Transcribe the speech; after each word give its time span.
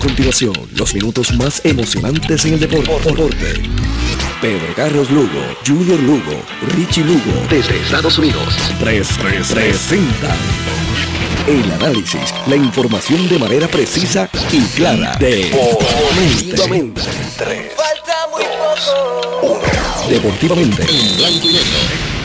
continuación, 0.00 0.54
los 0.74 0.94
minutos 0.94 1.32
más 1.34 1.60
emocionantes 1.64 2.44
en 2.46 2.54
el 2.54 2.60
deporte. 2.60 3.14
Pedro 4.40 4.74
Carlos 4.74 5.10
Lugo, 5.10 5.40
Junior 5.64 6.00
Lugo, 6.00 6.42
Richie 6.74 7.04
Lugo, 7.04 7.46
desde 7.48 7.80
Estados 7.80 8.18
Unidos. 8.18 8.56
3 8.80 9.08
presentan 9.52 10.38
el 11.46 11.70
análisis, 11.72 12.34
la 12.46 12.56
información 12.56 13.28
de 13.28 13.38
manera 13.38 13.68
precisa 13.68 14.28
y 14.50 14.60
clara. 14.74 15.16
Deportivamente. 15.20 17.02
Falta 17.76 18.26
muy 18.32 18.44
poco. 19.42 19.60
Deportivamente 20.08 20.82
en 20.82 21.16
blanco 21.16 21.48
y 21.48 21.52
negro 21.52 22.19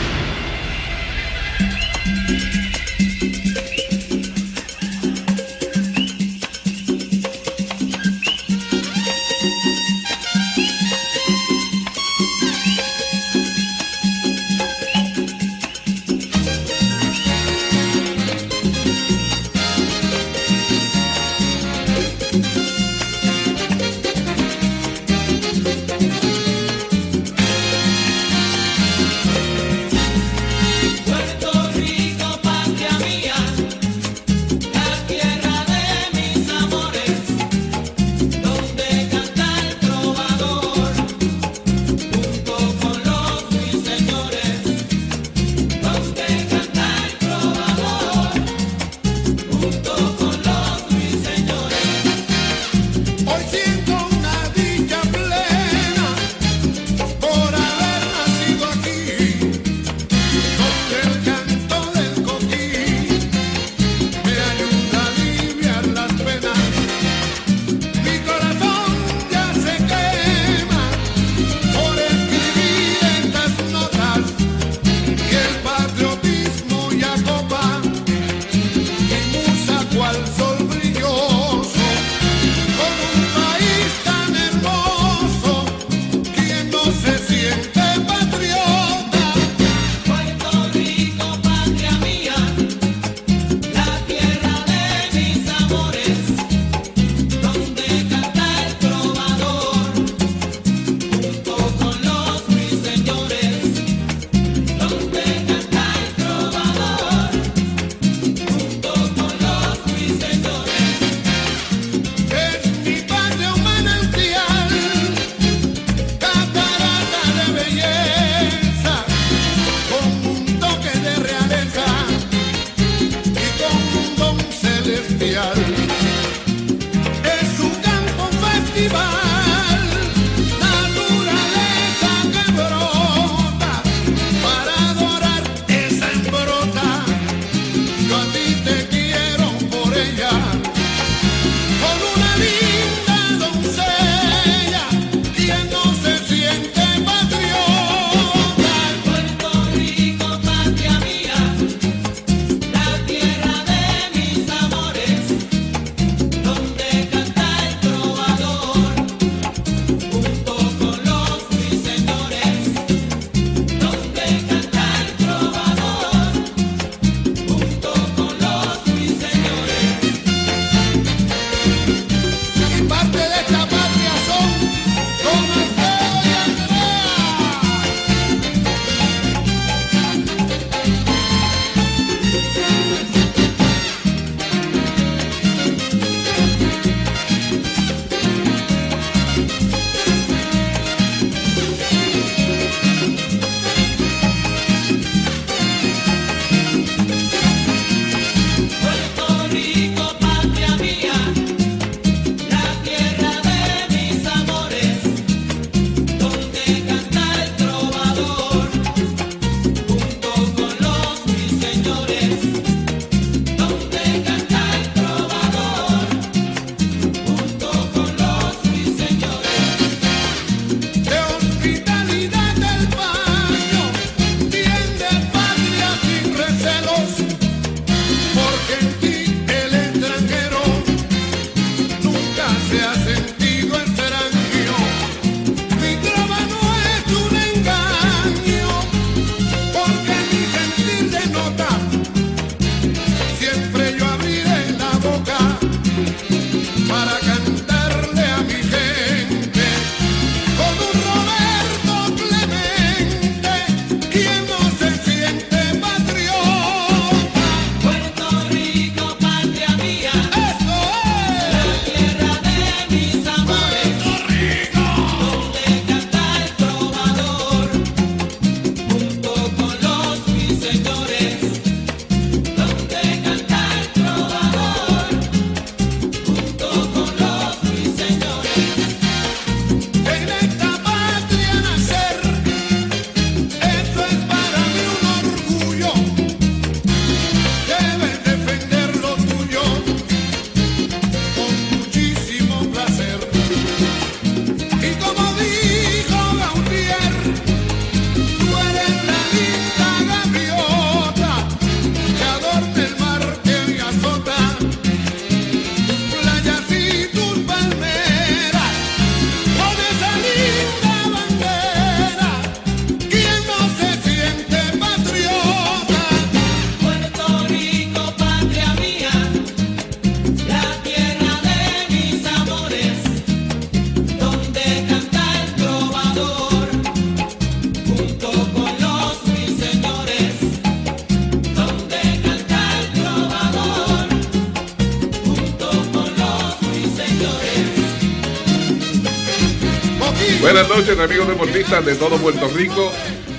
Buenas 340.46 340.68
noches, 340.68 340.96
amigos 340.96 341.26
deportistas 341.26 341.84
de 341.84 341.96
todo 341.96 342.18
Puerto 342.18 342.46
Rico. 342.56 342.92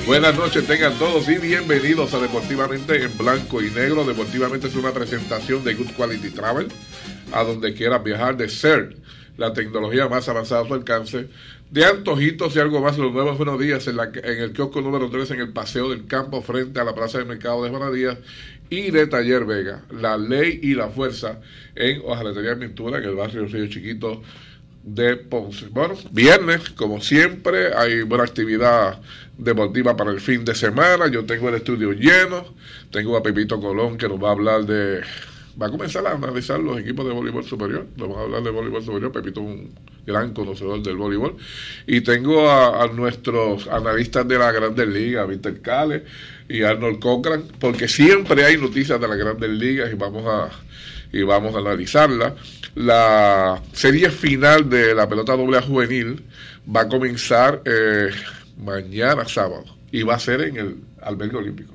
Buenas 0.06 0.36
noches, 0.36 0.68
tengan 0.68 0.94
todos 1.00 1.30
y 1.30 1.38
bienvenidos 1.38 2.14
a 2.14 2.20
Deportivamente 2.20 3.02
en 3.02 3.18
Blanco 3.18 3.62
y 3.62 3.70
Negro. 3.70 4.04
Deportivamente 4.04 4.68
es 4.68 4.76
una 4.76 4.92
presentación 4.92 5.64
de 5.64 5.76
Good 5.76 5.92
Quality 5.96 6.32
Travel, 6.32 6.68
a 7.32 7.46
donde 7.46 7.74
quieras 7.74 8.04
viajar 8.04 8.36
de 8.36 8.50
ser 8.50 8.98
la 9.38 9.54
tecnología 9.54 10.10
más 10.10 10.28
avanzada 10.28 10.64
a 10.64 10.68
su 10.68 10.74
alcance. 10.74 11.30
De 11.72 11.86
antojitos 11.86 12.54
y 12.58 12.60
algo 12.60 12.82
más, 12.82 12.98
los 12.98 13.14
nuevos 13.14 13.38
buenos 13.38 13.58
días 13.58 13.88
en, 13.88 13.96
la, 13.96 14.12
en 14.14 14.40
el 14.40 14.52
kiosco 14.52 14.82
número 14.82 15.10
3 15.10 15.32
en 15.32 15.40
el 15.40 15.54
Paseo 15.54 15.90
del 15.90 16.08
Campo 16.08 16.42
frente 16.42 16.82
a 16.82 16.84
la 16.84 16.94
Plaza 16.94 17.20
de 17.20 17.24
Mercado 17.24 17.64
de 17.64 17.70
Buenos 17.70 17.94
Días 17.94 18.18
y 18.70 18.92
de 18.92 19.08
Taller 19.08 19.46
Vega, 19.46 19.86
la 19.92 20.18
ley 20.18 20.60
y 20.62 20.74
la 20.74 20.90
fuerza 20.90 21.40
en 21.74 22.02
Hojalatería 22.04 22.60
Pintura 22.60 22.98
en 22.98 23.06
el 23.06 23.16
barrio 23.16 23.46
Río 23.46 23.68
Chiquito 23.68 24.22
de 24.88 25.18
Ponce. 25.18 25.68
Bueno, 25.68 25.96
viernes, 26.12 26.70
como 26.70 27.02
siempre, 27.02 27.74
hay 27.76 28.04
buena 28.04 28.24
actividad 28.24 29.00
deportiva 29.38 29.98
para 29.98 30.12
el 30.12 30.22
fin 30.22 30.46
de 30.46 30.56
semana. 30.56 31.08
Yo 31.08 31.26
tengo 31.26 31.50
el 31.50 31.56
estudio 31.56 31.92
lleno. 31.92 32.46
Tengo 32.90 33.18
a 33.18 33.22
Pepito 33.22 33.60
Colón 33.60 33.98
que 33.98 34.08
nos 34.08 34.24
va 34.24 34.30
a 34.30 34.32
hablar 34.32 34.66
de. 34.66 35.02
Va 35.62 35.68
a 35.68 35.72
comenzar 35.72 36.06
a 36.08 36.12
analizar 36.12 36.60
los 36.60 36.80
equipos 36.80 37.06
de 37.06 37.12
voleibol 37.12 37.44
superior. 37.44 37.86
Vamos 37.98 38.18
a 38.18 38.22
hablar 38.22 38.44
de 38.44 38.50
voleibol 38.50 38.84
superior. 38.84 39.12
Pepito 39.12 39.42
es 39.42 39.48
un 39.48 39.74
gran 40.06 40.34
conocedor 40.34 40.82
del 40.82 40.96
voleibol. 40.96 41.36
Y 41.86 42.02
tengo 42.02 42.50
a, 42.50 42.88
nuestros 42.88 43.68
analistas 43.68 44.26
de 44.26 44.38
la 44.38 44.54
Grandes 44.54 44.88
Ligas, 44.88 45.28
Víctor 45.28 45.60
Cale 45.62 46.06
y 46.48 46.62
Arnold 46.62 47.00
Cochran, 47.00 47.44
porque 47.60 47.90
siempre 47.90 48.46
hay 48.46 48.58
noticias 48.58 49.02
de 49.02 49.08
las 49.08 49.18
Grandes 49.18 49.50
Ligas 49.50 49.92
y 49.92 49.96
vamos 49.96 50.24
a, 50.28 50.50
y 51.12 51.24
vamos 51.24 51.56
a 51.56 51.60
analizarla. 51.60 52.36
La 52.76 53.62
serie 53.74 54.10
final 54.12 54.70
de 54.70 54.94
la 54.94 55.10
pelota 55.10 55.36
doble 55.36 55.62
juvenil 55.62 56.24
va 56.76 56.82
a 56.82 56.88
comenzar 56.88 57.62
eh, 57.66 58.10
mañana 58.58 59.28
sábado 59.28 59.66
y 59.92 60.04
va 60.04 60.16
a 60.16 60.20
ser 60.20 60.42
en 60.42 60.58
el 60.58 60.76
albergue 61.02 61.38
olímpico. 61.38 61.74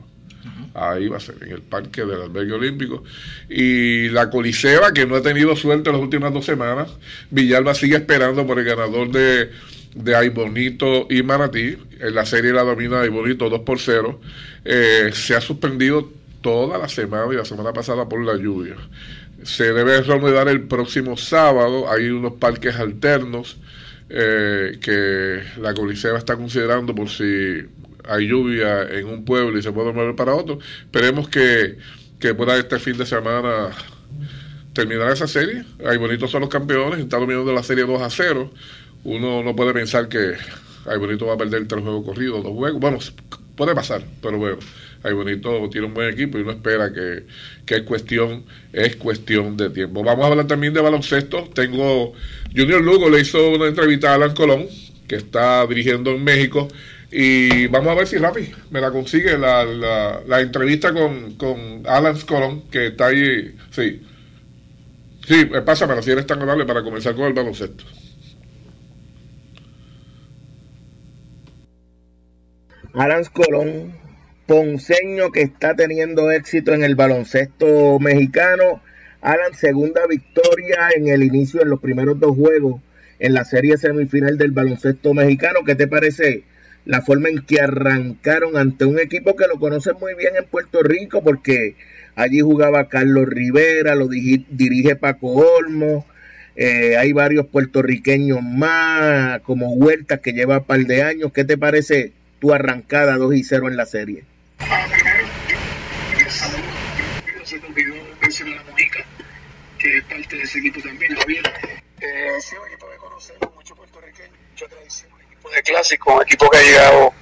Ahí 0.74 1.06
va 1.06 1.18
a 1.18 1.20
ser, 1.20 1.36
en 1.42 1.52
el 1.52 1.60
parque 1.60 2.04
del 2.04 2.22
albergue 2.22 2.52
olímpico. 2.52 3.04
Y 3.48 4.08
la 4.08 4.30
Coliseba, 4.30 4.92
que 4.92 5.06
no 5.06 5.16
ha 5.16 5.22
tenido 5.22 5.54
suerte 5.54 5.92
las 5.92 6.00
últimas 6.00 6.32
dos 6.32 6.46
semanas, 6.46 6.88
Villalba 7.30 7.74
sigue 7.74 7.96
esperando 7.96 8.46
por 8.46 8.58
el 8.58 8.64
ganador 8.64 9.10
de, 9.10 9.50
de 9.94 10.16
Aybonito 10.16 11.06
y 11.10 11.22
Manatí. 11.22 11.76
En 12.00 12.14
la 12.14 12.24
serie 12.24 12.52
la 12.52 12.62
domina 12.62 13.02
Aybonito 13.02 13.50
2 13.50 13.60
por 13.60 13.80
0. 13.80 14.20
Eh, 14.64 15.10
se 15.12 15.34
ha 15.34 15.40
suspendido 15.42 16.10
toda 16.40 16.78
la 16.78 16.88
semana 16.88 17.32
y 17.32 17.36
la 17.36 17.44
semana 17.44 17.72
pasada 17.72 18.08
por 18.08 18.24
la 18.24 18.36
lluvia 18.36 18.76
se 19.44 19.72
debe 19.72 20.00
reanudar 20.02 20.48
el 20.48 20.62
próximo 20.62 21.16
sábado. 21.16 21.90
Hay 21.90 22.08
unos 22.08 22.34
parques 22.34 22.76
alternos 22.76 23.58
eh, 24.08 24.78
que 24.80 25.42
la 25.60 25.74
Coliseba 25.74 26.18
está 26.18 26.36
considerando 26.36 26.94
por 26.94 27.08
si 27.08 27.62
hay 28.04 28.28
lluvia 28.28 28.82
en 28.82 29.06
un 29.06 29.24
pueblo 29.24 29.58
y 29.58 29.62
se 29.62 29.72
puede 29.72 29.92
mover 29.92 30.14
para 30.16 30.34
otro. 30.34 30.58
Esperemos 30.84 31.28
que, 31.28 31.78
que 32.18 32.34
pueda 32.34 32.56
este 32.56 32.78
fin 32.78 32.98
de 32.98 33.06
semana 33.06 33.70
terminar 34.72 35.10
esa 35.10 35.26
serie. 35.26 35.64
Hay 35.86 35.96
bonitos 35.98 36.30
son 36.30 36.42
los 36.42 36.50
campeones, 36.50 37.00
está 37.00 37.18
dominando 37.18 37.52
la 37.52 37.62
serie 37.62 37.84
2 37.84 38.02
a 38.02 38.10
0. 38.10 38.50
Uno 39.04 39.42
no 39.42 39.56
puede 39.56 39.72
pensar 39.72 40.08
que 40.08 40.34
hay 40.86 40.98
bonito 40.98 41.26
va 41.26 41.34
a 41.34 41.38
perder 41.38 41.66
tres 41.66 41.82
juegos 41.82 42.04
corridos, 42.04 42.42
dos 42.42 42.52
juegos. 42.52 42.80
Bueno, 42.80 42.98
puede 43.56 43.74
pasar, 43.74 44.04
pero 44.20 44.38
bueno. 44.38 44.58
Ay 45.02 45.12
Bonito 45.12 45.68
tiene 45.70 45.86
un 45.86 45.94
buen 45.94 46.12
equipo 46.12 46.38
y 46.38 46.42
uno 46.42 46.52
espera 46.52 46.92
que, 46.92 47.24
es 47.66 47.82
cuestión 47.82 48.44
es 48.72 48.96
cuestión 48.96 49.56
de 49.56 49.70
tiempo. 49.70 50.02
Vamos 50.04 50.24
a 50.24 50.28
hablar 50.28 50.46
también 50.46 50.72
de 50.72 50.80
baloncesto. 50.80 51.48
Tengo 51.54 52.12
Junior 52.54 52.82
Lugo 52.82 53.10
le 53.10 53.20
hizo 53.20 53.50
una 53.50 53.66
entrevista 53.66 54.12
a 54.12 54.14
Alan 54.14 54.34
Colón, 54.34 54.66
que 55.08 55.16
está 55.16 55.66
dirigiendo 55.66 56.12
en 56.12 56.22
México. 56.22 56.68
Y 57.10 57.66
vamos 57.66 57.90
a 57.90 57.94
ver 57.94 58.06
si 58.06 58.16
Rafi 58.16 58.50
me 58.70 58.80
la 58.80 58.90
consigue 58.90 59.36
la, 59.36 59.64
la, 59.64 60.40
entrevista 60.40 60.94
con, 60.94 61.34
con 61.34 61.82
Alan 61.86 62.18
Colón, 62.20 62.62
que 62.70 62.88
está 62.88 63.08
ahí. 63.08 63.54
Sí. 63.70 64.02
Sí, 65.26 65.44
pásamela 65.64 66.02
si 66.02 66.10
eres 66.10 66.26
tan 66.26 66.40
amable 66.42 66.64
para 66.64 66.82
comenzar 66.82 67.14
con 67.14 67.26
el 67.26 67.32
baloncesto. 67.32 67.84
Alan 72.94 73.24
Colón 73.32 74.01
ponceño 74.46 75.30
que 75.30 75.42
está 75.42 75.74
teniendo 75.74 76.30
éxito 76.30 76.72
en 76.72 76.84
el 76.84 76.94
baloncesto 76.94 77.98
mexicano. 77.98 78.82
Alan, 79.20 79.54
segunda 79.54 80.06
victoria 80.06 80.88
en 80.96 81.08
el 81.08 81.22
inicio, 81.22 81.62
en 81.62 81.70
los 81.70 81.80
primeros 81.80 82.18
dos 82.18 82.36
juegos 82.36 82.80
en 83.22 83.34
la 83.34 83.44
serie 83.44 83.78
semifinal 83.78 84.36
del 84.36 84.50
baloncesto 84.50 85.14
mexicano. 85.14 85.60
¿Qué 85.64 85.76
te 85.76 85.86
parece 85.86 86.42
la 86.84 87.02
forma 87.02 87.28
en 87.28 87.42
que 87.42 87.60
arrancaron 87.60 88.56
ante 88.56 88.84
un 88.84 88.98
equipo 88.98 89.36
que 89.36 89.46
lo 89.46 89.60
conoce 89.60 89.92
muy 89.92 90.14
bien 90.16 90.34
en 90.36 90.44
Puerto 90.44 90.82
Rico? 90.82 91.22
Porque 91.22 91.76
allí 92.16 92.40
jugaba 92.40 92.88
Carlos 92.88 93.28
Rivera, 93.28 93.94
lo 93.94 94.08
dirige 94.08 94.96
Paco 94.96 95.28
Olmo. 95.28 96.04
Eh, 96.56 96.96
hay 96.96 97.12
varios 97.12 97.46
puertorriqueños 97.46 98.42
más, 98.42 99.40
como 99.42 99.72
Huerta, 99.72 100.18
que 100.18 100.32
lleva 100.32 100.58
un 100.58 100.64
par 100.64 100.80
de 100.80 101.04
años. 101.04 101.32
¿Qué 101.32 101.44
te 101.44 101.56
parece 101.56 102.12
tu 102.40 102.52
arrancada 102.52 103.16
2 103.18 103.36
y 103.36 103.44
0 103.44 103.68
en 103.68 103.76
la 103.76 103.86
serie? 103.86 104.24
Ah, 104.70 104.86
primero, 104.90 105.24
yo, 105.48 105.56
se 107.44 107.58
me 107.58 107.66
olvidó 107.66 107.94
mencionar 108.20 108.58
a 108.58 108.74
que 109.78 109.96
es 109.98 110.04
parte 110.04 110.36
de 110.36 110.42
ese 110.42 110.58
equipo 110.58 110.80
también, 110.80 111.14
Javier. 111.16 111.42
Eh, 112.00 112.40
sí, 112.40 112.56
un 112.56 112.68
equipo 112.68 112.88
que 112.90 112.96
conocemos, 112.96 113.54
mucho 113.54 113.74
puertorriqueño, 113.74 114.32
mucha 114.50 114.66
tradición, 114.68 115.12
un 115.12 115.22
equipo 115.22 115.50
de 115.50 115.62
clásico, 115.62 116.14
un 116.14 116.22
equipo 116.22 116.50
que 116.50 116.58
ha 116.58 116.62
llegado 116.62 117.14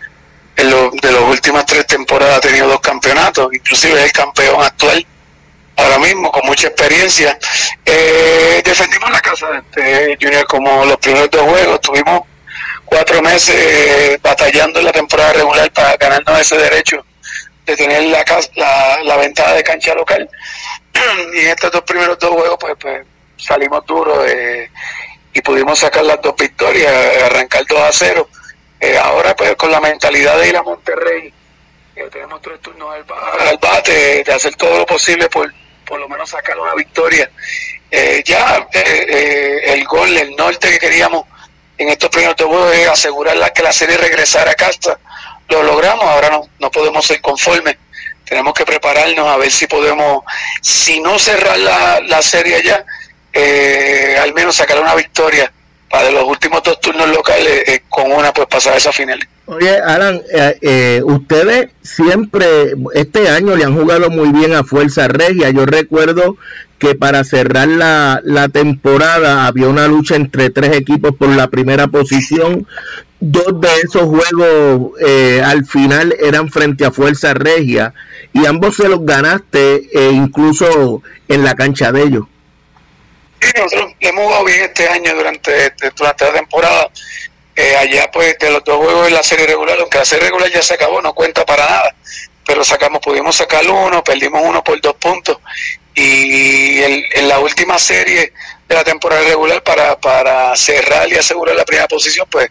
en 0.57 0.71
lo, 0.71 0.91
de 0.91 1.13
las 1.13 1.23
últimas 1.23 1.67
tres 1.67 1.87
temporadas, 1.87 2.39
ha 2.39 2.41
tenido 2.41 2.69
dos 2.69 2.81
campeonatos, 2.81 3.53
inclusive 3.53 3.99
es 3.99 4.07
el 4.07 4.13
campeón 4.13 4.63
actual 4.63 5.07
ahora 5.77 5.99
mismo, 5.99 6.31
con 6.31 6.47
mucha 6.47 6.69
experiencia. 6.69 7.39
Eh, 7.85 8.63
defendimos 8.65 9.11
la 9.11 9.21
casa 9.21 9.65
de 9.75 10.19
Junior 10.21 10.47
como 10.47 10.85
los 10.85 10.99
primeros 10.99 11.31
dos 11.31 11.43
juegos, 11.43 11.81
tuvimos 11.81 12.23
cuatro 12.85 13.23
meses 13.23 14.21
batallando 14.21 14.81
en 14.81 14.87
la 14.87 14.93
temporada 14.93 15.33
regular 15.33 15.73
para 15.73 15.97
ganarnos 15.97 16.41
ese 16.41 16.59
derecho 16.59 17.05
de 17.71 17.77
tener 17.77 18.03
la, 18.05 18.25
la, 18.57 18.99
la 19.05 19.17
ventaja 19.17 19.55
de 19.55 19.63
cancha 19.63 19.95
local. 19.95 20.29
y 21.35 21.39
en 21.39 21.49
estos 21.49 21.71
dos 21.71 21.83
primeros 21.83 22.19
dos 22.19 22.31
juegos, 22.31 22.57
pues, 22.61 22.75
pues 22.81 23.07
salimos 23.37 23.85
duros 23.87 24.27
eh, 24.29 24.71
y 25.33 25.41
pudimos 25.41 25.79
sacar 25.79 26.05
las 26.05 26.21
dos 26.21 26.35
victorias, 26.37 26.93
arrancar 27.25 27.65
2 27.67 27.81
a 27.81 27.93
0. 27.93 28.29
Eh, 28.81 28.99
ahora, 28.99 29.37
pues, 29.37 29.55
con 29.57 29.71
la 29.71 29.81
mentalidad 29.81 30.39
de 30.39 30.49
ir 30.49 30.57
a 30.57 30.63
Monterrey, 30.63 31.33
eh, 31.95 32.09
tenemos 32.11 32.41
tres 32.43 32.61
turnos 32.61 32.95
al, 32.95 33.59
bate, 33.59 34.25
de 34.25 34.33
hacer 34.33 34.55
todo 34.57 34.79
lo 34.79 34.87
posible 34.87 35.29
por 35.29 35.53
por 35.85 35.99
lo 35.99 36.09
menos 36.09 36.31
sacar 36.31 36.57
una 36.57 36.73
victoria. 36.77 37.29
ya 38.25 38.69
el 38.73 39.85
gol, 39.85 40.17
el 40.17 40.37
norte 40.37 40.71
que 40.71 40.79
queríamos 40.79 41.25
en 41.77 41.89
estos 41.89 42.11
primeros 42.11 42.37
dos 42.37 42.47
juegos 42.47 42.73
es 42.77 42.89
asegurar 42.89 43.37
la, 43.37 43.51
que 43.51 43.65
la 43.65 43.73
serie 43.73 43.97
regresara 43.97 44.53
a 44.53 44.55
casa 44.55 45.01
lo 45.51 45.63
logramos, 45.63 46.05
ahora 46.05 46.31
no, 46.31 46.49
no 46.59 46.71
podemos 46.71 47.05
ser 47.05 47.21
conformes. 47.21 47.77
Tenemos 48.25 48.55
que 48.55 48.65
prepararnos 48.65 49.27
a 49.27 49.37
ver 49.37 49.51
si 49.51 49.67
podemos, 49.67 50.23
si 50.63 51.01
no 51.01 51.19
cerrar 51.19 51.59
la, 51.59 52.01
la 52.01 52.23
serie 52.23 52.63
ya, 52.63 52.85
eh, 53.33 54.17
al 54.21 54.33
menos 54.33 54.57
sacar 54.57 54.81
una 54.81 54.95
victoria 54.95 55.53
para 55.91 56.11
los 56.11 56.25
últimos 56.25 56.63
dos 56.63 56.81
turnos 56.81 57.09
locales, 57.09 57.69
eh, 57.69 57.83
con 57.89 58.13
una 58.13 58.33
pues 58.33 58.47
pasar 58.47 58.75
a 58.75 58.77
esa 58.77 58.93
final. 58.93 59.19
Oye, 59.47 59.77
Alan, 59.81 60.23
eh, 60.33 61.03
ustedes 61.05 61.71
siempre, 61.83 62.75
este 62.95 63.29
año 63.29 63.57
le 63.57 63.65
han 63.65 63.77
jugado 63.77 64.09
muy 64.09 64.29
bien 64.29 64.55
a 64.55 64.63
Fuerza 64.63 65.09
Regia. 65.09 65.51
Yo 65.51 65.67
recuerdo 65.67 66.37
que 66.81 66.97
para 66.97 67.23
cerrar 67.23 67.69
la, 67.69 68.21
la 68.25 68.49
temporada 68.49 69.47
había 69.47 69.69
una 69.69 69.87
lucha 69.87 70.17
entre 70.17 70.51
tres 70.51 70.77
equipos 70.77 71.15
por 71.15 71.29
la 71.29 71.49
primera 71.49 71.87
posición 71.87 72.67
dos 73.21 73.61
de 73.61 73.69
esos 73.85 74.03
juegos 74.05 74.99
eh, 74.99 75.43
al 75.45 75.67
final 75.67 76.17
eran 76.21 76.51
frente 76.51 76.85
a 76.85 76.91
Fuerza 76.91 77.35
Regia 77.35 77.93
y 78.33 78.47
ambos 78.47 78.77
se 78.77 78.89
los 78.89 79.05
ganaste 79.05 79.89
eh, 79.93 80.11
incluso 80.13 81.03
en 81.29 81.45
la 81.45 81.55
cancha 81.55 81.93
de 81.93 82.03
ellos. 82.03 82.25
Sí, 83.41 83.53
nosotros 83.57 83.93
hemos 84.01 84.25
jugado 84.25 84.45
bien 84.45 84.63
este 84.63 84.89
año 84.89 85.15
durante, 85.15 85.73
durante 85.97 86.25
la 86.25 86.33
temporada. 86.33 86.91
Eh, 87.57 87.77
allá 87.77 88.11
pues 88.11 88.39
de 88.39 88.51
los 88.51 88.65
dos 88.65 88.77
juegos 88.77 89.09
en 89.09 89.15
la 89.15 89.23
serie 89.23 89.47
regular, 89.47 89.77
aunque 89.79 89.99
la 89.99 90.05
serie 90.05 90.27
regular 90.27 90.51
ya 90.51 90.63
se 90.63 90.75
acabó, 90.75 91.03
no 91.03 91.13
cuenta 91.13 91.45
para 91.45 91.67
nada, 91.67 91.95
pero 92.47 92.65
sacamos, 92.65 93.01
pudimos 93.01 93.37
sacar 93.37 93.67
uno, 93.69 94.03
perdimos 94.03 94.43
uno 94.45 94.63
por 94.65 94.81
dos 94.81 94.95
puntos 94.97 95.39
y 95.95 96.81
en 96.83 97.29
la 97.29 97.39
última 97.41 97.79
serie 97.79 98.33
de 98.69 98.75
la 98.75 98.85
temporada 98.85 99.23
regular 99.23 99.63
para, 99.63 99.99
para 100.01 100.55
cerrar 100.57 101.09
y 101.09 101.17
asegurar 101.17 101.57
la 101.57 101.65
primera 101.65 101.89
posición, 101.89 102.27
pues 102.31 102.49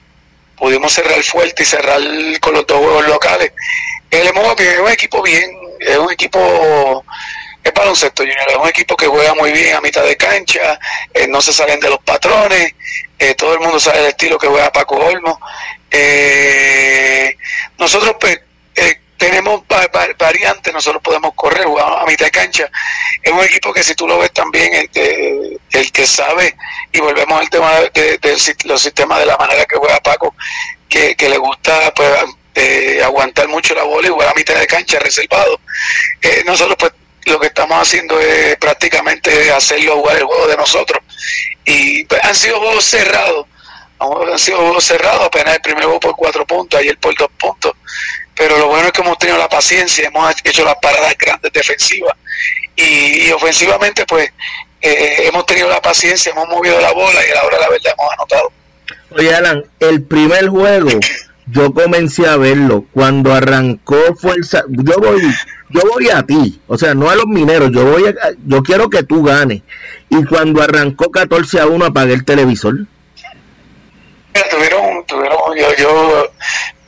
pudimos 0.57 0.91
cerrar 0.91 1.23
fuerte 1.23 1.63
y 1.63 1.65
cerrar 1.65 2.01
con 2.41 2.53
los 2.53 2.67
dos 2.67 2.77
juegos 2.77 3.07
locales. 3.07 3.53
El 4.11 4.27
Emoa 4.27 4.53
es 4.57 4.79
un 4.79 4.89
equipo 4.89 5.21
bien, 5.21 5.49
es 5.79 5.97
un 5.97 6.11
equipo 6.11 7.05
es 7.63 7.73
baloncesto 7.73 8.23
junior, 8.23 8.49
es 8.49 8.55
un 8.57 8.67
equipo 8.67 8.95
que 8.97 9.07
juega 9.07 9.33
muy 9.33 9.51
bien 9.53 9.75
a 9.75 9.81
mitad 9.81 10.03
de 10.03 10.17
cancha, 10.17 10.79
eh, 11.13 11.27
no 11.27 11.41
se 11.41 11.53
salen 11.53 11.79
de 11.79 11.89
los 11.89 11.99
patrones, 11.99 12.73
eh, 13.17 13.35
todo 13.35 13.53
el 13.53 13.59
mundo 13.59 13.79
sabe 13.79 13.99
el 13.99 14.07
estilo 14.07 14.37
que 14.37 14.47
juega 14.47 14.71
Paco 14.71 14.95
Olmo. 14.95 15.39
Eh, 15.91 17.35
nosotros 17.77 18.15
pues, 18.19 18.39
tenemos 19.19 19.63
variantes, 20.17 20.73
nosotros 20.73 21.03
podemos 21.03 21.33
correr, 21.35 21.65
jugar 21.65 22.01
a 22.01 22.05
mitad 22.05 22.25
de 22.25 22.31
cancha. 22.31 22.71
Es 23.21 23.31
un 23.31 23.43
equipo 23.43 23.73
que 23.73 23.83
si 23.83 23.93
tú 23.93 24.07
lo 24.07 24.17
ves 24.17 24.31
también, 24.31 24.89
el 24.93 25.91
que, 25.91 26.07
sabe, 26.07 26.55
y 26.91 26.99
volvemos 26.99 27.39
al 27.39 27.49
tema 27.49 27.71
de, 27.93 28.19
los 28.63 28.81
sistemas 28.81 29.19
de 29.19 29.25
la 29.25 29.37
manera 29.37 29.65
que 29.65 29.75
juega 29.75 29.99
Paco, 29.99 30.33
que, 30.87 31.15
le 31.19 31.37
gusta 31.37 31.93
pues 31.93 32.09
aguantar 33.03 33.47
mucho 33.49 33.75
la 33.75 33.83
bola 33.83 34.07
y 34.07 34.11
jugar 34.11 34.29
a 34.29 34.33
mitad 34.33 34.55
de 34.55 34.65
cancha 34.65 34.99
reservado. 34.99 35.59
nosotros 36.45 36.77
pues 36.79 36.93
lo 37.25 37.39
que 37.39 37.47
estamos 37.47 37.77
haciendo 37.81 38.19
es 38.19 38.57
prácticamente 38.57 39.51
hacerlo 39.51 39.97
jugar 39.97 40.17
el 40.17 40.23
juego 40.23 40.47
de 40.47 40.57
nosotros. 40.57 41.03
Y 41.65 42.05
pues, 42.05 42.23
han 42.23 42.35
sido 42.35 42.59
juegos 42.59 42.85
cerrados, 42.85 43.45
han 43.99 44.39
sido 44.39 44.59
juegos 44.59 44.85
cerrados, 44.85 45.25
apenas 45.25 45.55
el 45.55 45.61
primer 45.61 45.83
juego 45.83 45.99
por 45.99 46.15
cuatro 46.15 46.47
puntos, 46.47 46.79
ayer 46.79 46.97
por 46.97 47.15
dos 47.17 47.29
puntos. 47.37 47.73
Pero 48.39 48.57
lo 48.57 48.67
bueno 48.67 48.87
es 48.87 48.93
que 48.93 49.01
hemos 49.01 49.17
tenido 49.17 49.37
la 49.37 49.49
paciencia, 49.49 50.07
hemos 50.07 50.33
hecho 50.45 50.63
las 50.63 50.75
paradas 50.81 51.13
grandes 51.17 51.51
defensivas. 51.51 52.15
Y, 52.73 53.29
ofensivamente 53.31 54.05
pues 54.05 54.31
eh, 54.81 55.27
hemos 55.27 55.45
tenido 55.45 55.69
la 55.69 55.81
paciencia, 55.81 56.31
hemos 56.31 56.47
movido 56.47 56.79
la 56.79 56.93
bola 56.93 57.19
y 57.27 57.31
a 57.31 57.35
la 57.35 57.43
hora 57.43 57.57
de 57.57 57.63
la 57.63 57.69
verdad 57.69 57.93
hemos 57.99 58.13
anotado. 58.13 58.51
Oye 59.09 59.35
Alan, 59.35 59.65
el 59.81 60.03
primer 60.03 60.47
juego 60.47 60.89
yo 61.47 61.73
comencé 61.73 62.27
a 62.27 62.37
verlo. 62.37 62.85
Cuando 62.93 63.33
arrancó 63.33 63.97
fuerza 64.15 64.63
yo 64.69 64.93
voy 64.99 65.21
yo 65.71 65.81
voy 65.91 66.09
a 66.09 66.23
ti 66.23 66.61
o 66.67 66.77
sea 66.77 66.95
no 66.95 67.09
a 67.09 67.15
los 67.15 67.27
mineros 67.27 67.71
yo 67.71 67.85
voy 67.85 68.07
a, 68.07 68.13
yo 68.45 68.63
quiero 68.63 68.89
que 68.89 69.03
tú 69.03 69.21
ganes. 69.21 69.63
Y 70.09 70.23
cuando 70.23 70.61
arrancó 70.61 71.11
14 71.11 71.59
a 71.59 71.67
1 71.67 71.85
apagué 71.85 72.13
el 72.13 72.23
televisor. 72.23 72.77
Tuvieron 74.49 75.05
tuvieron 75.05 75.37
yo, 75.57 75.75
yo 75.77 76.28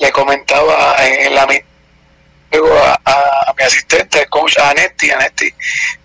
le 0.02 0.12
comentaba 0.12 0.96
en, 1.00 1.34
la 1.36 1.48
luego 2.52 2.76
a, 2.76 3.00
a, 3.06 3.54
mi 3.58 3.64
asistente 3.64 4.22
el 4.22 4.30
coach 4.30 4.58
Anetti 4.58 5.12
Anetti 5.12 5.54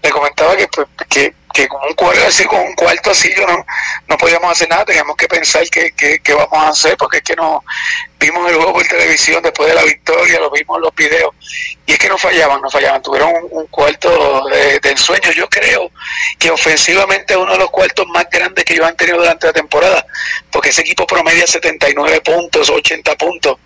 le 0.02 0.10
comentaba 0.10 0.54
que 0.56 0.68
pues, 0.68 0.86
que 1.08 1.34
que 1.52 1.68
con 1.68 1.80
un 1.86 1.94
cuarto 1.94 2.26
así, 2.26 2.44
con 2.46 2.60
un 2.60 2.74
cuarto 2.74 3.10
así, 3.10 3.32
yo 3.36 3.46
no, 3.46 3.64
no 4.08 4.16
podíamos 4.18 4.52
hacer 4.52 4.68
nada, 4.68 4.84
teníamos 4.84 5.16
que 5.16 5.28
pensar 5.28 5.64
qué, 5.70 5.92
qué, 5.92 6.34
vamos 6.34 6.52
a 6.52 6.68
hacer, 6.68 6.96
porque 6.96 7.18
es 7.18 7.22
que 7.22 7.36
no 7.36 7.64
vimos 8.18 8.48
el 8.50 8.56
juego 8.56 8.72
por 8.72 8.86
televisión 8.86 9.42
después 9.42 9.68
de 9.68 9.74
la 9.74 9.82
victoria, 9.82 10.40
lo 10.40 10.50
vimos 10.50 10.76
en 10.76 10.82
los 10.82 10.94
videos, 10.94 11.34
y 11.86 11.92
es 11.92 11.98
que 11.98 12.08
no 12.08 12.18
fallaban, 12.18 12.60
no 12.60 12.70
fallaban, 12.70 13.02
tuvieron 13.02 13.32
un, 13.50 13.66
cuarto 13.68 14.46
de, 14.48 14.80
del 14.80 14.98
sueño, 14.98 15.30
yo 15.32 15.48
creo 15.48 15.90
que 16.38 16.50
ofensivamente 16.50 17.34
es 17.34 17.38
uno 17.38 17.52
de 17.52 17.58
los 17.58 17.70
cuartos 17.70 18.06
más 18.08 18.26
grandes 18.30 18.64
que 18.64 18.74
ellos 18.74 18.86
han 18.86 18.96
tenido 18.96 19.18
durante 19.18 19.46
la 19.46 19.52
temporada, 19.52 20.06
porque 20.50 20.70
ese 20.70 20.80
equipo 20.82 21.06
promedia 21.06 21.46
79 21.46 22.20
puntos, 22.22 22.70
80 22.70 23.14
puntos, 23.16 23.58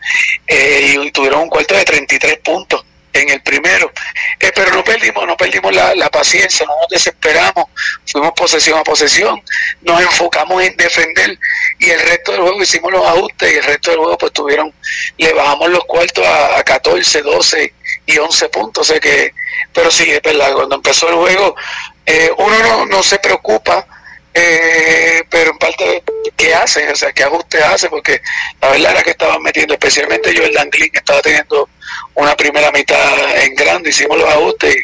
eh, 0.46 0.96
y 1.00 1.10
tuvieron 1.12 1.42
un 1.42 1.48
cuarto 1.48 1.74
de 1.74 1.84
33 1.84 2.38
puntos 2.38 2.84
en 3.12 3.30
el 3.30 3.42
primero. 3.42 3.92
Eh, 4.38 4.52
pero 4.54 4.72
no 4.72 4.84
perdimos, 4.84 5.26
no 5.26 5.36
perdimos 5.36 5.74
la, 5.74 5.94
la, 5.94 6.10
paciencia, 6.10 6.66
no 6.66 6.76
nos 6.76 6.88
desesperamos, 6.88 7.66
fuimos 8.06 8.32
posesión 8.32 8.78
a 8.78 8.82
posesión, 8.82 9.42
nos 9.82 10.00
enfocamos 10.00 10.62
en 10.62 10.76
defender 10.76 11.38
y 11.78 11.90
el 11.90 12.00
resto 12.00 12.32
del 12.32 12.42
juego 12.42 12.62
hicimos 12.62 12.92
los 12.92 13.06
ajustes 13.06 13.52
y 13.52 13.56
el 13.56 13.64
resto 13.64 13.90
del 13.90 14.00
juego 14.00 14.18
pues 14.18 14.32
tuvieron, 14.32 14.72
le 15.18 15.32
bajamos 15.32 15.70
los 15.70 15.84
cuartos 15.84 16.26
a, 16.26 16.58
a 16.58 16.62
14, 16.62 17.22
12 17.22 17.74
y 18.06 18.18
11 18.18 18.48
puntos, 18.48 18.88
o 18.88 18.92
sea 18.92 19.00
que, 19.00 19.32
pero 19.72 19.90
sí, 19.90 20.10
es 20.10 20.22
verdad, 20.22 20.52
cuando 20.54 20.76
empezó 20.76 21.08
el 21.08 21.14
juego 21.14 21.56
eh, 22.06 22.30
uno 22.38 22.58
no, 22.60 22.86
no 22.86 23.02
se 23.02 23.18
preocupa 23.18 23.86
eh, 24.32 25.24
pero 25.28 25.50
en 25.50 25.58
parte, 25.58 26.04
¿qué 26.36 26.54
hace? 26.54 26.88
O 26.90 26.96
sea, 26.96 27.12
¿qué 27.12 27.24
ajuste 27.24 27.62
hace? 27.62 27.88
Porque 27.88 28.20
la 28.60 28.70
verdad 28.70 28.92
era 28.92 29.02
que 29.02 29.10
estaban 29.10 29.42
metiendo, 29.42 29.74
especialmente 29.74 30.32
yo, 30.32 30.44
el 30.44 30.54
Danglin, 30.54 30.90
estaba 30.92 31.20
teniendo 31.20 31.68
una 32.14 32.34
primera 32.36 32.70
mitad 32.72 33.44
en 33.44 33.54
grande, 33.54 33.90
hicimos 33.90 34.18
los 34.18 34.28
ajustes 34.28 34.76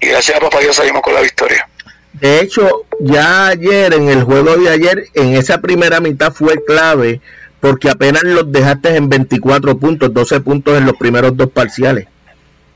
y, 0.00 0.06
gracias 0.06 0.36
a 0.36 0.40
papá 0.40 0.60
Dios 0.60 0.76
salimos 0.76 1.02
con 1.02 1.14
la 1.14 1.20
victoria. 1.20 1.68
De 2.12 2.40
hecho, 2.40 2.86
ya 3.00 3.48
ayer, 3.48 3.94
en 3.94 4.08
el 4.08 4.24
juego 4.24 4.56
de 4.56 4.70
ayer, 4.70 5.04
en 5.14 5.36
esa 5.36 5.60
primera 5.60 6.00
mitad 6.00 6.32
fue 6.32 6.64
clave 6.64 7.20
porque 7.60 7.90
apenas 7.90 8.22
los 8.22 8.50
dejaste 8.50 8.96
en 8.96 9.08
24 9.08 9.78
puntos, 9.78 10.12
12 10.12 10.40
puntos 10.40 10.78
en 10.78 10.86
los 10.86 10.96
primeros 10.96 11.36
dos 11.36 11.50
parciales 11.50 12.06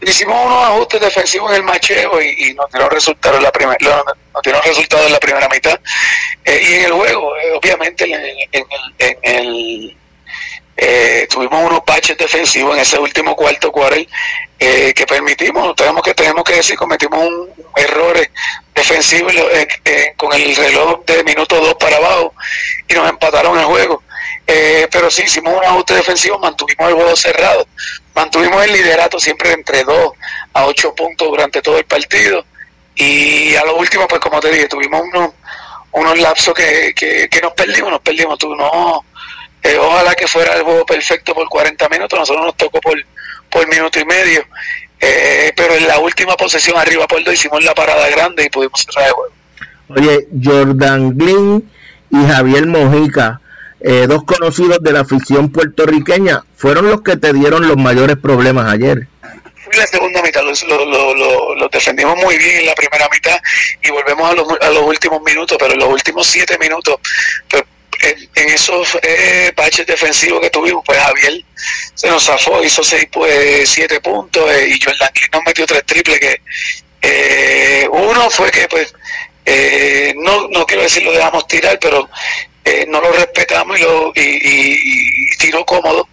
hicimos 0.03 0.35
unos 0.45 0.65
ajustes 0.65 1.01
defensivos 1.01 1.51
en 1.51 1.57
el 1.59 1.63
macheo 1.63 2.21
y, 2.21 2.55
no 2.55 2.65
nos 2.73 2.93
resultados 2.93 3.39
en 3.39 3.45
la 3.45 3.53
primera 3.53 3.79
no, 3.81 4.61
resultados 4.63 5.07
en 5.07 5.13
la 5.13 5.21
primera 5.21 5.49
mitad 5.49 5.79
eh, 6.45 6.61
y 6.63 6.75
en 6.75 6.85
el 6.87 6.93
juego 6.93 7.37
eh, 7.37 7.53
obviamente 7.55 8.05
en, 8.05 8.65
el, 9.23 9.97
eh, 10.77 11.27
tuvimos 11.31 11.63
unos 11.65 11.85
baches 11.87 12.17
defensivos 12.17 12.75
en 12.75 12.83
ese 12.83 12.99
último 12.99 13.37
cuarto 13.37 13.71
cuarto 13.71 13.97
que 14.59 15.07
permitimos 15.09 15.75
tenemos 15.75 16.03
que 16.03 16.15
tenemos 16.15 16.45
que 16.45 16.55
decir 16.55 16.77
cometimos 16.77 17.19
un, 17.19 17.49
errores 17.77 18.31
defensivos 18.75 19.33
con 20.17 20.33
el 20.33 20.57
reloj 20.57 21.05
de 21.05 21.25
minuto 21.25 21.57
dos 21.61 21.75
para 21.75 21.97
abajo 21.97 22.35
y 22.89 22.95
nos 22.95 23.09
empataron 23.09 23.59
el 23.59 23.65
juego. 23.65 24.03
Eh, 24.47 24.89
pero 24.91 25.11
sí 25.11 25.23
hicimos 25.23 25.55
un 25.57 25.65
ajuste 25.65 25.95
defensivo, 25.95 26.39
mantuvimos 26.39 26.89
el 26.89 26.95
juego 26.95 27.17
cerrado, 27.17 27.67
mantuvimos 28.15 28.65
el 28.65 28.73
liderato 28.73 29.21
siempre 29.21 29.53
entre 29.53 29.85
2 29.85 30.13
a 30.55 30.67
8 30.67 30.95
puntos 30.95 31.29
durante 31.29 31.63
todo 31.63 31.79
el 31.79 31.85
partido. 31.85 32.45
Y 32.95 33.55
a 33.55 33.65
lo 33.65 33.77
último, 33.77 34.07
pues 34.09 34.21
como 34.21 34.41
te 34.41 34.51
dije, 34.51 34.69
tuvimos 34.69 35.01
unos, 35.01 35.31
unos 35.93 36.19
lapsos 36.19 36.55
que, 36.55 36.93
que, 36.95 37.41
nos 37.41 37.53
perdimos, 37.53 37.91
nos 37.91 38.01
perdimos, 38.01 38.39
tú 38.39 38.55
no, 38.55 39.05
eh, 39.63 39.77
ojalá 39.79 40.15
que 40.15 40.27
fuera 40.27 40.55
el 40.57 40.63
juego 40.63 40.85
perfecto 40.87 41.35
por 41.35 41.49
40 41.49 41.89
minutos, 41.89 42.19
nosotros 42.19 42.47
nos 42.47 42.57
tocó 42.57 42.81
por, 42.81 42.95
por 43.51 43.69
minuto 43.69 43.99
y 44.01 44.05
medio, 44.05 44.45
eh, 45.01 45.53
pero 45.57 45.75
en 45.75 45.87
la 45.87 45.99
última 45.99 46.37
posesión 46.37 46.77
arriba 46.79 47.07
por 47.07 47.23
dos 47.25 47.35
hicimos 47.35 47.63
la 47.65 47.75
parada 47.75 48.09
grande 48.11 48.45
y 48.45 48.51
pudimos 48.51 48.81
cerrar 48.81 49.09
el 49.09 49.13
juego. 49.13 49.33
Oye, 49.89 50.29
Jordan 50.43 51.17
Glynn 51.17 51.71
y 52.11 52.27
Javier 52.27 52.67
Mojica 52.67 53.41
eh, 53.85 54.07
dos 54.07 54.23
conocidos 54.23 54.81
de 54.81 54.93
la 54.93 55.01
afición 55.01 55.51
puertorriqueña, 55.51 56.45
fueron 56.55 56.89
los 56.89 57.03
que 57.03 57.17
te 57.17 57.33
dieron 57.33 57.67
los 57.67 57.77
mayores 57.77 58.17
problemas 58.17 58.73
ayer. 58.73 59.09
La 59.77 59.87
segunda 59.87 60.23
mitad, 60.23 60.43
los 60.45 60.63
lo, 60.65 61.69
defendimos 61.69 62.17
muy 62.23 62.39
bien 62.39 62.59
en 62.59 62.67
la 62.67 62.75
primera 62.75 63.09
mitad 63.11 63.41
y 63.83 63.91
volvemos 63.91 64.31
a 64.31 64.35
los, 64.35 64.47
a 64.61 64.71
los 64.71 64.83
últimos 64.83 65.21
minutos, 65.23 65.57
pero 65.59 65.73
en 65.73 65.81
los 65.81 65.89
últimos 65.89 66.29
siete 66.29 66.57
minutos, 66.59 66.97
pues, 67.49 67.65
en, 68.03 68.49
esos 68.51 68.99
eh, 69.03 69.53
baches 69.57 69.87
defensivos 69.87 70.41
que 70.41 70.51
tuvimos, 70.51 70.83
pues 70.85 70.99
Javier 70.99 71.45
se 71.95 72.09
nos 72.09 72.25
zafó, 72.25 72.63
hizo 72.63 72.83
seis, 72.83 73.07
pues, 73.13 73.69
siete 73.69 74.01
puntos 74.01 74.51
eh, 74.51 74.69
y 74.69 74.81
Jordan 74.83 75.11
nos 75.33 75.43
metió 75.45 75.67
tres 75.67 75.85
triples 75.87 76.21
que 76.21 76.41
eh, 77.03 77.89
uno 77.91 78.31
fue 78.31 78.51
que 78.51 78.69
pues 78.69 78.95
eh, 79.45 80.15
no, 80.17 80.49
no 80.49 80.65
quiero 80.65 80.83
decir 80.83 81.03
lo 81.03 81.13
dejamos 81.13 81.47
tirar, 81.47 81.79
pero 81.81 82.09
eh, 82.65 82.87
no 82.89 83.01
lo 83.01 83.13
respetamos 83.13 83.79
y, 83.79 83.83
lo, 83.83 84.13
y, 84.15 85.37
tiró 85.39 85.65
cómodo. 85.65 86.09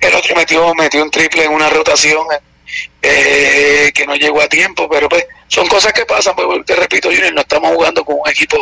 El 0.00 0.14
otro 0.14 0.34
metió, 0.34 0.74
metió 0.74 1.02
un 1.02 1.10
triple 1.10 1.44
en 1.44 1.52
una 1.52 1.70
rotación 1.70 2.26
eh, 3.00 3.92
que 3.94 4.06
no 4.06 4.16
llegó 4.16 4.42
a 4.42 4.48
tiempo, 4.48 4.88
pero 4.88 5.08
pues 5.08 5.24
son 5.52 5.66
cosas 5.66 5.92
que 5.92 6.06
pasan, 6.06 6.34
pues 6.34 6.64
te 6.64 6.74
repito, 6.74 7.10
Junior, 7.10 7.34
no 7.34 7.42
estamos 7.42 7.74
jugando 7.74 8.02
con 8.06 8.16
un 8.18 8.26
equipo 8.30 8.56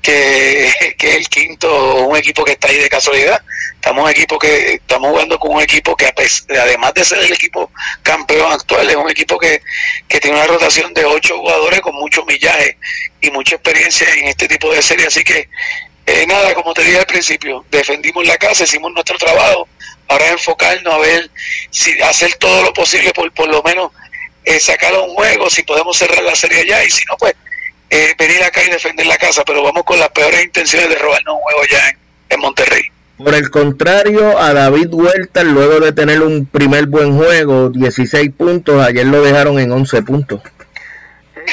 que, 0.00 0.72
que 0.98 1.10
es 1.10 1.16
el 1.16 1.28
quinto, 1.28 1.96
un 2.06 2.16
equipo 2.16 2.42
que 2.42 2.52
está 2.52 2.68
ahí 2.68 2.78
de 2.78 2.88
casualidad, 2.88 3.42
estamos 3.74 4.10
equipo 4.10 4.38
que 4.38 4.74
estamos 4.74 5.10
jugando 5.10 5.38
con 5.38 5.56
un 5.56 5.60
equipo 5.60 5.94
que 5.94 6.10
además 6.48 6.94
de 6.94 7.04
ser 7.04 7.18
el 7.18 7.30
equipo 7.30 7.70
campeón 8.02 8.50
actual, 8.50 8.88
es 8.88 8.96
un 8.96 9.10
equipo 9.10 9.38
que, 9.38 9.60
que 10.08 10.18
tiene 10.18 10.38
una 10.38 10.46
rotación 10.46 10.94
de 10.94 11.04
ocho 11.04 11.36
jugadores 11.36 11.82
con 11.82 11.94
mucho 11.94 12.24
millaje 12.24 12.78
y 13.20 13.30
mucha 13.30 13.56
experiencia 13.56 14.08
en 14.14 14.28
este 14.28 14.48
tipo 14.48 14.72
de 14.72 14.80
serie, 14.80 15.06
así 15.06 15.22
que 15.22 15.50
eh, 16.06 16.26
nada, 16.26 16.54
como 16.54 16.72
te 16.72 16.84
dije 16.84 17.00
al 17.00 17.06
principio, 17.06 17.66
defendimos 17.70 18.26
la 18.26 18.38
casa, 18.38 18.64
hicimos 18.64 18.92
nuestro 18.92 19.18
trabajo, 19.18 19.68
ahora 20.08 20.28
enfocarnos 20.28 20.94
a 20.94 20.98
ver 20.98 21.30
si 21.70 22.00
hacer 22.00 22.34
todo 22.36 22.62
lo 22.62 22.72
posible 22.72 23.12
por 23.12 23.30
por 23.32 23.48
lo 23.48 23.62
menos 23.62 23.90
eh, 24.44 24.60
sacar 24.60 24.92
un 24.94 25.14
juego, 25.14 25.50
si 25.50 25.62
podemos 25.62 25.96
cerrar 25.96 26.22
la 26.22 26.34
serie 26.34 26.60
allá 26.60 26.84
y 26.84 26.90
si 26.90 27.04
no, 27.06 27.16
pues 27.16 27.34
eh, 27.90 28.14
venir 28.18 28.42
acá 28.42 28.62
y 28.62 28.70
defender 28.70 29.06
la 29.06 29.16
casa, 29.16 29.44
pero 29.44 29.62
vamos 29.62 29.84
con 29.84 29.98
las 29.98 30.08
peores 30.10 30.44
intenciones 30.44 30.88
de 30.88 30.96
robarnos 30.96 31.34
un 31.34 31.40
juego 31.40 31.62
allá 31.62 31.88
en, 31.88 31.98
en 32.30 32.40
Monterrey. 32.40 32.82
Por 33.16 33.34
el 33.34 33.48
contrario, 33.50 34.38
a 34.38 34.52
David 34.52 34.88
Huerta, 34.90 35.44
luego 35.44 35.78
de 35.78 35.92
tener 35.92 36.20
un 36.20 36.46
primer 36.46 36.86
buen 36.86 37.16
juego, 37.16 37.70
16 37.70 38.32
puntos, 38.36 38.84
ayer 38.84 39.06
lo 39.06 39.22
dejaron 39.22 39.60
en 39.60 39.70
11 39.70 40.02
puntos. 40.02 40.40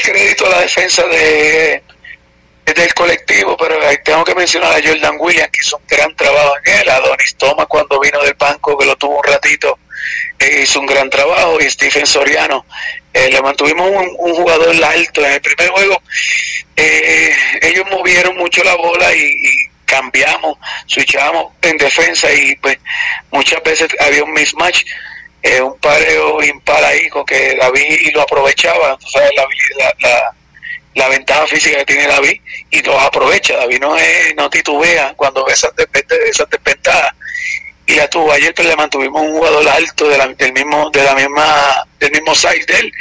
Crédito 0.04 0.48
a 0.48 0.50
la 0.50 0.62
defensa 0.62 1.06
de, 1.06 1.84
del 2.66 2.94
colectivo, 2.96 3.56
pero 3.58 3.76
tengo 3.80 4.02
tengo 4.04 4.24
que 4.24 4.36
mencionar 4.36 4.72
a 4.72 4.82
Jordan 4.84 5.18
Williams, 5.20 5.50
que 5.52 5.62
hizo 5.62 5.78
un 5.78 5.84
gran 5.88 6.16
trabajo 6.16 6.54
en 6.66 6.80
él, 6.80 6.90
a 6.90 7.00
Donis 7.00 7.36
Thomas 7.38 7.68
cuando 7.68 8.00
vino 8.00 8.22
del 8.24 8.34
banco, 8.34 8.78
que 8.78 8.86
lo 8.86 8.96
tuvo 8.96 9.18
un 9.18 9.24
ratito, 9.24 9.78
eh, 10.40 10.62
hizo 10.64 10.80
un 10.80 10.86
gran 10.86 11.10
trabajo, 11.10 11.60
y 11.62 11.70
Stephen 11.70 12.06
Soriano. 12.06 12.66
Eh, 13.14 13.30
le 13.32 13.42
mantuvimos 13.42 13.90
un, 13.90 14.34
jugador 14.34 14.76
alto 14.84 15.26
en 15.26 15.34
el 15.34 15.42
primer 15.42 15.70
juego. 15.70 16.02
Eh, 16.76 17.36
ellos 17.62 17.86
movieron 17.92 18.38
mucho 18.38 18.64
la 18.64 18.76
bola 18.76 19.14
y, 19.16 19.36
cambiamos, 19.86 20.58
switchamos 20.86 21.52
en 21.62 21.76
defensa 21.76 22.32
y 22.32 22.56
pues 22.56 22.78
muchas 23.30 23.62
veces 23.62 23.90
había 24.00 24.24
un 24.24 24.32
mismatch. 24.32 24.86
un 25.62 25.78
pareo 25.80 26.42
impar 26.44 26.82
ahí 26.86 27.10
con 27.10 27.26
que 27.26 27.58
David 27.58 28.12
lo 28.14 28.22
aprovechaba, 28.22 28.98
la, 29.36 29.94
la, 30.00 30.34
la 30.96 31.08
ventaja 31.10 31.46
física 31.48 31.80
que 31.80 31.86
tiene 31.86 32.08
David 32.08 32.40
y 32.70 32.82
los 32.84 33.02
aprovecha. 33.02 33.58
David 33.58 33.80
no 33.80 33.98
es, 33.98 34.36
no 34.36 34.50
titubea 34.50 35.14
cuando 35.16 35.46
ve 35.46 35.54
esas, 35.54 35.72
esas 36.30 36.50
desventajas 36.50 37.14
y 37.86 37.96
la 37.96 38.08
tuvo 38.08 38.32
ayer 38.32 38.54
pues 38.54 38.68
le 38.68 38.76
mantuvimos 38.76 39.22
un 39.22 39.32
jugador 39.32 39.68
alto 39.68 40.08
de 40.08 40.18
la, 40.18 40.28
del 40.28 40.54
mismo 40.54 40.90
de 40.92 41.04
la 41.04 41.16
misma 41.16 41.88
del 42.00 42.12
mismo 42.12 42.36
size 42.36 42.66
de 42.68 42.80
él. 42.80 42.94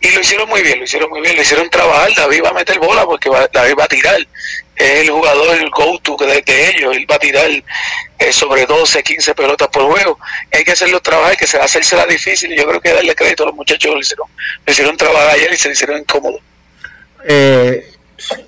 Y 0.00 0.10
lo 0.10 0.20
hicieron 0.20 0.48
muy 0.48 0.62
bien 0.62 0.78
lo 0.78 0.84
hicieron 0.84 1.10
muy 1.10 1.20
bien 1.20 1.36
lo 1.36 1.42
hicieron 1.42 1.68
trabajar. 1.70 2.10
David 2.14 2.42
va 2.44 2.50
a 2.50 2.54
meter 2.54 2.78
bola 2.78 3.04
porque 3.04 3.30
David 3.52 3.74
va 3.78 3.84
a 3.84 3.88
tirar. 3.88 4.20
Es 4.76 5.00
el 5.00 5.10
jugador 5.10 5.58
el 5.58 5.70
go 5.70 5.98
to 5.98 6.16
de, 6.16 6.40
de 6.42 6.68
ellos. 6.70 6.96
Él 6.96 7.06
va 7.10 7.16
a 7.16 7.18
tirar 7.18 7.50
eh, 7.50 8.32
sobre 8.32 8.64
12 8.64 9.02
15 9.02 9.34
pelotas 9.34 9.68
por 9.68 9.82
juego. 9.90 10.18
Hay 10.52 10.62
que 10.62 10.72
hacerlo 10.72 11.00
trabajar 11.00 11.36
que 11.36 11.46
se 11.46 11.56
va 11.56 11.64
a 11.64 11.66
hacérsela 11.66 12.06
difícil. 12.06 12.52
Y 12.52 12.56
yo 12.56 12.66
creo 12.66 12.80
que 12.80 12.92
darle 12.92 13.14
crédito 13.14 13.42
a 13.42 13.46
los 13.46 13.54
muchachos 13.56 13.92
lo 13.92 14.00
hicieron 14.00 14.28
lo 14.64 14.72
hicieron 14.72 14.96
trabajar 14.96 15.30
ayer 15.30 15.52
y 15.52 15.56
se 15.56 15.72
hicieron 15.72 15.98
incómodo 15.98 16.38
eh, 17.28 17.90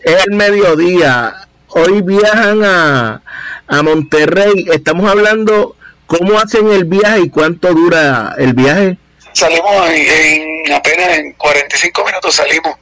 el 0.04 0.30
mediodía. 0.32 1.48
Hoy 1.68 2.02
viajan 2.02 2.64
a, 2.64 3.22
a 3.70 3.82
Monterrey. 3.82 4.66
Estamos 4.72 5.08
hablando 5.08 5.76
cómo 6.06 6.38
hacen 6.38 6.70
el 6.72 6.84
viaje 6.84 7.20
y 7.20 7.30
cuánto 7.30 7.72
dura 7.72 8.34
el 8.36 8.52
viaje. 8.52 8.98
Salimos 9.32 9.88
en, 9.88 10.72
apenas 10.72 11.18
en 11.18 11.32
45 11.34 12.04
minutos 12.04 12.34
salimos 12.34 12.74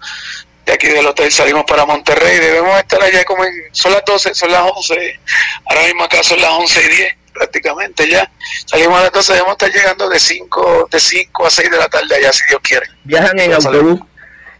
de 0.64 0.72
aquí 0.72 0.88
del 0.88 1.06
hotel, 1.06 1.30
salimos 1.30 1.64
para 1.64 1.84
Monterrey. 1.84 2.38
Debemos 2.38 2.78
estar 2.78 3.02
allá 3.02 3.24
como 3.24 3.44
en, 3.44 3.52
son 3.72 3.92
las 3.92 4.02
12, 4.04 4.34
son 4.34 4.50
las 4.50 4.62
11. 4.62 5.20
Ahora 5.66 5.82
mismo 5.84 6.04
acá 6.04 6.22
son 6.22 6.40
las 6.40 6.50
11 6.50 6.84
y 6.84 6.96
10 6.96 7.14
prácticamente 7.34 8.08
ya. 8.08 8.30
Salimos 8.66 8.98
a 8.98 9.02
las 9.04 9.12
12, 9.12 9.32
debemos 9.34 9.52
estar 9.52 9.70
llegando 9.70 10.08
de 10.08 10.18
5, 10.18 10.88
de 10.90 10.98
5 10.98 11.46
a 11.46 11.50
6 11.50 11.70
de 11.70 11.76
la 11.76 11.88
tarde 11.88 12.16
allá, 12.16 12.32
si 12.32 12.46
Dios 12.46 12.60
quiere. 12.62 12.86
¿Viajan 13.04 13.38
en 13.38 13.52
autobús? 13.52 14.00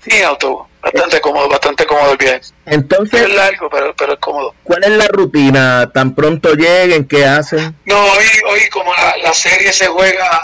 Sí, 0.05 0.16
en 0.16 0.24
autobús. 0.26 0.66
Bastante 0.81 1.20
cómodo, 1.20 1.48
bastante 1.48 1.87
cómodo 1.87 2.12
el 2.12 2.18
viaje. 2.18 2.40
Entonces, 2.70 3.22
es 3.22 3.35
largo, 3.35 3.68
pero, 3.70 3.94
pero 3.96 4.14
es 4.14 4.18
cómodo. 4.18 4.54
¿Cuál 4.62 4.85
es 4.85 4.90
la 4.90 5.09
rutina? 5.09 5.90
¿Tan 5.92 6.14
pronto 6.14 6.54
lleguen? 6.54 7.07
¿Qué 7.07 7.24
hacen? 7.24 7.74
No, 7.87 8.04
hoy, 8.04 8.26
hoy 8.50 8.68
como 8.70 8.92
la, 9.22 9.33
serie 9.33 9.72
se 9.72 9.87
juega, 9.87 10.40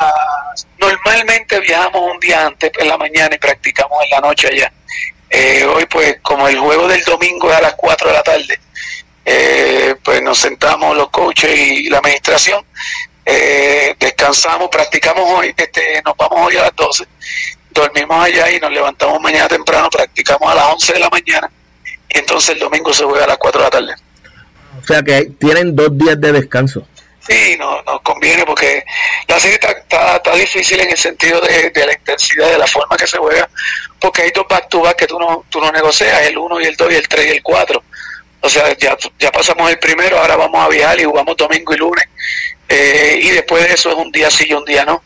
normalmente 0.79 1.61
viajamos 1.61 2.13
un 2.13 2.21
día 2.21 2.47
antes 2.47 2.71
en 2.79 2.89
la 2.89 2.97
mañana 2.97 3.35
y 3.35 3.39
practicamos 3.39 3.99
en 4.05 4.11
la 4.11 4.21
noche 4.21 4.49
allá. 4.49 4.73
Eh, 5.31 5.65
hoy 5.65 5.85
pues 5.87 6.19
como 6.23 6.49
el 6.49 6.59
juego 6.59 6.87
del 6.87 7.03
domingo 7.03 7.51
es 7.51 7.57
a 7.57 7.61
las 7.63 7.75
4 7.75 8.09
de 8.09 8.15
la 8.15 8.23
tarde, 8.23 8.61
eh, 9.25 9.95
pues 10.03 10.23
nos 10.23 10.39
sentamos 10.39 10.97
los 10.97 11.11
coaches 11.11 11.51
y 11.59 11.89
la 11.89 11.99
administración, 11.99 12.65
eh, 13.27 13.97
descansamos, 13.99 14.69
practicamos 14.69 15.25
hoy, 15.29 15.53
este, 15.57 16.01
nos 16.05 16.17
vamos 16.17 16.47
hoy 16.47 16.57
a 16.57 16.63
las 16.63 16.77
12 16.77 17.05
dormimos 17.71 18.25
allá 18.25 18.49
y 18.53 18.61
nos 18.61 18.71
levantamos 18.71 19.21
mañana 19.21 19.49
temprano, 19.49 19.91
practicamos 19.91 20.49
a 20.49 20.55
las 20.55 20.65
11 20.75 20.93
de 20.93 20.99
la 21.01 21.09
mañana 21.11 21.51
y 22.15 22.19
entonces 22.19 22.51
el 22.51 22.61
domingo 22.61 22.95
se 22.95 23.05
juega 23.05 23.25
a 23.25 23.29
las 23.29 23.39
4 23.39 23.61
de 23.61 23.65
la 23.65 23.71
tarde. 23.71 23.95
O 24.81 24.87
sea 24.87 25.03
que 25.03 25.31
tienen 25.39 25.75
dos 25.75 25.97
días 25.99 26.21
de 26.21 26.33
descanso. 26.33 26.87
Sí, 27.27 27.57
no, 27.59 27.83
nos 27.83 28.03
conviene 28.03 28.45
porque 28.45 28.85
la 29.27 29.41
serie 29.41 29.59
está, 29.61 30.17
está, 30.17 30.35
difícil 30.35 30.79
en 30.79 30.91
el 30.91 30.97
sentido 30.97 31.41
de, 31.41 31.73
la 31.75 31.93
intensidad, 31.93 32.51
de 32.51 32.59
la 32.59 32.67
forma 32.67 32.97
que 32.97 33.07
se 33.07 33.17
juega, 33.17 33.49
porque 33.99 34.23
hay 34.23 34.31
dos 34.31 34.47
back 34.47 34.97
que 34.97 35.07
tú 35.07 35.19
no, 35.19 35.45
tú 35.49 35.59
no 35.59 35.73
negocias, 35.73 36.27
el 36.27 36.37
1 36.37 36.61
y 36.61 36.65
el 36.67 36.77
2 36.77 36.93
y 36.93 36.97
el 36.97 37.09
3 37.09 37.27
y 37.27 37.31
el 37.31 37.43
4. 37.43 37.83
O 38.41 38.49
sea, 38.49 38.77
ya, 38.77 38.95
ya 39.19 39.33
pasamos 39.33 39.71
el 39.71 39.79
primero, 39.79 40.19
ahora 40.19 40.37
vamos 40.37 40.63
a 40.63 40.69
viajar 40.69 41.01
y 41.01 41.05
jugamos 41.05 41.35
domingo 41.35 41.73
y 41.73 41.79
lunes. 41.79 42.05
Eh, 42.69 43.19
y 43.23 43.31
después 43.31 43.67
de 43.67 43.73
eso 43.73 43.91
es 43.91 43.97
un 43.97 44.13
día 44.13 44.31
sí 44.31 44.45
y 44.47 44.53
un 44.53 44.65
día 44.67 44.85
no. 44.85 45.03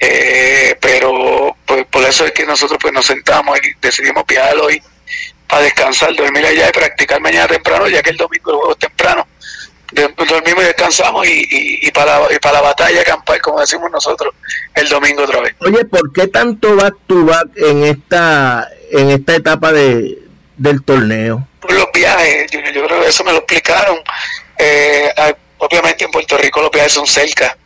Eh, 0.00 0.76
pero 0.80 1.56
pues, 1.64 1.86
por 1.86 2.02
eso 2.02 2.26
es 2.26 2.32
que 2.32 2.44
nosotros 2.44 2.76
pues 2.82 2.92
nos 2.92 3.06
sentamos 3.06 3.56
y 3.58 3.72
decidimos 3.80 4.26
viajar 4.26 4.56
hoy 4.56 4.82
para 5.52 5.64
descansar, 5.64 6.14
dormir 6.14 6.46
allá 6.46 6.70
y 6.70 6.72
practicar 6.72 7.20
mañana 7.20 7.46
temprano, 7.46 7.86
ya 7.86 8.02
que 8.02 8.08
el 8.08 8.16
domingo 8.16 8.52
el 8.52 8.56
juego 8.56 8.72
es 8.72 8.78
temprano. 8.78 9.28
dormimos 9.92 10.62
y 10.62 10.66
descansamos 10.66 11.26
y, 11.28 11.90
para, 11.90 12.20
y 12.34 12.38
para 12.38 12.54
la 12.54 12.60
batalla 12.62 13.02
acampar, 13.02 13.38
como 13.42 13.60
decimos 13.60 13.90
nosotros, 13.90 14.34
el 14.74 14.88
domingo 14.88 15.24
otra 15.24 15.42
vez. 15.42 15.54
Oye, 15.58 15.84
¿por 15.84 16.10
qué 16.14 16.28
tanto 16.28 16.74
back 16.74 16.94
to 17.06 17.26
back 17.26 17.48
en 17.56 17.84
esta, 17.84 18.66
en 18.92 19.10
esta 19.10 19.34
etapa 19.34 19.72
de, 19.72 20.20
del 20.56 20.82
torneo? 20.82 21.46
Por 21.60 21.74
los 21.74 21.92
viajes, 21.92 22.50
yo, 22.50 22.60
creo 22.86 23.02
que 23.02 23.08
eso 23.08 23.22
me 23.22 23.32
lo 23.32 23.38
explicaron. 23.40 23.98
Eh, 24.56 25.12
obviamente 25.58 26.04
en 26.04 26.10
Puerto 26.12 26.38
Rico 26.38 26.62
los 26.62 26.70
viajes 26.70 26.94
son 26.94 27.06
cerca 27.06 27.58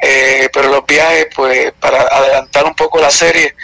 eh, 0.00 0.48
pero 0.52 0.70
los 0.70 0.86
viajes, 0.86 1.28
pues 1.34 1.72
para 1.78 2.00
adelantar 2.02 2.64
un 2.64 2.74
poco 2.74 3.00
la 3.00 3.10
serie, 3.10 3.54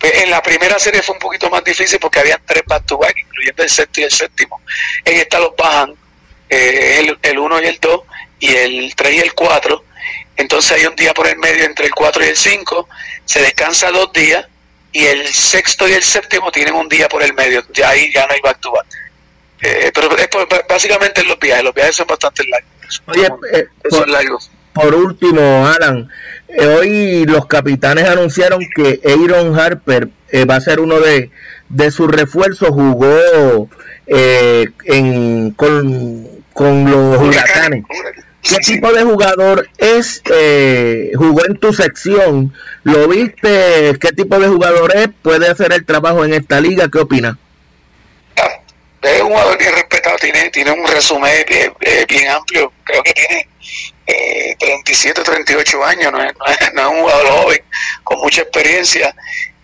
en 0.00 0.30
la 0.30 0.42
primera 0.42 0.78
serie 0.78 1.02
fue 1.02 1.14
un 1.14 1.20
poquito 1.20 1.48
más 1.50 1.64
difícil 1.64 1.98
porque 1.98 2.20
había 2.20 2.40
tres 2.44 2.62
back, 2.66 2.84
incluyendo 3.16 3.62
el 3.62 3.70
sexto 3.70 4.00
y 4.00 4.04
el 4.04 4.10
séptimo. 4.10 4.60
En 5.04 5.18
esta 5.18 5.38
los 5.38 5.56
bajan 5.56 5.94
eh, 6.48 7.16
el 7.22 7.38
1 7.38 7.62
y 7.62 7.66
el 7.66 7.78
2 7.80 8.00
y 8.40 8.54
el 8.54 8.94
3 8.94 9.14
y 9.14 9.18
el 9.20 9.34
4. 9.34 9.84
Entonces 10.36 10.72
hay 10.72 10.86
un 10.86 10.96
día 10.96 11.14
por 11.14 11.26
el 11.26 11.38
medio 11.38 11.64
entre 11.64 11.86
el 11.86 11.94
4 11.94 12.24
y 12.24 12.28
el 12.28 12.36
5, 12.36 12.88
se 13.24 13.40
descansa 13.40 13.90
dos 13.90 14.12
días 14.12 14.46
y 14.92 15.06
el 15.06 15.26
sexto 15.28 15.88
y 15.88 15.92
el 15.92 16.02
séptimo 16.02 16.52
tienen 16.52 16.74
un 16.74 16.88
día 16.88 17.08
por 17.08 17.22
el 17.22 17.32
medio. 17.34 17.64
Ya 17.72 17.90
ahí 17.90 18.12
ya 18.12 18.26
no 18.26 18.34
hay 18.34 18.40
back 18.40 18.60
to 18.60 18.72
back. 18.72 18.86
Eh, 19.62 19.90
pero 19.94 20.08
básicamente 20.68 21.24
los 21.24 21.38
viajes, 21.38 21.64
los 21.64 21.74
viajes 21.74 21.96
son 21.96 22.06
bastante 22.06 22.44
largos. 22.46 23.02
Oye, 23.06 23.28
son 23.90 24.10
largos 24.12 24.50
por 24.74 24.94
último, 24.94 25.66
Alan, 25.66 26.08
eh, 26.48 26.66
hoy 26.66 27.24
los 27.26 27.46
capitanes 27.46 28.08
anunciaron 28.08 28.60
que 28.74 29.00
Aaron 29.04 29.58
Harper 29.58 30.08
eh, 30.30 30.44
va 30.44 30.56
a 30.56 30.60
ser 30.60 30.80
uno 30.80 31.00
de, 31.00 31.30
de 31.68 31.90
sus 31.90 32.10
refuerzos, 32.10 32.70
jugó 32.70 33.68
eh, 34.06 34.66
en, 34.84 35.52
con, 35.52 36.28
con 36.52 36.90
los 36.90 37.22
huracanes. 37.22 37.84
¿Qué 38.42 38.56
tipo 38.56 38.92
de 38.92 39.04
jugador 39.04 39.68
es? 39.78 40.22
jugó 41.16 41.46
en 41.46 41.56
tu 41.56 41.72
sección, 41.72 42.52
¿lo 42.82 43.08
viste? 43.08 43.96
¿Qué 43.98 44.12
tipo 44.14 44.38
de 44.38 44.48
jugador 44.48 44.94
es? 44.94 45.08
¿Puede 45.22 45.48
hacer 45.48 45.72
el 45.72 45.86
trabajo 45.86 46.26
en 46.26 46.34
esta 46.34 46.60
liga? 46.60 46.88
¿Qué 46.88 46.98
opina? 46.98 47.38
Es 49.04 49.20
un 49.20 49.28
jugador 49.28 49.58
bien 49.58 49.72
respetado, 49.74 50.16
tiene, 50.16 50.50
tiene 50.50 50.70
un 50.70 50.86
resumen 50.86 51.44
bien 52.08 52.28
amplio, 52.30 52.72
creo 52.84 53.02
que 53.02 53.12
tiene 53.12 53.48
eh, 54.06 54.56
37, 54.58 55.22
38 55.22 55.84
años, 55.84 56.12
no 56.12 56.22
es, 56.22 56.32
un 56.32 57.00
jugador 57.00 57.26
joven, 57.28 57.64
con 58.02 58.18
mucha 58.18 58.42
experiencia. 58.42 59.14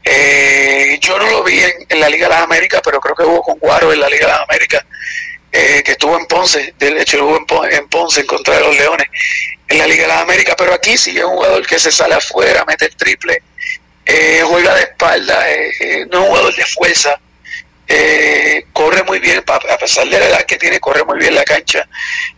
Eh, 0.03 0.99
yo 1.01 1.19
no 1.19 1.31
lo 1.31 1.43
vi 1.43 1.61
en, 1.89 2.01
la 2.01 2.09
Liga 2.09 2.29
de 2.29 2.35
las 2.35 2.45
Américas, 2.45 2.81
pero 2.83 3.01
creo 3.01 3.15
que 3.15 3.25
jugó 3.25 3.43
con 3.43 3.59
Guaro 3.59 3.93
en 3.93 4.01
la 4.01 4.09
Liga 4.09 4.27
de 4.27 4.33
las 4.33 4.43
Américas, 4.43 4.85
eh, 5.53 5.83
que 5.85 5.93
estuvo 5.93 6.19
en 6.19 6.27
Ponce, 6.27 6.75
de 6.79 7.01
hecho 7.01 7.19
jugó 7.19 7.67
en, 7.67 7.89
Ponce 7.89 8.21
en 8.21 8.27
contra 8.27 8.57
de 8.57 8.61
los 8.61 8.77
Leones, 8.77 9.07
en 9.69 9.79
la 9.79 9.87
Liga 9.87 10.03
de 10.03 10.09
las 10.09 10.23
Américas, 10.23 10.55
pero 10.57 10.73
aquí 10.73 10.97
sí 10.97 11.17
es 11.17 11.25
un 11.25 11.37
jugador 11.37 11.67
que 11.67 11.79
se 11.79 11.93
sale 11.93 12.15
afuera, 12.15 12.65
mete 12.67 12.87
el 12.87 12.97
triple, 12.97 13.43
eh, 14.07 14.43
juega 14.45 14.75
de 14.75 14.83
espalda, 14.83 15.45
no 16.11 16.19
es 16.19 16.25
un 16.25 16.27
jugador 16.27 16.55
de 16.57 16.65
fuerza, 16.65 17.21
eh, 17.93 18.67
corre 18.73 19.03
muy 19.03 19.19
bien, 19.19 19.43
a 19.45 19.79
pesar 19.79 20.09
de 20.09 20.17
la 20.17 20.27
edad 20.27 20.45
que 20.45 20.57
tiene, 20.57 20.79
corre 20.79 21.03
muy 21.05 21.19
bien 21.19 21.35
la 21.35 21.43
cancha. 21.43 21.89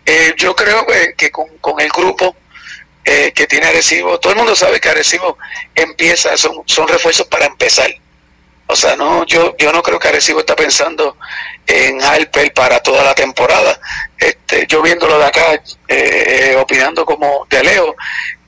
Eh, 0.07 0.33
yo 0.39 0.57
creo 0.57 0.87
que, 1.15 1.31
con, 1.31 1.79
el 1.79 1.91
grupo 1.91 2.35
eh, 3.05 3.33
que 3.35 3.47
tiene 3.47 3.67
Arecibo, 3.67 4.19
todo 4.19 4.33
el 4.33 4.39
mundo 4.39 4.57
sabe 4.57 4.81
que 4.81 4.89
Arecibo 4.89 5.37
empieza, 5.75 6.39
son, 6.39 6.63
son 6.65 6.89
refuerzos 6.89 7.27
para 7.27 7.45
empezar. 7.45 7.95
O 8.67 8.75
sea, 8.75 8.97
no, 8.97 9.27
yo, 9.27 9.55
yo 9.59 9.71
no 9.73 9.83
creo 9.83 9.99
que 9.99 10.09
Arecibo 10.09 10.41
está 10.41 10.57
pensando 10.57 11.19
en 11.67 12.03
Harper 12.03 12.55
para 12.55 12.81
toda 12.81 13.05
la 13.05 13.15
temporada. 13.15 13.79
Este, 14.17 14.67
yo 14.67 14.81
viéndolo 14.81 15.19
de 15.19 15.27
acá, 15.27 15.63
eh, 15.89 16.57
opinando 16.59 17.05
como 17.05 17.47
de 17.51 17.63
Leo, 17.63 17.95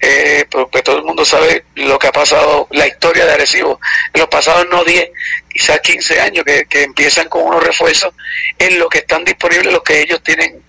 eh, 0.01 0.47
porque 0.51 0.83
todo 0.83 0.99
el 0.99 1.05
mundo 1.05 1.25
sabe 1.25 1.64
lo 1.75 1.99
que 1.99 2.07
ha 2.07 2.12
pasado, 2.12 2.69
la 2.71 2.87
historia 2.87 3.25
de 3.25 3.33
Arecibo 3.33 3.81
en 4.12 4.21
los 4.21 4.29
pasados 4.29 4.67
no 4.71 4.85
10, 4.85 5.11
quizás 5.55 5.81
15 5.81 6.21
años, 6.21 6.45
que, 6.45 6.67
que 6.67 6.83
empiezan 6.83 7.29
con 7.29 7.45
unos 7.45 7.62
refuerzos 7.62 8.12
en 8.59 8.79
lo 8.79 8.88
que 8.88 8.99
están 8.99 9.25
disponibles, 9.25 9.73
los 9.73 9.83
que 9.83 10.01
ellos 10.01 10.21
tienen, 10.23 10.61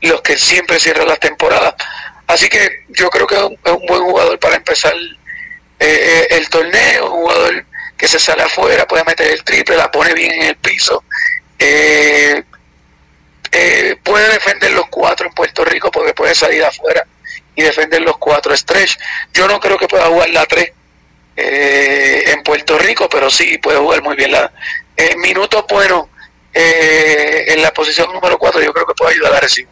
los 0.00 0.22
que 0.22 0.38
siempre 0.38 0.78
cierran 0.78 1.08
las 1.08 1.18
temporadas. 1.18 1.74
Así 2.28 2.48
que 2.48 2.84
yo 2.88 3.10
creo 3.10 3.26
que 3.26 3.34
es 3.34 3.42
un, 3.42 3.86
buen 3.86 4.02
jugador 4.02 4.38
para 4.38 4.56
empezar 4.56 4.94
eh, 5.80 6.26
el 6.30 6.48
torneo, 6.48 7.06
un 7.06 7.22
jugador 7.22 7.64
que 7.96 8.06
se 8.06 8.18
sale 8.18 8.42
afuera, 8.42 8.86
puede 8.86 9.04
meter 9.04 9.32
el 9.32 9.42
triple, 9.42 9.76
la 9.76 9.90
pone 9.90 10.14
bien 10.14 10.32
en 10.32 10.42
el 10.42 10.56
piso. 10.56 11.02
Eh, 11.58 12.44
eh, 13.50 13.96
puede 14.04 14.28
defender 14.34 14.72
los 14.72 14.86
cuatro 14.88 15.26
en 15.26 15.34
Puerto 15.34 15.64
Rico 15.64 15.90
porque 15.90 16.14
puede 16.14 16.34
salir 16.34 16.62
afuera 16.62 17.04
y 17.56 17.62
defender 17.62 18.02
los 18.02 18.18
cuatro 18.18 18.56
stretch. 18.56 18.96
Yo 19.32 19.48
no 19.48 19.58
creo 19.58 19.78
que 19.78 19.88
pueda 19.88 20.06
jugar 20.06 20.30
la 20.30 20.46
tres 20.46 20.72
eh, 21.40 22.32
en 22.32 22.42
Puerto 22.42 22.76
Rico, 22.78 23.08
pero 23.08 23.30
sí 23.30 23.58
puede 23.58 23.78
jugar 23.78 24.02
muy 24.02 24.16
bien 24.16 24.32
la 24.32 24.52
en 24.96 25.20
minutos 25.20 25.64
buenos 25.68 26.06
eh, 26.52 27.44
en 27.46 27.62
la 27.62 27.70
posición 27.70 28.12
número 28.12 28.36
cuatro. 28.38 28.60
Yo 28.60 28.72
creo 28.72 28.84
que 28.84 28.94
puede 28.94 29.14
ayudar 29.14 29.34
a 29.34 29.40
Recibo. 29.40 29.70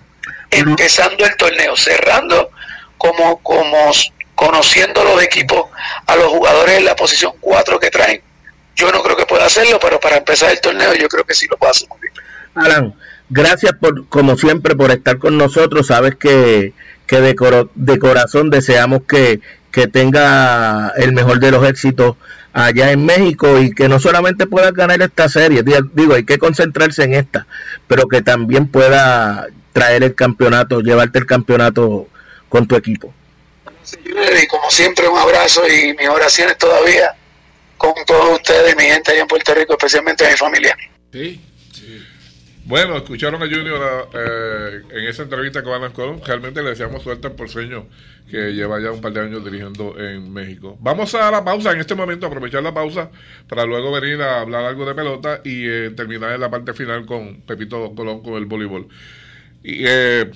Empezando 0.48 1.24
el 1.24 1.36
torneo, 1.36 1.76
cerrando 1.76 2.50
como 2.96 3.42
como 3.42 3.90
conociendo 4.36 5.02
los 5.02 5.20
equipos 5.20 5.68
a 6.06 6.14
los 6.14 6.28
jugadores 6.28 6.78
en 6.78 6.84
la 6.84 6.94
posición 6.94 7.32
cuatro 7.40 7.80
que 7.80 7.90
traen. 7.90 8.22
Yo 8.76 8.92
no 8.92 9.02
creo 9.02 9.16
que 9.16 9.26
pueda 9.26 9.46
hacerlo, 9.46 9.80
pero 9.80 9.98
para 9.98 10.18
empezar 10.18 10.52
el 10.52 10.60
torneo 10.60 10.94
yo 10.94 11.08
creo 11.08 11.24
que 11.24 11.34
sí 11.34 11.48
lo 11.50 11.56
puede 11.56 11.72
hacer 11.72 11.88
muy 11.88 11.98
bien. 11.98 12.12
Alan, 12.54 12.94
gracias 13.28 13.72
por, 13.80 14.06
como 14.08 14.36
siempre, 14.36 14.76
por 14.76 14.92
estar 14.92 15.18
con 15.18 15.36
nosotros. 15.36 15.88
Sabes 15.88 16.14
que, 16.14 16.74
que 17.08 17.20
de, 17.20 17.34
de 17.74 17.98
corazón 17.98 18.50
deseamos 18.50 19.00
que, 19.08 19.40
que 19.76 19.88
tenga 19.88 20.94
el 20.96 21.12
mejor 21.12 21.38
de 21.38 21.50
los 21.50 21.62
éxitos 21.68 22.16
allá 22.54 22.92
en 22.92 23.04
México 23.04 23.58
y 23.60 23.74
que 23.74 23.90
no 23.90 24.00
solamente 24.00 24.46
pueda 24.46 24.70
ganar 24.70 25.02
esta 25.02 25.28
serie, 25.28 25.62
digo, 25.92 26.14
hay 26.14 26.24
que 26.24 26.38
concentrarse 26.38 27.04
en 27.04 27.12
esta, 27.12 27.46
pero 27.86 28.08
que 28.08 28.22
también 28.22 28.68
pueda 28.68 29.48
traer 29.74 30.02
el 30.02 30.14
campeonato, 30.14 30.80
llevarte 30.80 31.18
el 31.18 31.26
campeonato 31.26 32.08
con 32.48 32.66
tu 32.66 32.74
equipo. 32.74 33.12
Y 34.02 34.46
como 34.46 34.70
siempre, 34.70 35.06
un 35.08 35.18
abrazo 35.18 35.68
y 35.68 35.94
mis 35.94 36.08
oraciones 36.08 36.56
todavía 36.56 37.14
con 37.76 37.92
todos 38.06 38.36
ustedes, 38.36 38.74
mi 38.76 38.84
gente 38.84 39.10
allá 39.12 39.20
en 39.20 39.28
Puerto 39.28 39.52
Rico, 39.52 39.74
especialmente 39.74 40.26
mi 40.26 40.38
familia. 40.38 40.74
Sí, 41.12 41.38
bueno, 42.66 42.96
escucharon 42.96 43.42
a 43.42 43.46
Junior 43.46 44.08
eh, 44.12 44.82
en 44.90 45.04
esa 45.06 45.22
entrevista 45.22 45.62
con 45.62 45.72
Alan 45.72 45.92
Colón. 45.92 46.20
Realmente 46.24 46.62
le 46.62 46.70
deseamos 46.70 47.02
suerte 47.02 47.28
al 47.28 47.34
porceño 47.34 47.86
que 48.28 48.52
lleva 48.54 48.80
ya 48.80 48.90
un 48.90 49.00
par 49.00 49.12
de 49.12 49.20
años 49.20 49.44
dirigiendo 49.44 49.96
en 49.98 50.32
México. 50.32 50.76
Vamos 50.80 51.14
a 51.14 51.30
la 51.30 51.44
pausa 51.44 51.70
en 51.72 51.78
este 51.78 51.94
momento, 51.94 52.26
aprovechar 52.26 52.62
la 52.64 52.74
pausa 52.74 53.10
para 53.48 53.64
luego 53.64 53.92
venir 53.92 54.20
a 54.20 54.40
hablar 54.40 54.64
algo 54.64 54.84
de 54.84 54.94
pelota 54.94 55.40
y 55.44 55.64
eh, 55.64 55.90
terminar 55.96 56.32
en 56.32 56.40
la 56.40 56.50
parte 56.50 56.72
final 56.74 57.06
con 57.06 57.40
Pepito 57.42 57.94
Colón 57.94 58.20
con 58.20 58.34
el 58.34 58.46
voleibol. 58.46 58.88
Y 59.62 59.84
eh, 59.86 60.30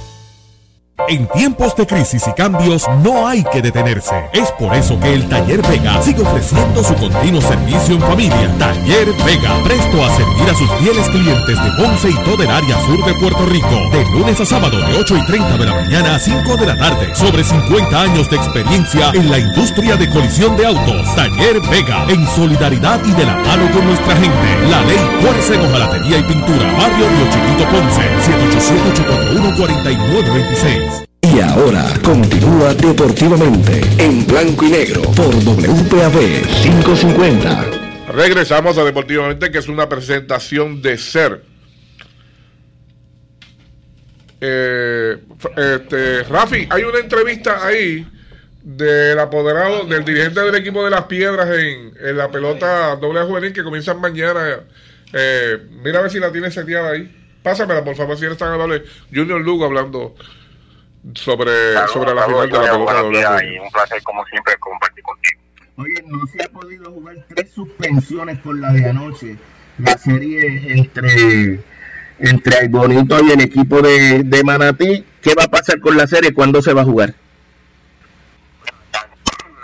En 1.07 1.27
tiempos 1.27 1.75
de 1.75 1.85
crisis 1.85 2.23
y 2.27 2.33
cambios 2.33 2.85
no 3.03 3.27
hay 3.27 3.43
que 3.43 3.61
detenerse. 3.61 4.15
Es 4.33 4.51
por 4.51 4.73
eso 4.73 4.99
que 4.99 5.13
el 5.13 5.27
Taller 5.27 5.61
Vega 5.67 6.01
sigue 6.01 6.21
ofreciendo 6.21 6.83
su 6.83 6.93
continuo 6.95 7.41
servicio 7.41 7.95
en 7.95 8.01
familia. 8.01 8.49
Taller 8.57 9.07
Vega, 9.25 9.61
presto 9.63 10.03
a 10.03 10.09
servir 10.15 10.49
a 10.49 10.55
sus 10.55 10.69
fieles 10.79 11.07
clientes 11.09 11.63
de 11.63 11.71
Ponce 11.77 12.09
y 12.09 12.15
todo 12.23 12.41
el 12.43 12.49
área 12.49 12.79
sur 12.85 13.03
de 13.05 13.13
Puerto 13.15 13.45
Rico. 13.45 13.89
De 13.91 14.05
lunes 14.11 14.39
a 14.39 14.45
sábado 14.45 14.77
de 14.77 14.97
8 14.97 15.17
y 15.17 15.25
30 15.25 15.57
de 15.57 15.65
la 15.65 15.73
mañana 15.73 16.15
a 16.15 16.19
5 16.19 16.57
de 16.57 16.65
la 16.65 16.77
tarde. 16.77 17.15
Sobre 17.15 17.43
50 17.43 18.01
años 18.01 18.29
de 18.29 18.37
experiencia 18.37 19.11
en 19.13 19.29
la 19.29 19.39
industria 19.39 19.95
de 19.97 20.09
colisión 20.09 20.55
de 20.57 20.65
autos. 20.67 21.15
Taller 21.15 21.59
Vega, 21.69 22.05
en 22.09 22.27
solidaridad 22.27 23.01
y 23.05 23.11
de 23.11 23.25
la 23.25 23.35
mano 23.35 23.69
con 23.71 23.85
nuestra 23.85 24.15
gente. 24.15 24.67
La 24.69 24.81
ley 24.81 24.99
fuerza 25.21 25.55
en 25.55 25.61
hojalatería 25.61 26.19
y 26.19 26.23
pintura. 26.23 26.71
Barrio 26.77 27.07
Río 27.09 27.29
Chiquito 27.31 27.65
Ponce. 27.69 28.01
787-841-4926. 29.01 30.90
Y 31.23 31.39
ahora 31.39 31.85
continúa 32.03 32.73
deportivamente 32.73 33.81
en 33.99 34.25
blanco 34.25 34.65
y 34.65 34.71
negro 34.71 35.01
por 35.15 35.33
WPAB 35.33 36.17
550. 36.63 37.65
Regresamos 38.13 38.77
a 38.77 38.83
Deportivamente, 38.83 39.51
que 39.51 39.59
es 39.59 39.67
una 39.67 39.87
presentación 39.87 40.81
de 40.81 40.97
ser. 40.97 41.43
Eh, 44.41 45.17
este, 45.55 46.23
Rafi, 46.23 46.67
hay 46.69 46.83
una 46.83 46.97
entrevista 46.97 47.65
ahí 47.65 48.05
del 48.63 49.19
apoderado, 49.19 49.85
del 49.85 50.03
dirigente 50.03 50.41
del 50.41 50.55
equipo 50.55 50.83
de 50.83 50.89
las 50.89 51.03
piedras 51.03 51.47
en, 51.55 52.17
la 52.17 52.29
pelota 52.31 52.95
doble 52.95 53.21
juvenil 53.21 53.53
que 53.53 53.63
comienza 53.63 53.93
mañana. 53.93 54.61
Eh, 55.13 55.57
mira 55.83 55.99
a 55.99 56.01
ver 56.01 56.11
si 56.11 56.19
la 56.19 56.31
tiene 56.31 56.49
seteada 56.49 56.91
ahí. 56.91 57.39
Pásamela, 57.43 57.83
por 57.83 57.95
favor, 57.95 58.17
si 58.17 58.25
eres 58.25 58.37
tan 58.37 58.51
amable. 58.51 58.83
Junior 59.13 59.39
Lugo 59.39 59.65
hablando 59.65 60.15
sobre, 61.13 61.87
sobre 61.87 62.13
la 62.13 62.23
final 62.23 62.49
de 62.49 62.57
la 62.57 62.71
pelota 62.71 63.45
Y 63.45 63.59
un 63.59 63.71
placer, 63.71 64.01
como 64.03 64.25
siempre, 64.25 64.55
compartir 64.57 65.03
contigo. 65.03 65.41
Oye, 65.77 66.03
no 66.07 66.27
se 66.27 66.43
ha 66.43 66.49
podido 66.49 66.91
jugar 66.91 67.15
tres 67.29 67.51
suspensiones 67.51 68.37
por 68.39 68.57
la 68.57 68.71
de 68.71 68.89
anoche. 68.89 69.37
La 69.77 69.97
serie 69.97 70.73
entre, 70.73 71.59
entre 72.19 72.59
el 72.59 72.69
Bonito 72.69 73.19
y 73.23 73.31
el 73.31 73.41
equipo 73.41 73.81
de, 73.81 74.23
de 74.23 74.43
Manatí. 74.43 75.05
¿Qué 75.21 75.33
va 75.33 75.45
a 75.45 75.47
pasar 75.47 75.79
con 75.79 75.97
la 75.97 76.07
serie? 76.07 76.33
¿Cuándo 76.33 76.61
se 76.61 76.73
va 76.73 76.81
a 76.81 76.85
jugar? 76.85 77.13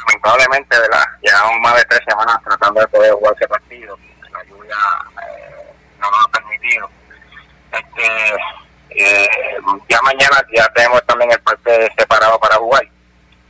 Lamentablemente, 0.07 0.75
la 0.89 1.19
llevamos 1.21 1.59
más 1.61 1.75
de 1.75 1.85
tres 1.85 2.01
semanas 2.07 2.37
tratando 2.43 2.81
de 2.81 2.87
poder 2.87 3.13
jugar 3.13 3.33
ese 3.35 3.47
partido. 3.47 3.97
La 4.31 4.43
lluvia 4.45 4.75
eh, 5.27 5.73
no 5.99 6.09
nos 6.09 6.25
ha 6.25 6.31
permitido. 6.31 6.89
Este, 7.71 8.33
eh, 8.97 9.29
ya 9.87 10.01
mañana 10.01 10.43
ya 10.55 10.67
tenemos 10.73 11.05
también 11.05 11.31
el 11.31 11.39
parque 11.41 11.87
separado 11.97 12.39
para 12.39 12.55
jugar, 12.55 12.83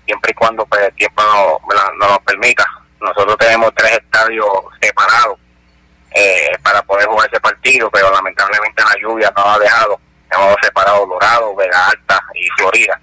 siempre 0.06 0.32
y 0.32 0.34
cuando 0.34 0.66
pues, 0.66 0.82
el 0.82 0.94
tiempo 0.96 1.24
no, 1.24 2.08
nos 2.08 2.20
permita. 2.20 2.66
Nosotros 3.00 3.38
tenemos 3.38 3.72
tres 3.76 3.94
estadios 3.94 4.48
separados 4.82 5.40
eh, 6.12 6.52
para 6.64 6.82
poder 6.82 7.08
jugar 7.08 7.30
ese 7.32 7.40
partido, 7.40 7.90
pero 7.92 8.12
lamentablemente 8.12 8.84
la 8.84 9.00
lluvia 9.02 9.32
no 9.38 9.46
ha 9.46 9.60
dejado. 9.60 10.00
Hemos 10.30 10.56
separado 10.62 11.06
Dorado, 11.06 11.56
Vega 11.56 11.88
Alta 11.88 12.22
y 12.34 12.50
Florida. 12.58 13.00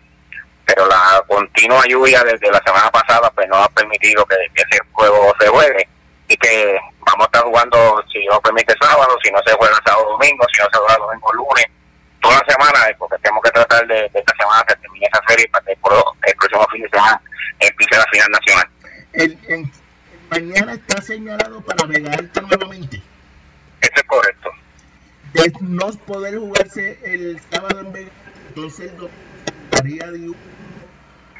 Pero 0.66 0.86
la 0.86 1.22
continua 1.26 1.84
lluvia 1.86 2.22
desde 2.24 2.50
la 2.50 2.60
semana 2.64 2.90
pasada 2.90 3.30
pues 3.34 3.48
no 3.48 3.56
ha 3.56 3.68
permitido 3.68 4.24
que, 4.26 4.36
ese 4.54 4.80
juego 4.92 5.32
se 5.38 5.48
juegue 5.48 5.88
y 6.28 6.36
que 6.36 6.78
vamos 7.06 7.26
a 7.26 7.26
estar 7.26 7.42
jugando, 7.42 8.04
si 8.12 8.24
no 8.26 8.40
permite 8.40 8.74
sábado, 8.80 9.16
si 9.22 9.30
no 9.30 9.38
se 9.46 9.54
juega 9.54 9.76
sábado 9.86 10.10
domingo, 10.10 10.44
si 10.52 10.62
no 10.62 10.68
se 10.72 10.78
juega 10.78 10.96
domingo 10.96 11.32
lunes, 11.32 11.66
toda 12.24 12.40
la 12.40 12.52
semana, 12.52 12.88
eh, 12.88 12.96
porque 12.98 13.18
tenemos 13.18 13.42
que 13.44 13.50
tratar 13.50 13.86
de, 13.86 14.06
esta 14.06 14.34
semana 14.38 14.64
que 14.66 14.76
termine 14.76 15.06
esa 15.12 15.22
serie 15.28 15.46
para 15.48 15.64
que 15.66 15.72
el 15.72 16.36
próximo 16.36 16.66
fin 16.72 16.82
de 16.82 16.88
semana 16.88 17.20
empiece 17.60 17.96
la 17.96 18.06
final 18.06 18.28
nacional. 18.30 18.68
El, 19.12 19.70
mañana 20.30 20.74
está 20.74 21.02
señalado 21.02 21.60
para 21.60 21.86
Vega 21.86 22.14
Alta 22.14 22.40
nuevamente. 22.40 22.96
Eso 23.80 23.92
es 23.94 24.02
correcto. 24.04 24.50
no 25.60 25.90
poder 26.06 26.38
jugarse 26.38 26.98
el 27.04 27.38
sábado 27.50 27.80
en 27.80 27.92
Vega, 27.92 28.10
entonces 28.48 28.90
el 28.90 29.10
estaría 29.70 30.10
de 30.10 30.32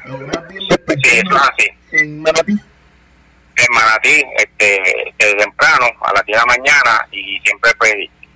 más 0.05 0.47
bien 0.47 0.61
sí, 0.69 1.21
así. 1.33 1.69
en 1.93 2.21
Manatí. 2.21 2.51
En 2.51 3.73
Manatí, 3.73 4.23
este, 4.37 5.15
temprano, 5.17 5.87
a 6.01 6.13
las 6.13 6.25
10 6.25 6.25
de 6.27 6.33
la 6.33 6.45
mañana, 6.45 7.07
y 7.11 7.39
siempre 7.39 7.71
pues 7.79 7.95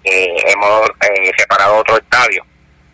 eh, 0.10 0.44
hemos 0.48 0.90
separado 1.38 1.78
otro 1.78 1.98
estadio. 1.98 2.44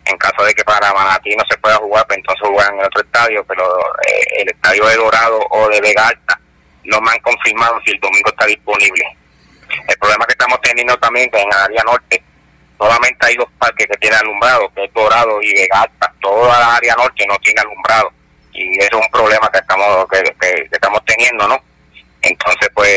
En 0.04 0.16
caso 0.18 0.44
de 0.44 0.54
que 0.54 0.62
para 0.62 0.92
Manatí 0.92 1.34
no 1.34 1.44
se 1.50 1.58
pueda 1.58 1.76
jugar, 1.76 2.06
pues 2.06 2.18
entonces 2.18 2.48
jugar 2.48 2.72
en 2.72 2.84
otro 2.84 3.02
estadio, 3.02 3.44
pero 3.44 3.64
eh, 4.06 4.42
el 4.42 4.48
estadio 4.48 4.86
de 4.86 4.96
Dorado 4.96 5.40
o 5.50 5.68
de 5.68 5.80
Vega 5.80 6.08
Alta 6.08 6.40
no 6.84 7.00
me 7.00 7.10
han 7.10 7.18
confirmado 7.20 7.80
si 7.84 7.90
el 7.90 8.00
domingo 8.00 8.30
está 8.30 8.46
disponible. 8.46 9.04
El 9.88 9.98
problema 9.98 10.24
que 10.26 10.32
estamos 10.32 10.60
teniendo 10.60 10.96
también 10.98 11.28
que 11.30 11.40
en 11.40 11.48
el 11.48 11.58
área 11.58 11.82
norte 11.82 12.22
solamente 12.78 13.26
hay 13.26 13.34
dos 13.36 13.48
parques 13.58 13.86
que 13.88 13.96
tienen 13.96 14.20
alumbrado, 14.20 14.72
que 14.74 14.84
es 14.84 14.92
Dorado 14.92 15.42
y 15.42 15.52
Vega 15.52 15.82
Alta. 15.82 16.12
Toda 16.20 16.58
la 16.58 16.76
área 16.76 16.94
norte 16.94 17.26
no 17.26 17.36
tiene 17.38 17.60
alumbrado 17.62 18.12
y 18.56 18.78
eso 18.78 18.98
es 18.98 19.04
un 19.04 19.10
problema 19.10 19.50
que 19.52 19.58
estamos 19.58 20.06
que, 20.10 20.68
estamos 20.70 21.04
teniendo, 21.04 21.46
¿no? 21.46 21.60
Entonces, 22.26 22.68
pues, 22.74 22.90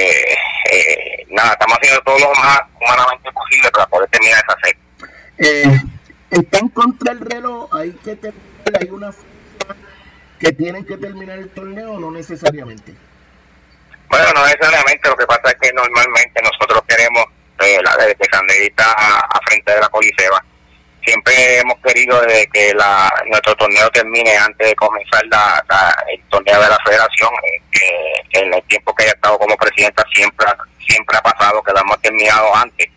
eh, 0.72 1.26
nada, 1.30 1.52
estamos 1.54 1.78
haciendo 1.78 2.02
todo 2.02 2.20
lo 2.20 2.34
más 2.34 2.62
humanamente 2.82 3.32
posible 3.32 3.70
para 3.72 3.86
poder 3.88 4.10
terminar 4.10 4.44
esa 4.44 4.58
serie. 4.64 4.80
Eh, 5.38 5.82
está 6.32 6.60
en 6.60 6.70
contra 6.70 7.14
el 7.14 7.20
reloj, 7.20 7.74
hay 7.74 7.92
que 7.92 8.18
hay 8.80 8.90
una 8.90 9.12
que 10.40 10.52
tienen 10.54 10.86
que 10.86 10.98
terminar 10.98 11.38
el 11.38 11.50
torneo 11.50 11.94
o 11.94 12.00
no 12.00 12.12
necesariamente. 12.12 12.94
Bueno, 14.10 14.26
no 14.34 14.46
necesariamente, 14.46 15.10
lo 15.10 15.16
que 15.16 15.28
pasa 15.28 15.52
es 15.52 15.56
que 15.62 15.74
normalmente 15.74 16.42
nosotros 16.42 16.82
queremos 16.88 17.26
eh, 17.60 17.80
la 17.84 17.96
de 17.98 18.16
Sanderita 18.32 18.86
a, 18.92 19.40
frente 19.46 19.72
de 19.72 19.80
la 19.80 19.90
Coliseba. 19.90 20.44
Siempre 21.06 21.60
hemos 21.60 21.78
querido 21.82 22.20
de 22.22 22.48
que 22.52 22.74
la, 22.74 23.12
nuestro 23.28 23.56
torneo 23.56 23.90
termine 23.92 24.36
antes 24.38 24.70
de 24.70 24.76
comenzar 24.76 25.24
la, 25.28 25.64
torneo 26.30 26.62
de 26.62 26.70
la 26.70 26.78
federación, 26.86 27.30
eh, 27.44 27.62
que 28.32 28.40
en 28.40 28.54
el 28.54 28.64
tiempo 28.64 28.94
que 28.96 29.04
haya 29.04 29.14
estado 29.14 29.38
como 29.38 29.56
presidenta 29.58 30.04
siempre, 30.14 30.48
siempre 30.88 31.18
ha 31.18 31.22
pasado 31.22 31.62
que 31.64 31.72
lo 31.72 31.80
hemos 31.80 32.02
terminado 32.02 32.56
antes. 32.56 32.88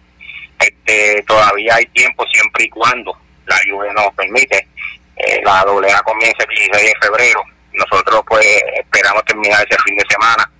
Este, 0.58 1.22
todavía 1.26 1.74
hay 1.74 1.86
tiempo 1.86 2.24
siempre 2.32 2.64
y 2.64 2.68
cuando 2.68 3.16
la 3.46 3.58
lluvia 3.66 3.92
nos 3.92 4.12
permite. 4.14 4.68
Eh, 5.16 5.40
la 5.44 5.60
AA 5.60 6.02
comienza 6.02 6.44
el 6.44 6.56
16 6.56 6.86
de 6.86 7.06
febrero. 7.06 7.42
Nosotros 7.72 8.22
pues 8.26 8.46
esperamos 8.74 9.24
terminar 9.24 9.66
ese 9.68 9.80
fin 9.82 9.96
de 9.96 10.04
semana 10.08 10.50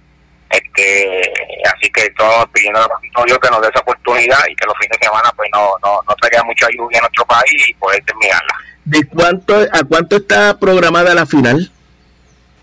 este, 0.52 1.32
así 1.64 1.90
que 1.90 2.02
estamos 2.02 2.46
pidiendo 2.52 2.80
a 2.80 3.24
Dios 3.24 3.38
que 3.38 3.50
nos 3.50 3.62
dé 3.62 3.68
esa 3.68 3.80
oportunidad 3.80 4.38
y 4.50 4.54
que 4.54 4.66
los 4.66 4.74
fines 4.78 4.98
de 5.00 5.06
semana 5.06 5.32
pues 5.34 5.48
no, 5.52 5.70
no, 5.82 6.00
no 6.06 6.14
traiga 6.16 6.44
mucha 6.44 6.66
lluvia 6.76 6.98
en 6.98 7.02
nuestro 7.02 7.24
país 7.24 7.68
y 7.68 7.74
poder 7.74 8.04
terminarla. 8.04 8.54
¿De 8.84 9.06
cuánto, 9.06 9.56
a 9.56 9.84
cuánto 9.88 10.16
está 10.16 10.58
programada 10.58 11.14
la 11.14 11.24
final? 11.24 11.72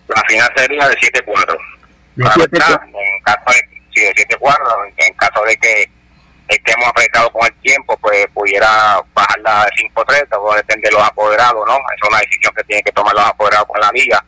La 0.10 0.24
final 0.28 0.52
sería 0.56 0.88
de 0.88 0.96
7-4. 0.96 1.58
De 2.16 2.30
7 2.34 2.58
En 2.58 3.24
caso 3.24 3.44
de, 3.48 3.82
sí, 3.94 4.02
de 4.02 4.14
7-4, 4.14 4.94
en, 4.98 5.14
caso 5.14 5.44
de 5.46 5.58
que 5.58 5.90
estemos 6.48 6.88
apretados 6.88 7.30
con 7.32 7.46
el 7.46 7.54
tiempo, 7.62 7.98
pues 7.98 8.26
pudiera 8.34 9.02
bajarla 9.14 9.66
de 9.66 9.90
5-3, 9.94 10.30
todo 10.30 10.54
depende 10.56 10.90
de 10.90 10.96
los 10.96 11.04
apoderados, 11.04 11.66
¿no? 11.68 11.76
Es 11.76 12.08
una 12.10 12.20
decisión 12.20 12.54
que 12.56 12.64
tienen 12.64 12.84
que 12.84 12.92
tomar 12.92 13.14
los 13.14 13.26
apoderados 13.26 13.68
con 13.68 13.80
la 13.80 13.92
liga 13.92 14.24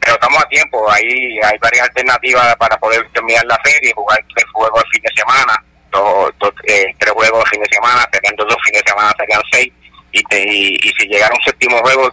pero 0.00 0.14
estamos 0.14 0.42
a 0.42 0.48
tiempo, 0.48 0.90
ahí 0.90 1.38
hay 1.44 1.58
varias 1.58 1.88
alternativas 1.88 2.56
para 2.56 2.76
poder 2.78 3.06
terminar 3.12 3.44
la 3.44 3.58
serie, 3.62 3.92
jugar 3.94 4.18
tres 4.34 4.46
juegos 4.52 4.82
el 4.82 4.90
fin 4.92 5.02
de 5.02 5.10
semana, 5.14 5.64
dos, 5.90 6.32
eh, 6.66 6.86
tres 6.98 7.12
juegos 7.12 7.44
el 7.44 7.50
fin 7.50 7.60
de 7.60 7.74
semana, 7.74 8.08
teniendo 8.10 8.44
dos 8.44 8.56
fines 8.64 8.82
de 8.82 8.90
semana 8.90 9.12
serían 9.18 9.42
seis, 9.52 9.72
y, 10.12 10.20
y, 10.20 10.92
si 10.98 11.06
llegara 11.06 11.34
un 11.34 11.42
séptimo 11.44 11.78
juego 11.78 12.10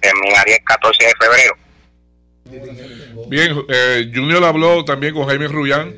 terminaría 0.00 0.56
el 0.56 0.64
14 0.64 1.04
de 1.04 1.12
febrero. 1.20 1.54
Bien, 3.28 3.56
eh, 3.68 4.10
Junior 4.14 4.42
habló 4.44 4.84
también 4.84 5.14
con 5.14 5.26
Jaime 5.26 5.48
Rullán 5.48 5.94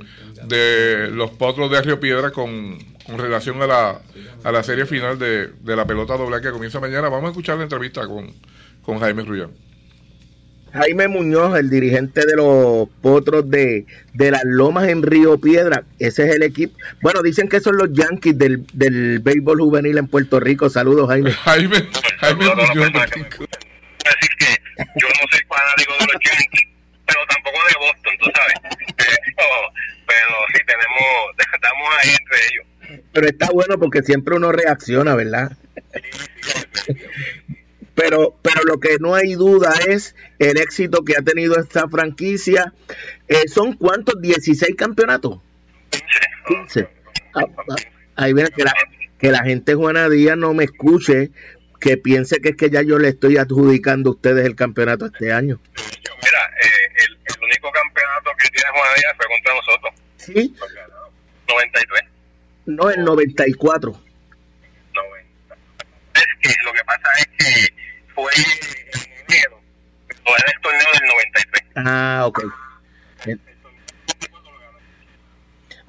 de 0.46 1.08
los 1.12 1.30
potros 1.30 1.70
de 1.70 1.80
Río 1.82 2.00
Piedra 2.00 2.30
con, 2.30 2.78
con 3.04 3.18
relación 3.18 3.60
a 3.62 3.66
la, 3.66 4.00
a 4.42 4.52
la 4.52 4.62
serie 4.62 4.86
final 4.86 5.18
de, 5.18 5.48
de 5.48 5.76
la 5.76 5.86
pelota 5.86 6.16
doble 6.16 6.40
que 6.40 6.50
comienza 6.50 6.80
mañana. 6.80 7.08
Vamos 7.08 7.26
a 7.26 7.30
escuchar 7.30 7.56
la 7.58 7.64
entrevista 7.64 8.06
con, 8.06 8.32
con 8.82 8.98
Jaime 8.98 9.22
Rullán. 9.22 9.50
Jaime 10.72 11.08
Muñoz, 11.08 11.58
el 11.58 11.68
dirigente 11.68 12.20
de 12.24 12.36
los 12.36 12.88
potros 13.02 13.48
de, 13.50 13.86
de 14.14 14.30
las 14.30 14.42
Lomas 14.44 14.88
en 14.88 15.02
Río 15.02 15.38
Piedra. 15.38 15.84
Ese 15.98 16.28
es 16.28 16.36
el 16.36 16.42
equipo. 16.44 16.76
Bueno, 17.02 17.22
dicen 17.22 17.48
que 17.48 17.60
son 17.60 17.76
los 17.76 17.92
Yankees 17.92 18.38
del, 18.38 18.64
del 18.72 19.18
béisbol 19.18 19.58
juvenil 19.60 19.98
en 19.98 20.06
Puerto 20.06 20.38
Rico. 20.38 20.70
Saludos, 20.70 21.08
Jaime. 21.08 21.32
Jaime, 21.44 21.88
Jaime 22.18 22.44
Muñoz. 22.44 22.92
decir 23.10 24.30
que 24.38 24.46
yo 24.78 25.08
no 25.08 25.28
soy 25.30 25.40
fanático 25.84 25.92
de 25.92 26.12
los 26.12 26.22
Yankees, 26.22 26.68
pero 27.06 27.20
tampoco 27.28 27.58
de 27.68 27.74
Boston, 27.86 28.14
tú 28.20 28.30
sabes. 28.34 28.54
pero, 30.06 30.34
sí 30.54 30.60
tenemos, 30.66 31.04
estamos 31.54 31.88
ahí 32.02 32.10
entre 32.10 32.38
ellos. 32.50 32.66
Pero 33.12 33.26
está 33.26 33.50
bueno 33.52 33.78
porque 33.78 34.02
siempre 34.02 34.36
uno 34.36 34.52
reacciona, 34.52 35.14
¿verdad? 35.14 35.52
pero, 37.94 38.36
pero 38.42 38.62
lo 38.64 38.80
que 38.80 38.98
no 38.98 39.14
hay 39.14 39.34
duda 39.34 39.72
es 39.86 40.14
el 40.38 40.58
éxito 40.58 41.04
que 41.04 41.16
ha 41.16 41.22
tenido 41.22 41.58
esta 41.58 41.88
franquicia. 41.88 42.72
Eh, 43.28 43.48
¿Son 43.48 43.74
cuántos? 43.74 44.16
¿16 44.16 44.74
campeonatos? 44.76 45.40
15. 46.48 46.88
Ah, 47.34 47.44
ah, 47.68 47.76
ahí 48.16 48.32
viene 48.32 48.50
que 48.50 48.64
la, 48.64 48.74
que 49.18 49.30
la 49.30 49.44
gente 49.44 49.74
Juana 49.74 50.08
Díaz 50.08 50.36
no 50.36 50.54
me 50.54 50.64
escuche, 50.64 51.30
que 51.80 51.96
piense 51.96 52.40
que 52.40 52.50
es 52.50 52.56
que 52.56 52.70
ya 52.70 52.82
yo 52.82 52.98
le 52.98 53.08
estoy 53.08 53.38
adjudicando 53.38 54.10
a 54.10 54.12
ustedes 54.12 54.44
el 54.44 54.54
campeonato 54.54 55.06
este 55.06 55.32
año. 55.32 55.58
Mira, 55.74 56.40
eh, 56.62 56.92
el, 56.96 57.18
el, 57.24 57.42
único 57.42 57.72
campeonato 57.72 58.30
que 58.38 58.48
tiene 58.50 58.68
Juana 58.70 58.94
Díaz 58.96 59.16
fue 59.16 59.26
contra 59.26 59.54
nosotros. 59.54 59.94
Sí. 60.16 60.54
93. 61.48 62.04
No, 62.66 62.90
el 62.90 63.04
94. 63.04 64.00
90. 64.94 65.56
Es 66.14 66.26
que 66.40 66.62
lo 66.64 66.72
que 66.72 66.84
pasa 66.84 67.08
es 67.18 67.26
que 67.38 67.74
fue 68.14 68.30
en 68.36 69.34
enero, 69.34 69.60
fue 70.24 70.34
en 70.36 70.54
el 70.54 70.60
torneo 70.62 70.88
del 71.00 71.08
93. 71.08 71.64
Ah, 71.76 72.24
ok. 72.26 72.44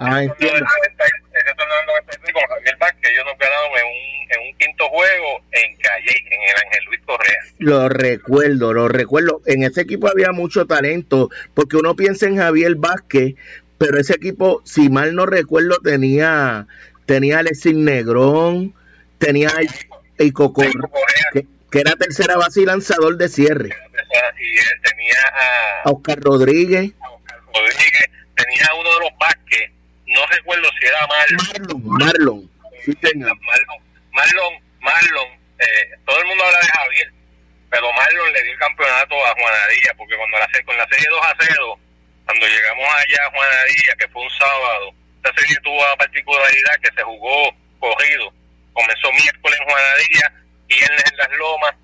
Ah, 0.01 0.23
entiendo. 0.23 0.55
Del 0.57 0.65
93 0.65 2.33
con 2.33 2.43
Javier 2.43 2.77
Vázquez, 2.79 3.11
ellos 3.11 3.25
nos 3.25 3.37
ganaron 3.37 3.71
en 3.77 3.85
un, 3.85 4.31
en 4.31 4.47
un 4.47 4.57
quinto 4.57 4.89
juego 4.89 5.41
en 5.51 5.77
Calle, 5.77 6.25
en 6.25 6.41
el 6.41 6.55
Ángel 6.65 6.85
Luis 6.87 7.01
Correa. 7.05 7.37
Lo 7.59 7.89
recuerdo, 7.89 8.73
lo 8.73 8.87
recuerdo. 8.87 9.41
En 9.45 9.63
ese 9.63 9.81
equipo 9.81 10.07
había 10.09 10.31
mucho 10.31 10.65
talento, 10.65 11.29
porque 11.53 11.77
uno 11.77 11.95
piensa 11.95 12.25
en 12.25 12.37
Javier 12.37 12.75
Vázquez, 12.75 13.35
pero 13.77 13.99
ese 13.99 14.15
equipo, 14.15 14.61
si 14.65 14.89
mal 14.89 15.13
no 15.13 15.25
recuerdo, 15.25 15.77
tenía 15.83 16.67
tenía 17.05 17.39
Alexis 17.39 17.75
Negrón, 17.75 18.73
tenía 19.17 19.49
a 19.49 20.23
Ico 20.23 20.53
que, 20.53 20.71
que 21.69 21.79
era 21.79 21.95
tercera 21.95 22.37
base 22.37 22.61
y 22.61 22.65
lanzador 22.65 23.17
de 23.17 23.27
cierre. 23.27 23.69
Y 23.69 24.57
él 24.57 24.81
tenía 24.83 25.19
a, 25.33 25.89
a 25.89 25.91
Oscar 25.91 26.19
Rodríguez. 26.21 26.91
A 27.01 27.09
Oscar 27.11 27.39
Rodríguez, 27.53 28.09
tenía 28.35 28.67
uno 28.79 28.89
de 28.93 28.99
los 29.01 29.11
no 30.21 30.27
recuerdo 30.27 30.69
si 30.79 30.85
era 30.85 31.07
Marlon. 31.07 31.81
Marlon, 31.83 31.97
Marlon. 31.97 32.51
Sí. 32.85 32.93
Marlon, 33.15 33.81
Marlon, 34.11 34.53
Marlon 34.79 35.41
eh, 35.59 35.89
todo 36.05 36.19
el 36.19 36.25
mundo 36.25 36.43
habla 36.43 36.59
de 36.59 36.67
Javier, 36.67 37.11
pero 37.69 37.93
Marlon 37.93 38.33
le 38.33 38.43
dio 38.43 38.53
el 38.53 38.59
campeonato 38.59 39.25
a 39.25 39.33
Juanadía, 39.33 39.93
porque 39.97 40.17
cuando 40.17 40.39
la, 40.39 40.47
con 40.65 40.77
la 40.77 40.87
serie 40.89 41.07
2 41.09 41.21
a 41.21 41.35
0, 41.39 41.79
cuando 42.25 42.47
llegamos 42.47 42.85
allá 42.85 43.25
a 43.25 43.29
Juanadía, 43.29 43.95
que 43.97 44.07
fue 44.09 44.21
un 44.23 44.29
sábado, 44.31 44.93
esa 45.23 45.33
serie 45.37 45.57
tuvo 45.63 45.81
la 45.81 45.95
particularidad 45.97 46.79
que 46.81 46.93
se 46.95 47.03
jugó 47.03 47.55
corrido. 47.79 48.33
Comenzó 48.73 49.11
miércoles 49.11 49.59
en 49.59 49.69
Juanadía, 49.69 50.33
viernes 50.67 51.03
en 51.11 51.17
Las 51.17 51.31
Lomas, 51.37 51.75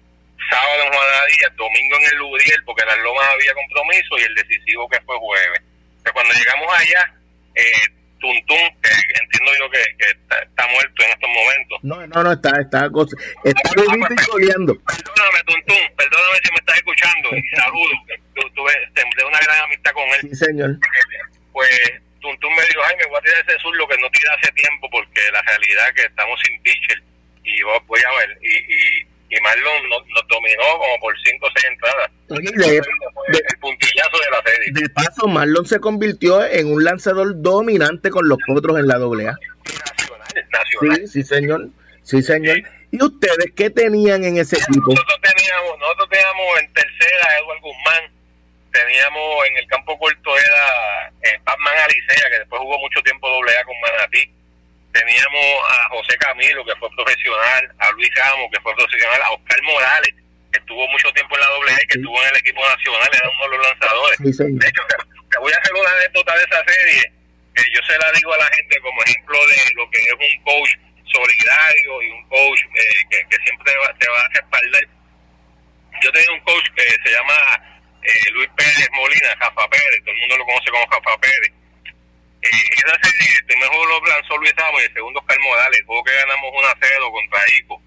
sábado 0.49 0.83
en 0.83 0.93
Juanadía, 0.93 1.49
domingo 1.55 1.97
en 1.97 2.05
el 2.05 2.17
Lubriel, 2.17 2.63
porque 2.65 2.81
en 2.81 2.89
Las 2.89 2.99
Lomas 2.99 3.29
había 3.29 3.53
compromiso, 3.53 4.17
y 4.17 4.23
el 4.23 4.35
decisivo 4.35 4.89
que 4.89 5.01
fue 5.01 5.17
jueves. 5.17 5.61
Pero 6.01 6.13
cuando 6.13 6.33
llegamos 6.33 6.73
allá, 6.73 7.13
eh, 7.53 7.96
Tuntún, 8.19 8.65
que 8.81 8.93
entiendo 9.21 9.51
yo 9.59 9.69
que, 9.69 9.83
que 9.97 10.09
está, 10.09 10.67
muerto 10.67 11.03
en 11.03 11.11
estos 11.11 11.29
momentos. 11.29 11.79
No, 11.83 12.07
no, 12.07 12.23
no, 12.23 12.31
está, 12.33 12.49
está, 12.59 12.89
está 13.43 13.69
vivito 13.75 14.13
y 14.13 14.25
coleando. 14.29 14.73
Perdóname, 14.75 15.43
Tuntún, 15.45 15.83
perdóname 15.95 16.37
si 16.43 16.51
me 16.51 16.57
estás 16.57 16.77
escuchando, 16.77 17.29
y 17.35 17.55
saludo, 17.55 17.93
tuve 18.55 18.73
de 18.93 19.25
una 19.25 19.39
gran 19.39 19.59
amistad 19.65 19.91
con 19.91 20.07
él. 20.09 20.21
Sí, 20.21 20.35
señor. 20.35 20.77
Pues 21.53 21.69
Tuntún 22.21 22.55
me 22.55 22.61
dijo, 22.63 22.81
ay, 22.85 22.95
me 22.97 23.05
voy 23.07 23.19
a 23.19 23.21
tirar 23.21 23.43
ese 23.47 23.59
sur 23.59 23.75
lo 23.75 23.87
que 23.87 23.97
no 23.97 24.09
tira 24.09 24.33
hace 24.33 24.51
tiempo, 24.53 24.89
porque 24.89 25.21
la 25.31 25.41
realidad 25.41 25.87
es 25.89 25.93
que 25.93 26.07
estamos 26.07 26.39
sin 26.45 26.61
pitcher 26.61 27.01
y 27.43 27.61
voy 27.61 28.01
a 28.01 28.19
ver, 28.19 28.37
y, 28.41 28.55
y, 28.57 29.07
y 29.29 29.41
Marlon 29.41 29.89
nos, 29.89 30.07
nos, 30.07 30.27
dominó 30.27 30.63
como 30.77 30.99
por 30.99 31.13
5 31.19 31.45
o 31.45 31.49
6 31.53 31.65
entradas. 31.65 32.11
Oye, 32.29 32.51
de, 32.55 32.71
de, 32.71 33.37
el 33.37 33.59
puntillazo 33.59 34.17
de 34.17 34.31
la 34.31 34.41
serie. 34.45 34.71
De 34.71 34.89
paso, 34.89 35.27
Marlon 35.27 35.65
se 35.65 35.79
convirtió 35.79 36.45
en 36.45 36.71
un 36.71 36.83
lanzador 36.83 37.41
dominante 37.41 38.09
con 38.09 38.27
los 38.27 38.37
potros 38.47 38.79
en 38.79 38.87
la 38.87 38.97
doble 38.97 39.27
A. 39.27 39.37
Nacional, 39.65 40.47
nacional. 40.51 40.97
Sí, 41.01 41.07
sí, 41.07 41.23
señor. 41.23 41.69
Sí, 42.03 42.21
señor. 42.21 42.57
¿Y 42.91 43.03
ustedes 43.03 43.51
qué 43.55 43.69
tenían 43.69 44.23
en 44.23 44.37
ese 44.37 44.55
equipo? 44.57 44.91
Nosotros 44.91 45.19
teníamos, 45.21 45.77
nosotros 45.79 46.09
teníamos 46.09 46.59
en 46.61 46.73
tercera 46.73 47.27
Edward 47.39 47.59
Guzmán, 47.59 48.11
teníamos 48.71 49.47
en 49.49 49.57
el 49.57 49.67
campo 49.67 49.99
corto 49.99 50.37
era 50.37 51.11
eh, 51.23 51.37
Batman 51.43 51.73
Alicea, 51.83 52.29
que 52.31 52.39
después 52.39 52.61
jugó 52.61 52.79
mucho 52.79 53.01
tiempo 53.01 53.27
doble 53.27 53.51
A 53.57 53.63
con 53.65 53.75
Manatí. 53.81 54.36
Teníamos 54.97 55.45
a 55.69 55.89
José 55.89 56.17
Camilo, 56.17 56.65
que 56.65 56.75
fue 56.79 56.89
profesional, 56.89 57.69
a 57.77 57.91
Luis 57.91 58.09
Ramos, 58.15 58.49
que 58.51 58.59
fue 58.61 58.73
profesional, 58.75 59.21
a 59.21 59.31
Oscar 59.31 59.61
Morales, 59.61 60.13
que 60.51 60.57
estuvo 60.57 60.87
mucho 60.87 61.11
tiempo 61.13 61.35
en 61.35 61.41
la 61.41 61.49
doble 61.49 61.71
que 61.87 61.99
estuvo 62.01 62.17
en 62.23 62.29
el 62.29 62.37
equipo 62.37 62.61
nacional, 62.65 63.09
era 63.13 63.29
uno 63.29 63.43
de 63.45 63.57
los 63.57 63.67
lanzadores. 63.67 64.17
de 64.17 64.67
hecho, 64.67 64.81
te 65.29 65.37
voy 65.37 65.53
a 65.53 65.57
hacer 65.57 65.73
una 65.73 65.91
anécdota 66.01 66.33
de 66.33 66.43
esa 66.49 66.63
serie, 66.65 67.03
que 67.53 67.63
yo 67.69 67.81
se 67.85 67.99
la 67.99 68.11
digo 68.11 68.33
a 68.33 68.37
la 68.37 68.49
gente 68.57 68.79
como 68.81 69.03
ejemplo 69.03 69.37
de 69.45 69.57
lo 69.75 69.89
que 69.91 69.99
es 70.01 70.13
un 70.17 70.43
coach 70.43 70.73
solidario 71.13 72.01
y 72.01 72.09
un 72.09 72.23
coach 72.29 72.61
eh, 72.73 73.05
que, 73.11 73.17
que, 73.29 73.37
siempre 73.45 73.71
te 73.71 73.77
va, 73.77 73.93
te 73.99 74.07
va 74.09 74.17
a 74.17 74.29
respaldar. 74.33 74.87
Yo 76.01 76.11
tenía 76.11 76.31
un 76.31 76.41
coach 76.41 76.65
que 76.75 76.89
se 77.05 77.09
llama 77.13 77.37
eh, 78.01 78.31
Luis 78.33 78.49
Pérez 78.57 78.89
Molina, 78.93 79.29
Jafa 79.37 79.69
Pérez, 79.69 80.01
todo 80.01 80.13
el 80.15 80.19
mundo 80.21 80.37
lo 80.37 80.45
conoce 80.45 80.71
como 80.71 80.87
Jafa 80.89 81.17
Pérez. 81.21 81.53
Esa 82.47 82.97
serie, 83.01 83.37
el 83.37 83.45
primer 83.45 83.67
juego 83.69 83.85
lo 83.85 84.05
lanzó 84.05 84.37
Luis 84.37 84.53
Ramos 84.55 84.81
y 84.81 84.85
el 84.85 84.93
segundo 84.93 85.19
Oscar 85.19 85.39
Morales, 85.39 85.83
juego 85.85 86.03
que 86.03 86.13
ganamos 86.13 86.51
1 86.53 86.67
a 86.67 86.77
0 86.79 87.11
contra 87.11 87.41
Ico. 87.59 87.81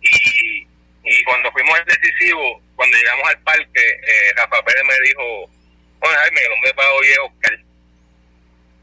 Y, 0.00 0.66
y 1.04 1.24
cuando 1.24 1.50
fuimos 1.52 1.78
al 1.78 1.84
decisivo, 1.84 2.62
cuando 2.76 2.96
llegamos 2.96 3.28
al 3.28 3.38
parque, 3.40 3.82
eh, 3.82 4.32
Rafa 4.36 4.62
Pérez 4.62 4.84
me 4.84 5.08
dijo, 5.08 5.50
bueno 5.98 6.18
Jaime, 6.18 6.40
el 6.40 6.52
hombre 6.52 6.74
para 6.74 6.92
hoy 6.92 7.06
es 7.08 7.18
Oscar. 7.18 7.58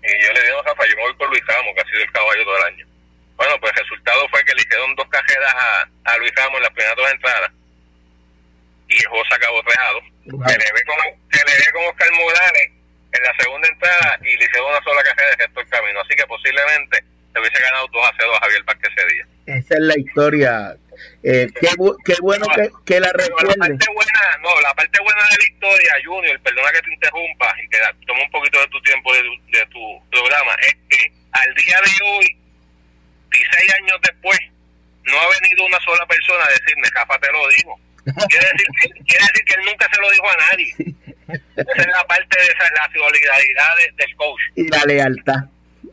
Y 0.04 0.24
yo 0.24 0.34
le 0.34 0.44
digo, 0.44 0.62
Rafa, 0.64 0.86
yo 0.86 0.96
me 0.98 1.02
voy 1.04 1.14
por 1.16 1.30
Luis 1.30 1.46
Ramos, 1.48 1.74
que 1.76 1.82
ha 1.82 1.86
sido 1.86 2.02
el 2.04 2.12
caballo 2.12 2.44
todo 2.44 2.58
el 2.58 2.74
año. 2.74 2.86
Bueno, 3.38 3.60
pues 3.60 3.74
el 3.76 3.84
resultado 3.84 4.30
fue 4.30 4.44
que 4.46 4.54
le 4.54 4.62
hicieron 4.62 4.96
dos 4.96 5.08
cajeras 5.10 5.54
a, 5.54 5.90
a 6.06 6.18
Luis 6.18 6.32
Ramos 6.36 6.58
en 6.58 6.64
las 6.64 6.72
primeras 6.72 6.96
dos 6.96 7.12
entradas 7.12 7.52
y 8.88 8.98
el 8.98 9.08
juego 9.08 9.24
se 9.28 9.36
acabó 9.36 9.64
3 9.64 9.78
a 9.78 9.92
2. 9.92 10.04
Se 10.26 10.58
le 10.58 10.72
ve 10.72 10.82
con, 10.86 10.98
se 11.32 11.46
le 11.46 11.58
ve 11.58 11.72
con 11.74 11.86
Oscar 11.86 12.12
Morales 12.14 12.72
en 13.18 13.24
la 13.24 13.36
segunda 13.38 13.68
entrada 13.68 14.20
y 14.22 14.38
le 14.38 14.46
hicieron 14.46 14.70
una 14.70 14.84
sola 14.84 15.04
cajera 15.04 15.30
de 15.30 15.36
resto 15.46 15.60
del 15.60 15.70
camino. 15.70 16.02
Así 16.02 16.16
que 16.16 16.26
posiblemente 16.28 17.04
se 17.34 17.40
hubiese 17.40 17.62
ganado 17.62 17.88
2 17.92 18.06
a 18.06 18.14
0 18.18 18.36
a 18.36 18.40
Javier 18.40 18.64
Vázquez 18.64 18.92
ese 18.96 19.08
día. 19.14 19.26
Esa 19.46 19.74
es 19.76 19.82
la 19.82 20.00
historia. 20.00 20.76
Eh, 21.24 21.48
qué, 21.60 21.70
bu 21.78 21.98
qué 22.06 22.16
bueno 22.22 22.48
que, 22.56 22.72
que 22.86 23.00
la 23.00 23.12
recuerde. 23.12 23.54
La 23.58 23.68
parte 23.68 23.86
buena, 23.94 24.22
no, 24.42 24.62
la 24.62 24.74
parte 24.74 25.00
buena 25.02 25.22
de 25.32 25.38
la 25.38 25.44
historia, 25.44 25.94
Junior, 26.06 26.40
perdona 26.40 26.72
que 26.72 26.82
te 26.82 26.94
interrumpa 26.94 27.56
y 27.62 27.68
que 27.68 27.78
tome 28.08 28.24
un 28.24 28.32
poquito 28.32 28.60
de 28.60 28.68
tu 28.68 28.82
tiempo 28.82 29.14
de, 29.14 29.24
de 29.52 29.66
tu 29.68 30.02
programa, 30.10 30.56
es 30.62 30.76
que 30.90 31.12
al 31.32 31.54
día 31.56 31.78
de 31.82 32.06
hoy 32.06 32.38
16 33.32 33.74
años 33.76 34.00
después, 34.02 34.40
no 35.04 35.20
ha 35.20 35.28
venido 35.40 35.66
una 35.66 35.80
sola 35.82 36.06
persona 36.06 36.44
a 36.46 36.50
decirme, 36.50 36.88
Rafa, 36.94 37.20
te 37.20 37.32
lo 37.32 37.48
digo. 37.50 37.80
Quiere 38.06 38.46
decir, 38.54 38.68
quiere 39.06 39.26
decir 39.26 39.46
que 39.46 39.54
él 39.56 39.66
nunca 39.66 39.90
se 39.92 40.02
lo 40.02 40.12
dijo 40.12 40.28
a 40.30 40.38
nadie. 40.52 40.96
Esa 41.56 41.82
es 41.82 41.88
la 41.88 42.08
parte 42.08 42.38
de 42.38 42.46
esa, 42.46 42.64
la 42.76 42.90
solidaridad 42.94 43.76
de, 43.78 44.04
del 44.04 44.16
coach. 44.16 44.42
Y 44.56 44.68
la 44.68 44.84
lealtad. 44.86 45.46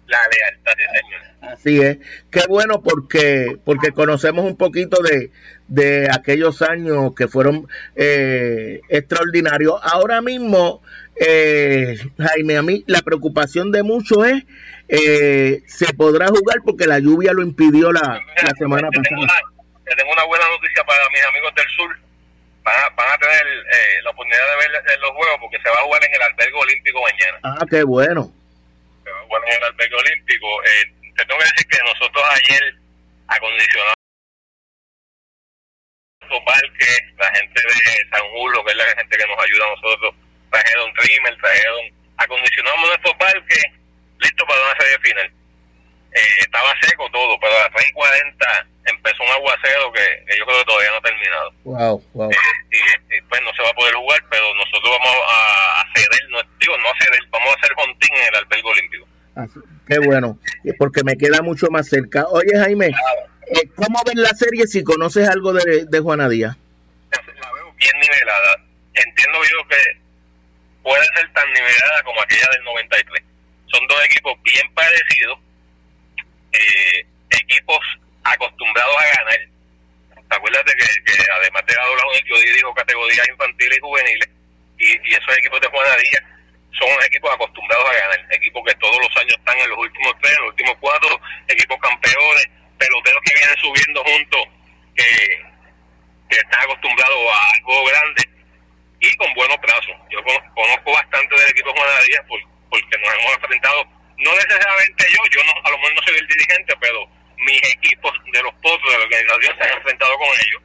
La 0.06 0.18
lealtad, 0.28 0.72
sí, 0.76 0.84
señor. 1.00 1.32
Así 1.52 1.80
es. 1.80 1.98
Qué 2.30 2.42
bueno 2.48 2.82
porque 2.82 3.56
porque 3.64 3.92
conocemos 3.92 4.44
un 4.44 4.56
poquito 4.56 5.02
de, 5.02 5.30
de 5.68 6.08
aquellos 6.12 6.62
años 6.62 7.14
que 7.16 7.28
fueron 7.28 7.66
eh, 7.96 8.80
extraordinarios. 8.88 9.80
Ahora 9.82 10.20
mismo, 10.20 10.82
eh, 11.16 11.96
Jaime, 12.18 12.56
a 12.58 12.62
mí 12.62 12.84
la 12.86 13.00
preocupación 13.00 13.72
de 13.72 13.82
muchos 13.82 14.26
es 14.26 14.44
eh, 14.88 15.62
se 15.66 15.94
podrá 15.94 16.28
jugar 16.28 16.58
porque 16.64 16.86
la 16.86 16.98
lluvia 16.98 17.32
lo 17.32 17.42
impidió 17.42 17.90
la, 17.90 18.20
la 18.42 18.50
semana 18.58 18.88
tengo 18.90 19.02
pasada. 19.02 19.20
Una, 19.20 19.96
tengo 19.96 20.12
una 20.12 20.24
buena 20.24 20.44
noticia 20.48 20.84
para 20.84 21.00
mis 21.10 21.24
amigos 21.24 21.54
del 21.56 21.68
sur. 21.74 22.01
Van 22.62 22.76
a, 22.84 22.88
van 22.90 23.10
a 23.10 23.18
tener 23.18 23.46
eh, 23.46 24.02
la 24.04 24.10
oportunidad 24.10 24.50
de 24.50 24.56
ver 24.56 25.00
los 25.00 25.10
juegos 25.10 25.38
porque 25.40 25.58
se 25.62 25.68
va 25.68 25.76
a 25.76 25.82
jugar 25.82 26.04
en 26.04 26.14
el 26.14 26.22
albergue 26.22 26.58
olímpico 26.58 27.02
mañana. 27.02 27.38
Ah, 27.42 27.66
qué 27.68 27.82
bueno. 27.82 28.30
Se 29.02 29.10
va 29.10 29.18
a 29.18 29.24
jugar 29.24 29.42
en 29.46 29.56
el 29.56 29.64
albergue 29.64 29.96
olímpico. 29.96 30.64
Eh, 30.64 30.84
te 31.16 31.24
tengo 31.24 31.40
que 31.40 31.46
decir 31.46 31.66
que 31.66 31.78
nosotros 31.84 32.24
ayer 32.30 32.74
acondicionamos 33.26 33.94
parques, 36.40 37.02
la 37.18 37.30
gente 37.34 37.60
de 37.60 38.08
San 38.10 38.28
Julo, 38.30 38.64
que 38.64 38.70
es 38.72 38.76
la 38.76 38.84
gente 38.84 39.18
que 39.18 39.26
nos 39.26 39.38
ayuda 39.42 39.66
a 39.66 39.70
nosotros, 39.70 40.14
trajeron 40.50 40.94
trimmer, 40.94 41.36
trajeron, 41.36 41.80
acondicionamos 42.16 42.88
nuestros 42.88 43.14
parques 43.16 43.64
listo 44.18 44.46
para 44.46 44.62
una 44.62 44.80
serie 44.80 44.98
final. 45.00 45.32
Eh, 46.12 46.36
estaba 46.40 46.74
seco 46.80 47.10
todo, 47.10 47.38
pero 47.40 47.56
a 47.56 47.60
las 47.60 47.72
3 47.72 47.88
y 47.88 47.92
40 47.92 48.66
empezó 48.84 49.22
un 49.22 49.30
aguacero 49.30 49.92
que, 49.92 50.24
que, 50.26 50.38
yo 50.38 50.46
creo 50.46 50.58
que 50.58 50.64
todavía 50.64 50.90
no 50.90 50.96
ha 50.96 51.00
terminado. 51.00 51.52
Wow, 51.64 52.04
wow. 52.14 52.30
Eh, 52.30 52.36
y, 52.70 53.16
y, 53.16 53.20
pues 53.28 53.40
no 53.42 53.52
se 53.54 53.62
va 53.62 53.70
a 53.70 53.74
poder 53.74 53.94
jugar, 53.94 54.24
pero 54.30 54.54
nosotros 54.54 54.98
vamos 54.98 55.16
a, 55.28 55.84
ceder, 55.94 56.30
no, 56.30 56.38
digo, 56.58 56.78
no 56.78 56.88
a 56.88 56.98
ceder, 56.98 57.20
vamos 57.30 57.48
a 57.48 57.58
hacer 57.58 57.72
contín 57.74 58.14
en 58.14 58.28
el 58.28 58.36
albergue 58.36 58.68
olímpico. 58.68 59.06
Así, 59.34 59.60
qué 59.86 59.98
bueno, 59.98 60.38
porque 60.78 61.04
me 61.04 61.16
queda 61.16 61.42
mucho 61.42 61.68
más 61.70 61.88
cerca. 61.88 62.26
Oye, 62.28 62.56
Jaime, 62.56 62.88
eh, 62.88 63.68
¿cómo 63.74 64.02
ves 64.04 64.16
la 64.16 64.30
serie 64.30 64.66
si 64.66 64.84
conoces 64.84 65.28
algo 65.28 65.52
de, 65.52 65.86
de 65.86 66.00
Juana 66.00 66.28
Díaz? 66.28 66.56
La 67.10 67.52
veo 67.52 67.72
bien 67.74 67.92
nivelada. 68.00 68.56
Entiendo 68.94 69.38
yo 69.44 69.68
que 69.68 69.76
puede 70.82 71.04
ser 71.16 71.32
tan 71.32 71.50
nivelada 71.52 72.02
como 72.04 72.20
aquella 72.20 72.48
del 72.52 72.64
93 72.64 73.24
son 73.72 73.86
dos 73.88 74.04
equipos 74.04 74.34
bien 74.42 74.72
parecidos, 74.74 75.38
eh, 76.52 77.06
equipos 77.30 77.78
acostumbrados 78.24 78.96
a 78.96 79.16
ganar. 79.18 79.40
¿Te 80.28 80.36
acuerdas 80.36 80.64
de 80.64 80.72
que, 80.72 80.86
que 81.04 81.24
además 81.30 81.62
de 81.66 81.74
la 81.74 81.84
doble 81.84 82.22
yo 82.24 82.36
dirijo 82.38 82.74
categorías 82.74 83.28
infantiles 83.28 83.78
y 83.78 83.80
juveniles? 83.80 84.28
Y, 84.78 85.08
y 85.08 85.14
esos 85.14 85.38
equipos 85.38 85.60
de 85.60 85.68
Juana 85.68 85.96
Díaz 85.96 86.24
son 86.78 86.88
equipos 87.04 87.30
acostumbrados 87.34 87.86
a 87.88 87.92
ganar, 87.92 88.26
equipos 88.30 88.62
que 88.66 88.74
todos 88.76 88.98
los 88.98 89.16
años 89.16 89.36
están 89.36 89.58
en 89.58 89.68
los 89.68 89.78
últimos 89.78 90.14
tres, 90.22 90.38
los 90.38 90.48
últimos 90.48 90.76
cuatro, 90.80 91.20
equipos 91.48 91.78
campeones, 91.78 92.48
peloteros 92.78 93.22
que 93.24 93.34
vienen 93.34 93.56
subiendo 93.58 94.04
juntos, 94.04 94.42
que, 94.96 95.10
que 96.30 96.36
están 96.36 96.64
acostumbrados 96.64 97.18
a 97.34 97.50
algo 97.54 97.84
grande 97.84 98.22
y 99.00 99.16
con 99.16 99.34
buenos 99.34 99.60
brazos. 99.60 99.94
Yo 100.10 100.22
conozco, 100.24 100.92
bastante 100.92 101.36
del 101.36 101.50
equipo 101.50 101.72
de 101.72 101.78
Juana 101.78 102.00
Díaz 102.08 102.24
porque 102.26 102.52
porque 102.72 102.96
nos 103.04 103.14
hemos 103.14 103.34
enfrentado, 103.34 103.84
no 104.16 104.34
necesariamente 104.34 105.04
yo, 105.12 105.20
yo 105.30 105.44
no, 105.44 105.52
a 105.62 105.70
lo 105.70 105.76
mejor 105.76 105.94
no 105.94 106.02
soy 106.04 106.16
el 106.16 106.26
dirigente, 106.26 106.74
pero 106.80 107.06
mis 107.46 107.60
equipos 107.74 108.12
de 108.32 108.42
los 108.42 108.54
potros 108.62 108.92
de 108.92 108.98
la 108.98 109.04
organización 109.04 109.56
se 109.56 109.64
han 109.64 109.78
enfrentado 109.78 110.14
con 110.18 110.28
ellos 110.28 110.62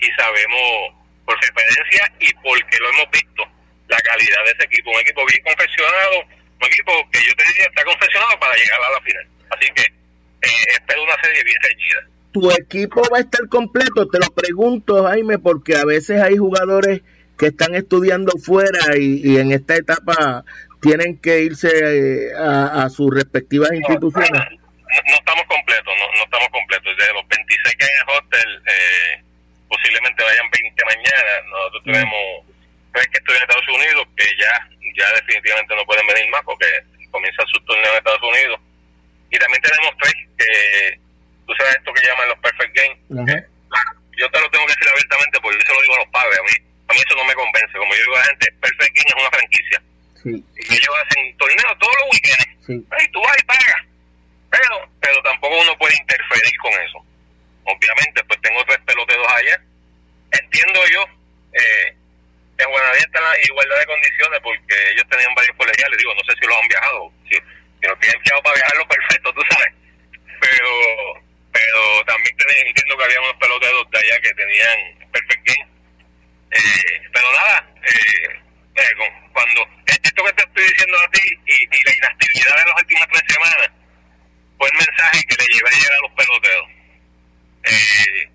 y 0.00 0.06
sabemos 0.12 0.94
por 1.24 1.34
su 1.38 1.44
experiencia 1.50 2.12
y 2.20 2.32
porque 2.42 2.78
lo 2.78 2.88
hemos 2.90 3.10
visto 3.10 3.42
la 3.88 3.98
calidad 4.00 4.44
de 4.44 4.50
ese 4.52 4.64
equipo, 4.64 4.90
un 4.90 5.00
equipo 5.00 5.24
bien 5.26 5.42
confeccionado, 5.44 6.16
un 6.60 6.66
equipo 6.66 6.92
que 7.12 7.20
yo 7.24 7.34
te 7.34 7.44
diría 7.48 7.66
está 7.66 7.84
confeccionado 7.84 8.40
para 8.40 8.54
llegar 8.54 8.80
a 8.82 8.90
la 8.90 9.00
final. 9.00 9.26
Así 9.50 9.66
que 9.74 9.82
eh, 9.82 10.64
espero 10.72 11.02
una 11.02 11.16
serie 11.22 11.42
bien 11.44 11.56
reñida. 11.62 12.00
¿Tu 12.32 12.50
equipo 12.52 13.02
va 13.10 13.18
a 13.18 13.20
estar 13.20 13.48
completo? 13.48 14.08
Te 14.08 14.18
lo 14.18 14.30
pregunto, 14.34 15.04
Jaime, 15.04 15.38
porque 15.38 15.76
a 15.76 15.84
veces 15.84 16.20
hay 16.20 16.36
jugadores 16.36 17.00
que 17.38 17.46
están 17.46 17.74
estudiando 17.74 18.32
fuera 18.38 18.96
y, 18.98 19.20
y 19.24 19.38
en 19.38 19.52
esta 19.52 19.76
etapa 19.76 20.44
tienen 20.80 21.18
que 21.18 21.42
irse 21.42 21.70
eh, 21.72 22.34
a, 22.36 22.84
a, 22.84 22.90
sus 22.90 23.12
respectivas 23.14 23.72
instituciones? 23.72 24.57
No, 24.88 25.14
estamos 25.14 25.44
completos, 25.46 25.92
no, 25.98 26.06
no, 26.16 26.24
estamos 26.24 26.48
completos. 26.48 26.96
De 26.96 27.12
los 27.12 27.26
26 27.28 27.76
que 27.76 27.84
hay 27.84 27.90
en 27.90 28.02
el 28.02 28.16
hostel, 28.16 28.50
eh, 28.66 29.22
posiblemente 29.68 30.24
vayan 30.24 30.50
20 30.50 30.84
mañana. 30.84 31.32
Nosotros 31.50 31.82
mm. 31.84 31.92
tenemos 31.92 32.24
tres 32.92 33.06
que 33.08 33.18
estudian 33.18 33.42
en 33.42 33.48
Estados 33.48 33.68
Unidos 33.68 34.02
que 34.16 34.26
ya, 34.40 34.54
ya 34.96 35.06
definitivamente 35.14 35.76
no 35.76 35.84
pueden 35.84 36.06
venir 36.06 36.28
más 36.30 36.42
porque 36.44 36.66
comienza 37.10 37.42
su 37.52 37.60
torneo 37.64 37.92
en 37.92 37.98
Estados 37.98 38.22
Unidos. 38.22 38.60
Y 39.30 39.38
también 39.38 39.62
tenemos 39.62 39.92
tres 40.00 40.14
que, 40.38 41.00
tú 41.46 41.52
sabes 41.58 41.76
esto 41.76 41.92
que 41.92 42.06
llaman 42.06 42.28
los 42.28 42.38
Perfect 42.38 42.72
Games. 42.74 42.98
Uh 43.08 43.24
-huh. 43.24 43.44
Yo 44.18 44.28
te 44.30 44.40
lo 44.40 44.50
tengo 44.50 44.66
que 44.66 44.74
decir 44.74 44.88
abiertamente 44.88 45.38
porque 45.40 45.58
yo 45.58 45.64
se 45.66 45.74
lo 45.74 45.82
digo 45.82 45.94
a 45.94 46.02
los 46.02 46.10
padres. 46.10 46.38
A 46.38 46.42
mí, 46.42 46.54
a 46.88 46.92
mí 46.92 46.98
eso 46.98 47.14
no 47.14 47.24
me 47.24 47.34
convence. 47.34 47.78
Como 47.78 47.94
yo 47.94 48.02
digo 48.02 48.16
a 48.16 48.18
la 48.18 48.24
gente, 48.24 48.46
Perfect 48.60 48.94
Game 48.96 49.08
es 49.08 49.20
una 49.22 49.30
franquicia 49.30 49.78
Sí. 50.22 50.30
Y 50.34 50.74
ellos 50.74 50.94
hacen 51.06 51.36
torneos 51.36 51.78
todos 51.78 51.94
los 52.00 52.08
weekends. 52.10 52.66
Sí. 52.66 52.74
Y 52.74 53.12
tú 53.12 53.20
vas 53.22 53.38
y 53.38 53.44
pagas. 53.44 53.82
Pero, 54.50 54.90
pero 55.00 55.22
tampoco 55.22 55.60
uno 55.60 55.76
puede 55.78 55.94
interferir 55.96 56.56
con 56.58 56.72
eso. 56.72 57.04
Obviamente, 57.64 58.24
pues 58.24 58.40
tengo 58.40 58.64
tres 58.64 58.78
peloteros 58.86 59.26
allá. 59.28 59.60
Entiendo 60.32 60.80
yo, 60.92 61.04
eh, 61.52 61.96
en 62.58 62.70
Guanadía 62.70 63.00
está 63.00 63.20
la 63.20 63.34
igualdad 63.44 63.78
de 63.78 63.86
condiciones 63.86 64.40
porque 64.42 64.90
ellos 64.92 65.06
tenían 65.10 65.34
varios 65.34 65.56
colegiales. 65.56 65.98
Digo, 65.98 66.14
no 66.14 66.24
sé 66.24 66.32
si 66.40 66.46
los 66.46 66.56
han 66.56 66.68
viajado. 66.68 67.12
Si, 67.28 67.34
si 67.36 67.86
no 67.86 67.96
tienen 67.98 68.22
fiado 68.22 68.42
para 68.42 68.56
viajarlo, 68.56 68.88
perfecto, 68.88 69.32
tú 69.34 69.42
sabes. 69.50 69.72
Pero, 70.40 70.70
pero 71.52 72.04
también 72.06 72.34
entiendo 72.66 72.96
que 72.96 73.04
había 73.04 73.20
unos 73.20 73.36
peloteros 73.36 73.90
de 73.90 73.98
allá 73.98 74.20
que 74.20 74.34
tenían 74.34 75.10
perfect 75.12 75.44
game. 75.44 75.68
Eh, 76.50 77.02
pero 77.12 77.32
nada, 77.34 77.70
eh, 77.84 78.48
cuando 79.32 79.68
esto 79.86 80.24
que 80.24 80.32
te 80.32 80.42
estoy 80.42 80.64
diciendo 80.64 80.98
a 80.98 81.10
ti 81.10 81.20
y, 81.46 81.54
y, 81.62 81.82
la 81.84 81.96
inactividad 81.96 82.56
de 82.56 82.70
las 82.70 82.80
últimas 82.80 83.08
tres 83.08 83.22
semanas 83.28 83.70
fue 84.58 84.68
el 84.68 84.74
mensaje 84.74 85.22
que 85.24 85.36
le 85.38 85.46
llevé 85.54 85.70
ayer 85.70 85.92
a 85.92 86.02
los 86.02 86.12
peloteros. 86.12 86.68
eh, 87.64 88.28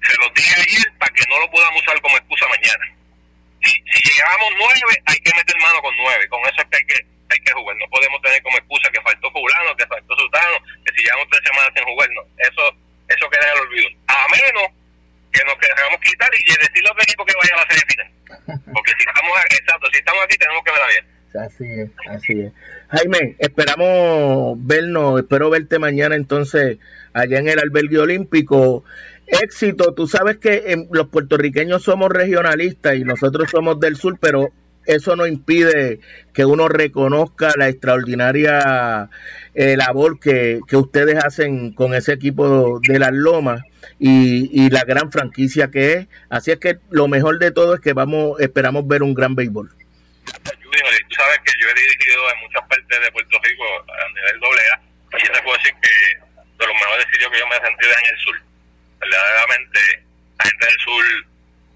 se 0.00 0.14
los 0.16 0.32
dije 0.34 0.54
ayer 0.60 0.92
para 0.98 1.12
que 1.12 1.24
no 1.28 1.38
lo 1.38 1.50
podamos 1.50 1.82
usar 1.82 2.00
como 2.00 2.16
excusa 2.16 2.46
mañana. 2.48 2.84
Si, 3.62 3.70
si 3.70 3.98
llegamos 4.08 4.48
nueve, 4.56 4.92
hay 5.04 5.18
que 5.20 5.32
meter 5.36 5.56
mano 5.60 5.82
con 5.82 5.94
nueve. 5.96 6.28
Con 6.28 6.40
eso 6.48 6.62
es 6.62 6.68
que 6.70 6.76
hay 6.76 6.84
que, 6.84 7.06
hay 7.28 7.40
que 7.40 7.52
jugar. 7.52 7.76
No 7.76 7.86
podemos 7.90 8.22
tener 8.22 8.42
como 8.42 8.56
excusa 8.56 8.90
que 8.90 9.00
faltó 9.02 9.30
fulano, 9.30 9.76
que 9.76 9.86
faltó 9.86 10.16
sultano, 10.16 10.56
que 10.84 10.92
si 10.94 11.04
llevamos 11.04 11.28
tres 11.30 11.42
semanas 11.44 11.70
sin 11.74 11.84
jugar. 11.84 12.08
No. 12.16 12.22
Eso, 12.38 12.64
eso 13.08 13.30
queda 13.30 13.44
en 13.44 13.52
el 13.52 13.60
olvido. 13.60 13.88
A 14.08 14.26
menos 14.32 14.66
que 15.32 15.44
nos 15.44 15.56
queramos 15.58 16.00
quitar 16.00 16.30
y 16.32 16.42
decirle 16.48 16.88
a 16.88 16.92
otro 16.92 17.04
equipo 17.04 17.24
que 17.26 17.34
vaya 17.36 17.54
a 17.54 17.60
la 17.60 17.68
serie 17.68 17.84
final. 17.86 18.08
Porque 18.72 18.92
si 18.96 19.04
estamos 19.06 19.32
exacto, 19.44 19.86
si 19.92 19.98
estamos 19.98 20.24
aquí 20.24 20.36
tenemos 20.38 20.64
que 20.64 20.72
ver 20.72 20.82
bien. 20.88 21.04
Así 21.30 21.64
es, 21.68 21.90
así 22.08 22.34
es. 22.40 22.52
Jaime, 22.90 23.36
esperamos 23.38 24.56
vernos, 24.66 25.20
espero 25.20 25.48
verte 25.48 25.78
mañana 25.78 26.16
entonces 26.16 26.78
allá 27.12 27.38
en 27.38 27.48
el 27.48 27.60
albergue 27.60 28.00
olímpico 28.00 28.84
éxito. 29.28 29.94
Tú 29.94 30.08
sabes 30.08 30.38
que 30.38 30.76
los 30.90 31.08
puertorriqueños 31.08 31.84
somos 31.84 32.10
regionalistas 32.10 32.96
y 32.96 33.04
nosotros 33.04 33.48
somos 33.48 33.78
del 33.78 33.96
sur, 33.96 34.18
pero 34.20 34.50
eso 34.86 35.14
no 35.14 35.28
impide 35.28 36.00
que 36.32 36.44
uno 36.44 36.66
reconozca 36.66 37.52
la 37.56 37.68
extraordinaria 37.68 39.08
eh, 39.54 39.76
labor 39.76 40.18
que, 40.18 40.58
que, 40.66 40.76
ustedes 40.76 41.22
hacen 41.24 41.72
con 41.72 41.94
ese 41.94 42.12
equipo 42.12 42.80
de 42.80 42.98
las 42.98 43.12
Lomas 43.12 43.62
y, 44.00 44.64
y, 44.64 44.68
la 44.70 44.82
gran 44.82 45.12
franquicia 45.12 45.70
que 45.70 45.92
es. 45.92 46.06
Así 46.28 46.50
es 46.50 46.58
que 46.58 46.78
lo 46.90 47.06
mejor 47.06 47.38
de 47.38 47.52
todo 47.52 47.74
es 47.74 47.80
que 47.80 47.92
vamos, 47.92 48.40
esperamos 48.40 48.88
ver 48.88 49.04
un 49.04 49.14
gran 49.14 49.36
béisbol. 49.36 49.70
En 52.32 52.40
muchas 52.40 52.62
partes 52.68 53.00
de 53.00 53.12
Puerto 53.12 53.38
Rico 53.42 53.64
a 53.88 54.08
nivel 54.14 54.40
doble 54.40 54.62
A 54.72 54.80
y 55.18 55.26
yo 55.26 55.32
te 55.32 55.42
puedo 55.42 55.56
decir 55.58 55.74
que 55.82 55.94
de 56.58 56.66
los 56.66 56.74
mejores 56.74 57.06
sitios 57.12 57.30
que 57.30 57.38
yo 57.38 57.46
me 57.48 57.56
he 57.56 57.60
sentido 57.60 57.90
es 57.90 57.98
en 57.98 58.14
el 58.14 58.18
sur 58.18 58.36
verdaderamente 59.00 59.80
la 60.38 60.44
gente 60.44 60.66
del 60.66 60.80
sur 60.80 61.04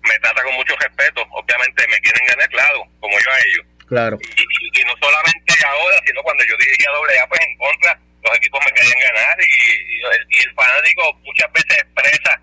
me 0.05 0.19
trata 0.21 0.43
con 0.43 0.55
mucho 0.55 0.77
respeto. 0.77 1.27
Obviamente 1.31 1.87
me 1.89 1.99
quieren 2.01 2.27
ganar, 2.27 2.49
claro, 2.49 2.85
como 3.01 3.19
yo 3.19 3.31
a 3.31 3.39
ellos. 3.41 3.67
Claro. 3.89 4.19
Y, 4.21 4.85
no 4.85 4.95
solamente 5.01 5.55
ahora, 5.65 5.97
sino 6.07 6.23
cuando 6.23 6.45
yo 6.45 6.57
dirigía 6.57 6.91
doble 6.91 7.19
A, 7.19 7.27
pues 7.27 7.41
en 7.41 7.57
contra, 7.57 7.99
los 8.23 8.37
equipos 8.37 8.61
me 8.65 8.73
querían 8.73 9.01
ganar 9.01 9.37
y, 9.41 10.45
el, 10.45 10.55
fanático 10.55 11.13
muchas 11.25 11.51
veces 11.53 11.79
expresa 11.79 12.41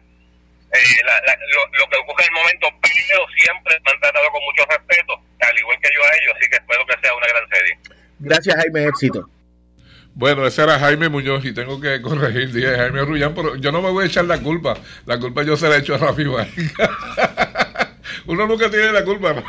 eh, 0.73 1.01
lo, 1.73 1.89
que 1.89 1.97
ocurre 1.97 2.23
en 2.23 2.29
el 2.29 2.41
momento, 2.41 2.67
pero 2.81 3.27
siempre 3.37 3.77
me 3.85 3.91
han 3.91 3.99
tratado 3.99 4.31
con 4.31 4.41
mucho 4.43 4.65
respeto, 4.65 5.21
al 5.39 5.59
igual 5.59 5.77
que 5.81 5.89
yo 5.93 6.03
a 6.03 6.15
ellos, 6.15 6.35
así 6.37 6.49
que 6.49 6.55
espero 6.57 6.85
que 6.85 6.97
sea 7.01 7.13
una 7.13 7.27
gran 7.27 7.49
serie. 7.49 7.77
Gracias, 8.21 8.55
Jaime, 8.55 8.85
éxito. 8.85 9.27
Bueno, 10.13 10.45
ese 10.45 10.61
era 10.61 10.77
Jaime 10.77 11.09
Muñoz 11.09 11.43
y 11.45 11.53
tengo 11.53 11.79
que 11.79 12.01
corregir, 12.01 12.51
dije 12.51 12.75
Jaime 12.75 13.03
Rullán, 13.03 13.33
pero 13.33 13.55
yo 13.55 13.71
no 13.71 13.81
me 13.81 13.89
voy 13.89 14.03
a 14.03 14.07
echar 14.07 14.25
la 14.25 14.39
culpa. 14.39 14.75
La 15.05 15.19
culpa 15.19 15.43
yo 15.43 15.55
se 15.55 15.69
la 15.69 15.77
he 15.77 15.79
hecho 15.79 15.95
a 15.95 15.97
Rafi 15.97 16.25
Uno 18.27 18.45
nunca 18.45 18.69
tiene 18.69 18.91
la 18.91 19.03
culpa. 19.03 19.33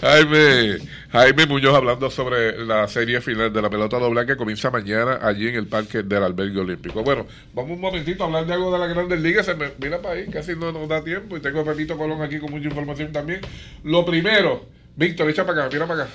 Jaime, 0.00 0.78
Jaime 1.12 1.46
Muñoz 1.46 1.74
hablando 1.74 2.10
sobre 2.10 2.64
la 2.64 2.88
serie 2.88 3.20
final 3.20 3.52
de 3.52 3.62
la 3.62 3.70
pelota 3.70 3.98
doble 3.98 4.26
que 4.26 4.36
comienza 4.36 4.70
mañana 4.70 5.18
allí 5.22 5.48
en 5.48 5.56
el 5.56 5.66
parque 5.66 6.02
del 6.02 6.24
albergue 6.24 6.60
olímpico. 6.60 7.02
Bueno, 7.02 7.26
vamos 7.52 7.72
un 7.72 7.80
momentito 7.80 8.24
a 8.24 8.26
hablar 8.26 8.46
de 8.46 8.54
algo 8.54 8.72
de 8.72 8.78
la 8.78 8.86
Grandes 8.86 9.20
Ligas. 9.20 9.50
Mira 9.78 10.00
para 10.00 10.16
ahí, 10.16 10.28
casi 10.28 10.56
no 10.56 10.72
nos 10.72 10.88
da 10.88 11.04
tiempo. 11.04 11.36
Y 11.36 11.40
tengo 11.40 11.60
a 11.60 11.64
Pepito 11.64 11.96
Colón 11.96 12.22
aquí 12.22 12.38
con 12.38 12.50
mucha 12.50 12.66
información 12.66 13.12
también. 13.12 13.40
Lo 13.84 14.04
primero, 14.04 14.66
Víctor, 14.96 15.28
echa 15.28 15.46
para 15.46 15.66
acá, 15.66 15.70
mira 15.72 15.86
para 15.86 16.04
acá. 16.04 16.12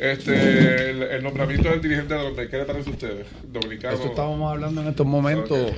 Este, 0.00 0.90
el, 1.16 1.22
nombramiento 1.22 1.68
del 1.68 1.82
dirigente 1.82 2.14
de 2.14 2.22
los 2.22 2.32
¿qué 2.32 2.56
le 2.56 2.64
parece 2.64 2.88
a 2.88 2.92
ustedes? 2.92 3.26
Dominicano. 3.52 3.96
Esto 3.96 4.08
estábamos 4.08 4.50
hablando 4.50 4.80
en 4.80 4.88
estos 4.88 5.06
momentos. 5.06 5.72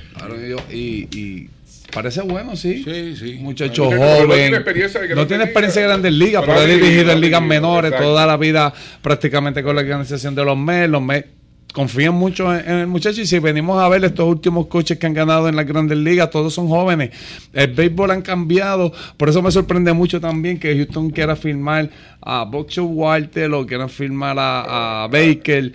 Y, 0.70 1.08
y, 1.10 1.50
parece 1.92 2.20
bueno, 2.20 2.54
sí. 2.54 2.84
Sí, 2.84 3.16
sí. 3.16 3.38
Muchacho 3.40 3.86
joven. 3.86 4.28
No 4.28 4.34
tiene 4.34 4.56
experiencia, 4.56 5.00
no 5.16 5.26
tiene 5.26 5.44
experiencia 5.44 5.82
en 5.82 5.88
grandes 5.88 6.12
ligas, 6.12 6.44
pero 6.46 6.60
ha 6.60 6.64
dirigido 6.64 7.10
en 7.10 7.20
ligas 7.20 7.42
menores 7.42 7.96
toda 7.96 8.24
la 8.24 8.36
vida 8.36 8.72
prácticamente 9.02 9.60
con 9.64 9.74
la 9.74 9.82
organización 9.82 10.36
de 10.36 10.44
los 10.44 10.56
MES. 10.56 10.88
Los 10.88 11.02
MES 11.02 11.24
confían 11.72 12.14
mucho 12.14 12.54
en, 12.54 12.68
el 12.68 12.86
muchacho 12.86 13.20
y 13.20 13.26
si 13.26 13.38
venimos 13.38 13.82
a 13.82 13.88
ver 13.88 14.04
estos 14.04 14.26
últimos 14.26 14.66
coches 14.66 14.98
que 14.98 15.06
han 15.06 15.14
ganado 15.14 15.48
en 15.48 15.56
las 15.56 15.66
grandes 15.66 15.98
ligas, 15.98 16.30
todos 16.30 16.54
son 16.54 16.68
jóvenes. 16.68 17.10
El 17.52 17.72
béisbol 17.72 18.10
han 18.10 18.22
cambiado, 18.22 18.92
por 19.16 19.28
eso 19.28 19.42
me 19.42 19.50
sorprende 19.50 19.92
mucho 19.92 20.20
también 20.20 20.58
que 20.58 20.74
Houston 20.76 21.10
quiera 21.10 21.34
firmar 21.34 21.90
a 22.20 22.44
Boxer 22.44 22.84
Walter 22.84 23.52
o 23.52 23.66
quieran 23.66 23.88
firmar 23.88 24.36
a, 24.38 25.08
Baker. 25.10 25.72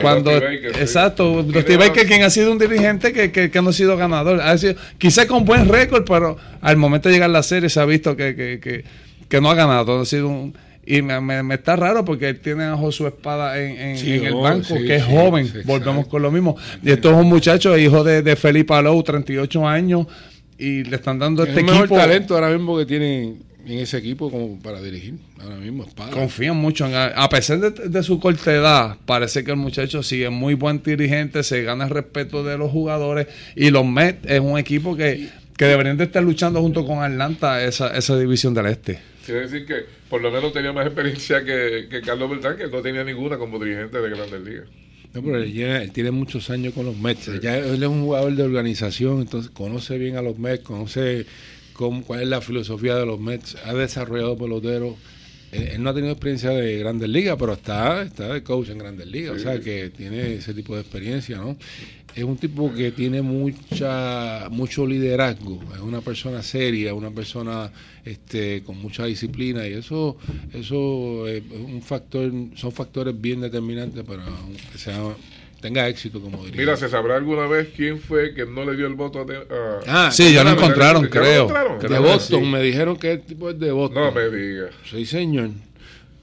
Cuando, 0.00 0.30
exacto, 0.30 1.42
Dusty 1.42 1.76
Baker, 1.76 2.06
quien 2.06 2.22
ha 2.22 2.30
sido 2.30 2.52
un 2.52 2.58
dirigente 2.58 3.12
que, 3.12 3.32
que, 3.32 3.62
no 3.62 3.70
ha 3.70 3.72
sido 3.72 3.96
ganador. 3.96 4.40
Ha 4.40 4.56
sido, 4.58 4.74
quizá 4.98 5.26
con 5.26 5.44
buen 5.44 5.68
récord, 5.68 6.04
pero 6.06 6.36
al 6.60 6.76
momento 6.76 7.08
de 7.08 7.14
llegar 7.14 7.30
a 7.30 7.32
la 7.32 7.42
serie 7.42 7.68
se 7.68 7.80
ha 7.80 7.84
visto 7.84 8.14
que, 8.14 8.36
que, 8.36 8.84
que 9.28 9.40
no 9.40 9.50
ha 9.50 9.54
ganado. 9.54 10.00
Ha 10.00 10.04
sido 10.04 10.28
un 10.28 10.54
y 10.90 11.02
me, 11.02 11.20
me, 11.20 11.54
está 11.54 11.76
raro 11.76 12.04
porque 12.04 12.28
él 12.28 12.40
tiene 12.40 12.64
a 12.64 12.76
Josué 12.76 13.08
Espada 13.08 13.60
en, 13.60 13.78
en, 13.78 14.26
el 14.26 14.34
banco, 14.34 14.74
que 14.74 14.96
es 14.96 15.04
joven. 15.04 15.48
Volvemos 15.64 16.08
con 16.08 16.20
lo 16.20 16.32
mismo. 16.32 16.56
Y 16.82 16.90
esto 16.90 17.12
es 17.12 17.16
un 17.16 17.28
muchacho, 17.28 17.78
hijo 17.78 18.02
de, 18.02 18.22
de 18.22 18.34
Felipe 18.34 18.74
Alou, 18.74 19.00
38 19.00 19.68
años, 19.68 20.08
y 20.58 20.82
le 20.82 20.96
están 20.96 21.20
dando 21.20 21.44
este 21.44 21.60
equipo. 21.60 21.72
mejor 21.72 21.88
talento 21.90 22.34
ahora 22.34 22.50
mismo 22.50 22.76
que 22.76 22.86
tiene 22.86 23.36
en 23.66 23.78
ese 23.78 23.98
equipo 23.98 24.32
como 24.32 24.58
para 24.58 24.82
dirigir. 24.82 25.14
Ahora 25.40 25.58
mismo 25.58 25.84
Espada. 25.84 26.10
Confían 26.10 26.56
mucho 26.56 26.88
en 26.88 26.94
A 26.94 27.28
pesar 27.28 27.60
de, 27.60 28.02
su 28.02 28.18
corta 28.18 28.52
edad, 28.52 28.96
parece 29.06 29.44
que 29.44 29.52
el 29.52 29.58
muchacho 29.58 30.02
sigue 30.02 30.28
muy 30.28 30.54
buen 30.54 30.82
dirigente, 30.82 31.44
se 31.44 31.62
gana 31.62 31.84
el 31.84 31.90
respeto 31.90 32.42
de 32.42 32.58
los 32.58 32.72
jugadores. 32.72 33.28
Y 33.54 33.70
los 33.70 33.86
Mets 33.86 34.26
es 34.28 34.40
un 34.40 34.58
equipo 34.58 34.96
que, 34.96 35.28
que 35.56 35.66
deberían 35.66 35.96
de 35.96 36.04
estar 36.04 36.24
luchando 36.24 36.60
junto 36.60 36.84
con 36.84 37.00
Atlanta 37.00 37.62
esa, 37.62 37.96
esa 37.96 38.18
división 38.18 38.54
del 38.54 38.66
este. 38.66 39.09
Quiere 39.24 39.42
decir 39.42 39.66
que 39.66 39.84
por 40.08 40.20
lo 40.20 40.30
menos 40.30 40.52
tenía 40.52 40.72
más 40.72 40.86
experiencia 40.86 41.44
que, 41.44 41.88
Carlos 42.04 42.30
Beltrán, 42.30 42.56
que 42.56 42.66
no 42.66 42.80
tenía 42.82 43.04
ninguna 43.04 43.38
como 43.38 43.58
dirigente 43.58 44.00
de 44.00 44.10
Grandes 44.10 44.40
Ligas. 44.42 44.68
No, 45.12 45.22
pero 45.22 45.38
él, 45.38 45.90
tiene 45.92 46.10
muchos 46.10 46.50
años 46.50 46.72
con 46.72 46.86
los 46.86 46.96
Mets. 46.96 47.40
Ya 47.40 47.58
él 47.58 47.82
es 47.82 47.88
un 47.88 48.02
jugador 48.04 48.34
de 48.34 48.42
organización, 48.42 49.20
entonces 49.20 49.50
conoce 49.50 49.98
bien 49.98 50.16
a 50.16 50.22
los 50.22 50.38
Mets, 50.38 50.62
conoce 50.62 51.26
cómo, 51.72 52.04
cuál 52.04 52.22
es 52.22 52.28
la 52.28 52.40
filosofía 52.40 52.96
de 52.96 53.06
los 53.06 53.20
Mets, 53.20 53.56
ha 53.64 53.74
desarrollado 53.74 54.38
peloteros. 54.38 54.94
Él, 55.52 55.82
no 55.82 55.90
ha 55.90 55.94
tenido 55.94 56.12
experiencia 56.12 56.50
de 56.50 56.78
Grandes 56.78 57.08
Ligas, 57.08 57.36
pero 57.38 57.54
está, 57.54 58.02
está 58.02 58.32
de 58.32 58.44
coach 58.44 58.68
en 58.68 58.78
Grandes 58.78 59.08
Ligas, 59.08 59.34
o 59.34 59.38
sea 59.40 59.58
que 59.58 59.90
tiene 59.90 60.34
ese 60.34 60.54
tipo 60.54 60.76
de 60.76 60.82
experiencia, 60.82 61.38
¿no? 61.38 61.56
Es 62.14 62.24
un 62.24 62.36
tipo 62.36 62.72
que 62.74 62.90
tiene 62.90 63.22
mucha 63.22 64.48
mucho 64.50 64.86
liderazgo, 64.86 65.60
es 65.74 65.80
una 65.80 66.00
persona 66.00 66.42
seria, 66.42 66.94
una 66.94 67.10
persona 67.10 67.70
este, 68.04 68.62
con 68.62 68.78
mucha 68.78 69.04
disciplina 69.04 69.66
y 69.66 69.74
eso 69.74 70.16
eso 70.52 71.26
es 71.28 71.42
un 71.52 71.82
factor, 71.82 72.32
son 72.56 72.72
factores 72.72 73.18
bien 73.20 73.40
determinantes 73.40 74.04
para 74.04 74.24
que 74.72 74.78
sea 74.78 75.14
tenga 75.60 75.86
éxito 75.88 76.20
como 76.20 76.44
diría. 76.44 76.60
Mira, 76.60 76.76
¿se 76.76 76.88
sabrá 76.88 77.16
alguna 77.16 77.46
vez 77.46 77.68
quién 77.76 78.00
fue 78.00 78.34
que 78.34 78.46
no 78.46 78.64
le 78.64 78.76
dio 78.76 78.86
el 78.86 78.94
voto 78.94 79.20
a... 79.20 79.80
ah, 79.86 80.10
sí, 80.10 80.32
ya 80.32 80.42
lo 80.42 80.50
encontraron, 80.50 81.06
creo. 81.06 81.48
De 81.78 81.98
Boston, 81.98 82.50
me 82.50 82.62
dijeron 82.62 82.96
que 82.96 83.12
el 83.12 83.20
tipo 83.20 83.50
es 83.50 83.58
de 83.58 83.70
Boston. 83.70 84.02
No 84.02 84.12
me 84.12 84.28
digas. 84.30 84.70
Sí, 84.90 85.04
señor. 85.04 85.50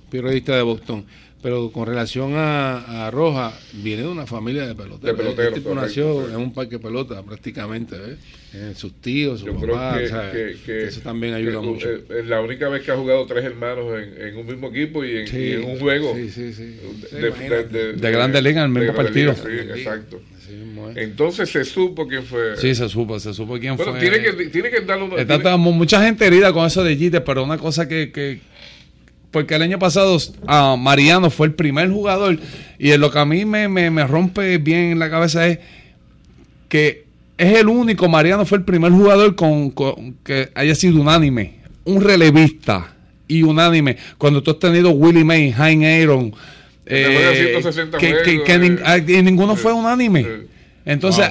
Periodista 0.10 0.56
de 0.56 0.64
Boston. 0.64 1.06
Pero 1.48 1.72
con 1.72 1.88
relación 1.88 2.34
a, 2.36 3.10
Roja, 3.10 3.58
viene 3.72 4.02
de 4.02 4.10
una 4.10 4.28
familia 4.28 4.68
de 4.68 4.76
peloteros. 4.76 5.38
De 5.38 5.48
el 5.48 5.54
tipo 5.54 5.74
nació 5.74 6.28
en 6.28 6.36
un 6.36 6.54
parque 6.54 6.72
de 6.72 6.80
pelota 6.80 7.24
prácticamente, 7.24 7.96
¿ves? 7.98 8.78
sus 8.78 9.00
tíos, 9.00 9.40
su 9.40 9.54
mamá, 9.54 9.98
que, 9.98 10.84
eso 10.84 11.00
también 11.00 11.36
ayuda 11.36 11.62
mucho. 11.62 11.90
Es 11.90 12.02
eh, 12.10 12.24
la 12.26 12.42
única 12.42 12.68
vez 12.68 12.84
que 12.84 12.92
ha 12.92 12.98
jugado 12.98 13.26
tres 13.28 13.46
hermanos 13.46 13.86
en, 13.98 14.36
un 14.36 14.46
mismo 14.46 14.68
equipo 14.68 15.06
y 15.06 15.26
en, 15.26 15.64
un 15.64 15.80
juego. 15.80 16.14
Sí, 16.16 16.30
sí, 16.32 16.52
sí. 16.52 16.76
De, 17.16 18.12
Grandes 18.12 18.44
Ligas 18.44 18.66
en 18.66 18.76
el 18.76 18.82
mismo 18.82 18.94
partido. 18.94 19.34
sí, 19.34 19.48
exacto. 19.50 20.20
Entonces 20.98 21.50
se 21.50 21.64
supo 21.64 22.10
quién 22.10 22.24
fue. 22.24 22.58
Sí, 22.58 22.76
se 22.76 22.90
supo, 22.90 23.22
se 23.22 23.34
supo 23.34 23.58
quién 23.58 23.78
fue. 23.78 23.98
Tiene 24.02 24.22
que, 24.22 24.34
tiene 24.48 24.70
que 24.70 24.82
darle 24.82 25.22
Está 25.22 25.56
mucha 25.56 26.04
gente 26.04 26.28
herida 26.28 26.52
con 26.52 26.68
eso 26.68 26.84
de 26.84 26.98
Jeter, 26.98 27.24
pero 27.24 27.46
una 27.46 27.58
cosa 27.58 27.88
que, 27.88 28.12
que 28.12 28.42
porque 29.38 29.54
el 29.54 29.62
año 29.62 29.78
pasado 29.78 30.18
ah, 30.48 30.76
Mariano 30.80 31.30
fue 31.30 31.46
el 31.46 31.54
primer 31.54 31.92
jugador 31.92 32.40
y 32.80 32.90
en 32.90 33.00
lo 33.00 33.12
que 33.12 33.20
a 33.20 33.26
mí 33.26 33.46
me, 33.46 33.68
me, 33.70 34.08
rompe 34.08 34.58
bien 34.58 34.94
en 34.94 34.98
la 34.98 35.12
cabeza 35.12 35.46
es 35.46 35.60
que 36.70 37.06
es 37.38 37.56
el 37.60 37.68
único, 37.68 38.10
Mariano 38.10 38.48
fue 38.48 38.58
el 38.58 38.64
primer 38.64 38.92
jugador 38.92 39.36
con, 39.36 39.70
que 40.24 40.50
haya 40.56 40.74
sido 40.74 41.00
unánime, 41.00 41.60
un 41.86 42.02
relevista 42.02 42.96
y 43.28 43.44
unánime. 43.44 43.98
Cuando 44.18 44.42
tú 44.42 44.50
has 44.50 44.58
tenido 44.58 44.90
Willie 44.90 45.24
May, 45.24 45.54
Hein 45.56 45.86
Aaron, 45.86 46.34
eh, 46.88 47.62
que, 48.00 48.42
que, 48.44 48.80
ah, 48.84 48.98
ninguno 48.98 49.56
fue 49.56 49.72
unánime. 49.72 50.26
Entonces, 50.88 51.30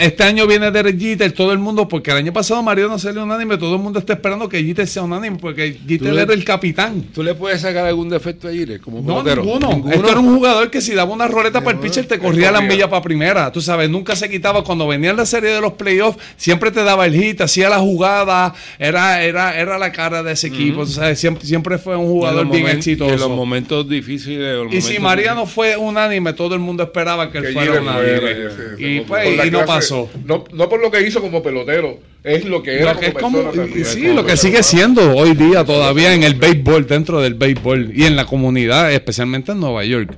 este 0.00 0.24
año 0.24 0.44
viene 0.48 0.72
Derek 0.72 0.98
Jeter, 0.98 1.30
todo 1.30 1.52
el 1.52 1.60
mundo, 1.60 1.86
porque 1.86 2.10
el 2.10 2.16
año 2.16 2.32
pasado 2.32 2.60
Mario 2.64 2.88
no 2.88 2.98
salió 2.98 3.22
unánime, 3.22 3.56
todo 3.56 3.76
el 3.76 3.80
mundo 3.80 4.00
está 4.00 4.14
esperando 4.14 4.48
que 4.48 4.62
Jeter 4.64 4.88
sea 4.88 5.04
unánime, 5.04 5.38
porque 5.38 5.78
Jeter 5.86 6.18
era 6.18 6.34
el 6.34 6.44
capitán. 6.44 7.04
¿Tú 7.14 7.22
le 7.22 7.34
puedes 7.36 7.60
sacar 7.60 7.86
algún 7.86 8.08
defecto 8.08 8.48
a 8.48 8.52
Jeter 8.52 8.80
como 8.80 9.00
No, 9.00 9.22
ninguno. 9.22 9.68
¿Ninguno? 9.68 9.94
Esto 9.94 10.10
era 10.10 10.18
un 10.18 10.34
jugador 10.34 10.68
que 10.68 10.80
si 10.80 10.94
daba 10.94 11.12
una 11.12 11.28
roleta 11.28 11.60
para 11.60 11.76
el 11.76 11.82
pitcher 11.82 12.06
te 12.06 12.18
corría 12.18 12.50
la 12.50 12.60
milla 12.60 12.90
para 12.90 13.00
primera. 13.00 13.52
Tú 13.52 13.60
sabes, 13.60 13.88
nunca 13.88 14.16
se 14.16 14.28
quitaba. 14.28 14.64
Cuando 14.64 14.88
venía 14.88 15.10
en 15.10 15.16
la 15.16 15.26
serie 15.26 15.50
de 15.50 15.60
los 15.60 15.74
playoffs, 15.74 16.18
siempre 16.36 16.72
te 16.72 16.82
daba 16.82 17.06
el 17.06 17.14
hit, 17.14 17.40
hacía 17.40 17.70
la 17.70 17.78
jugada, 17.78 18.52
era, 18.80 19.22
era, 19.22 19.56
era 19.56 19.78
la 19.78 19.92
cara 19.92 20.24
de 20.24 20.32
ese 20.32 20.48
equipo. 20.48 20.84
siempre, 20.86 21.46
siempre 21.46 21.78
fue 21.78 21.96
un 21.96 22.06
jugador 22.08 22.50
bien 22.50 22.66
exitoso. 22.66 23.14
En 23.14 23.20
los 23.20 23.30
momentos 23.30 23.88
difíciles. 23.88 24.56
y 24.72 24.80
si 24.80 24.98
Mariano 24.98 25.46
fue 25.46 25.76
unánime, 25.76 26.32
todo 26.32 26.54
el 26.56 26.60
mundo 26.60 26.82
esperaba 26.82 27.30
que 27.30 27.38
él 27.38 27.52
fuera 27.52 27.80
unánime. 27.80 28.87
Y, 28.96 29.00
pues, 29.00 29.46
y 29.46 29.50
no 29.50 29.64
pasó. 29.64 30.08
No, 30.24 30.44
no 30.52 30.68
por 30.68 30.80
lo 30.80 30.90
que 30.90 31.06
hizo 31.06 31.20
como 31.20 31.42
pelotero, 31.42 31.98
es 32.24 32.44
lo 32.44 32.62
que 32.62 32.80
era 32.80 32.96
como, 33.20 33.52
Sí, 33.84 34.02
lo 34.12 34.26
que 34.26 34.36
sigue 34.36 34.62
siendo 34.62 35.16
hoy 35.16 35.34
día 35.34 35.64
todavía 35.64 36.12
en 36.12 36.24
el 36.24 36.34
béisbol, 36.34 36.86
dentro 36.86 37.20
del 37.20 37.34
béisbol 37.34 37.92
y 37.94 38.04
en 38.04 38.16
la 38.16 38.26
comunidad, 38.26 38.92
especialmente 38.92 39.52
en 39.52 39.60
Nueva 39.60 39.84
York. 39.84 40.16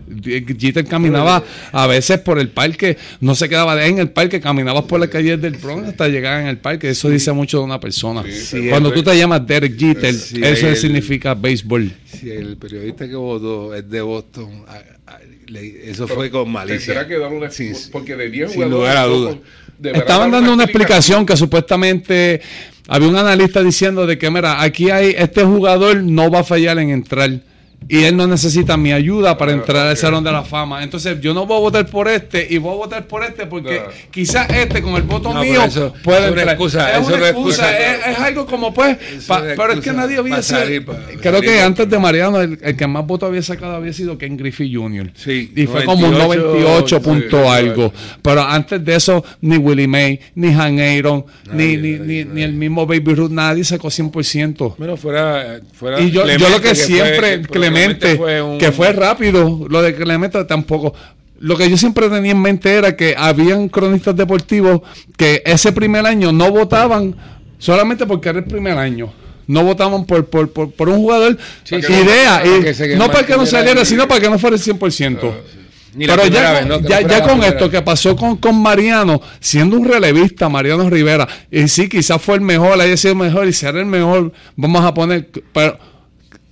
Jeter 0.59 0.87
caminaba 0.87 1.45
a 1.73 1.87
veces 1.87 2.19
por 2.19 2.39
el 2.39 2.49
parque, 2.49 2.97
no 3.21 3.35
se 3.35 3.49
quedaba 3.49 3.85
en 3.85 3.99
el 3.99 4.11
parque, 4.11 4.41
caminaba 4.41 4.87
por 4.87 4.99
la 4.99 5.09
calle 5.09 5.37
del 5.37 5.57
Bronx 5.57 5.89
hasta 5.89 6.09
llegar 6.09 6.41
en 6.41 6.47
el 6.47 6.59
parque. 6.59 6.89
Eso 6.89 7.11
dice 7.11 7.33
mucho 7.33 7.59
de 7.59 7.65
una 7.65 7.79
persona. 7.79 8.25
Cuando 8.71 8.93
tú 8.93 9.03
te 9.03 9.17
llamas 9.17 9.47
Derek 9.47 9.79
Jeter, 9.79 10.15
eso 10.15 10.75
significa 10.75 11.35
béisbol. 11.35 11.93
Si 12.07 12.31
el 12.31 12.57
periodista 12.57 13.07
que 13.07 13.15
votó 13.15 13.75
es 13.75 13.89
de 13.89 14.01
Boston, 14.01 14.65
eso 15.85 16.07
fue 16.07 16.31
con 16.31 16.51
malicia. 16.51 17.07
que 17.07 17.19
dar 17.19 17.33
una 17.33 17.49
porque 17.91 18.17
de 18.17 18.31
10 18.31 18.53
Sin 18.53 18.71
lugar 18.71 18.97
a 18.97 19.05
dudas. 19.05 19.37
Estaban 19.83 20.31
dando 20.31 20.53
una 20.53 20.65
explicación 20.65 21.25
que 21.25 21.37
supuestamente 21.37 22.41
había 22.87 23.09
un 23.09 23.17
analista 23.17 23.63
diciendo 23.63 24.07
de 24.07 24.19
que, 24.19 24.31
mira, 24.31 24.63
aquí 24.63 24.91
hay, 24.91 25.15
este 25.17 25.43
jugador 25.45 26.03
no 26.03 26.31
va 26.31 26.41
a 26.41 26.45
fallar 26.45 26.79
en 26.79 26.91
entrar 26.91 27.41
y 27.91 28.05
él 28.05 28.17
no 28.17 28.29
necesita 28.29 28.77
mi 28.77 28.93
ayuda 28.93 29.37
para 29.37 29.51
entrar 29.51 29.89
al 29.89 29.97
Salón 29.97 30.23
de 30.23 30.31
la 30.31 30.45
Fama. 30.45 30.85
Entonces 30.85 31.21
yo 31.21 31.35
no 31.35 31.45
voy 31.45 31.57
a 31.57 31.61
votar 31.61 31.87
por 31.87 32.07
este 32.07 32.47
y 32.49 32.59
voy 32.59 32.75
a 32.75 32.77
votar 32.77 33.07
por 33.07 33.25
este 33.25 33.47
porque 33.47 33.83
quizás 34.13 34.49
este 34.49 34.81
con 34.81 34.95
el 34.95 35.03
voto 35.03 35.35
mío 35.35 35.63
puede 36.05 36.27
es 36.27 36.31
una 36.31 36.43
excusa, 36.43 36.97
es, 36.97 37.09
una 37.09 37.29
excusa, 37.31 37.79
es, 37.79 38.19
algo 38.21 38.47
como 38.47 38.73
pues, 38.73 38.97
pero 39.27 39.73
es 39.73 39.81
que 39.81 39.93
nadie 39.93 40.19
había 40.19 40.41
sido. 40.41 40.61
Creo 41.21 41.41
que 41.41 41.61
antes 41.61 41.91
de 41.91 41.99
Mariano 41.99 42.41
el, 42.41 42.77
que 42.77 42.87
más 42.87 43.05
votos 43.05 43.29
había 43.29 43.43
sacado 43.43 43.75
había 43.75 43.93
sido 43.93 44.17
Ken 44.17 44.37
Griffey 44.37 44.73
Jr. 44.73 45.11
Sí, 45.15 45.53
y 45.57 45.67
fue 45.67 45.85
como 45.85 46.07
un 46.07 46.17
98 46.17 47.03
punto 47.03 47.51
algo. 47.51 47.93
Pero 48.23 48.43
antes 48.43 48.85
de 48.85 48.95
eso 48.95 49.25
ni 49.41 49.57
Willie 49.57 49.89
May, 49.89 50.21
ni 50.37 50.49
Han 50.49 50.79
Aaron, 50.79 51.25
ni, 51.53 51.77
ni, 51.77 52.25
ni, 52.25 52.43
el 52.43 52.53
mismo 52.53 52.87
Baby 52.87 53.15
Ruth, 53.15 53.31
nadie 53.31 53.65
sacó 53.65 53.89
100%. 53.89 54.77
Bueno, 54.79 54.97
fuera, 54.97 55.61
fuera 55.73 56.01
y 56.01 56.13
yo, 56.13 56.25
yo 56.37 56.49
lo 56.49 56.61
que, 56.61 56.77
siempre 56.77 57.43
que 58.59 58.73
fue 58.73 58.93
rápido, 58.93 59.67
lo 59.69 59.83
de 59.83 59.95
Clemente 59.95 60.45
tampoco. 60.45 60.95
Lo 61.39 61.57
que 61.57 61.71
yo 61.71 61.77
siempre 61.79 62.09
tenía 62.11 62.33
en 62.33 62.43
mente 62.43 62.71
era 62.73 62.95
que 62.95 63.15
habían 63.17 63.69
cronistas 63.69 64.15
deportivos 64.15 64.83
que 65.17 65.43
ese 65.47 65.73
primer 65.73 66.05
año 66.05 66.33
no 66.33 66.51
votaban 66.51 67.17
solamente 67.59 68.07
porque 68.07 68.29
era 68.29 68.41
el 68.41 68.45
primer 68.45 68.77
año. 68.77 69.13
No 69.47 69.65
votaban 69.65 70.05
por, 70.05 70.27
por, 70.27 70.51
por, 70.51 70.89
un 70.89 70.99
jugador 70.99 71.37
idea, 71.71 72.43
y, 72.45 72.97
no 72.97 73.11
para 73.11 73.27
que 73.27 73.37
no 73.37 73.47
saliera, 73.47 73.85
sino 73.85 74.07
para 74.07 74.21
que 74.21 74.31
no 74.31 74.39
fuera 74.39 74.55
el 74.55 74.63
100%. 74.63 75.19
Ah, 75.23 75.35
Pero 75.99 76.27
ya, 76.27 77.01
ya, 77.01 77.23
con 77.23 77.43
esto 77.43 77.69
que 77.69 77.83
pasó 77.83 78.15
con, 78.15 78.37
con 78.37 78.61
Mariano, 78.61 79.21
siendo 79.41 79.77
un 79.77 79.89
relevista, 79.89 80.49
Mariano 80.49 80.89
Rivera, 80.89 81.27
y 81.51 81.67
sí, 81.67 81.89
quizás 81.89 82.23
fue 82.23 82.37
el 82.37 82.43
mejor, 82.43 82.81
haya 82.81 82.97
sido 82.97 83.17
mejor 83.17 83.49
y 83.49 83.53
ser 83.53 83.75
el 83.77 83.87
mejor, 83.87 84.33
vamos 84.55 84.85
a 84.85 84.95
poner, 84.95 85.29
pero 85.53 85.77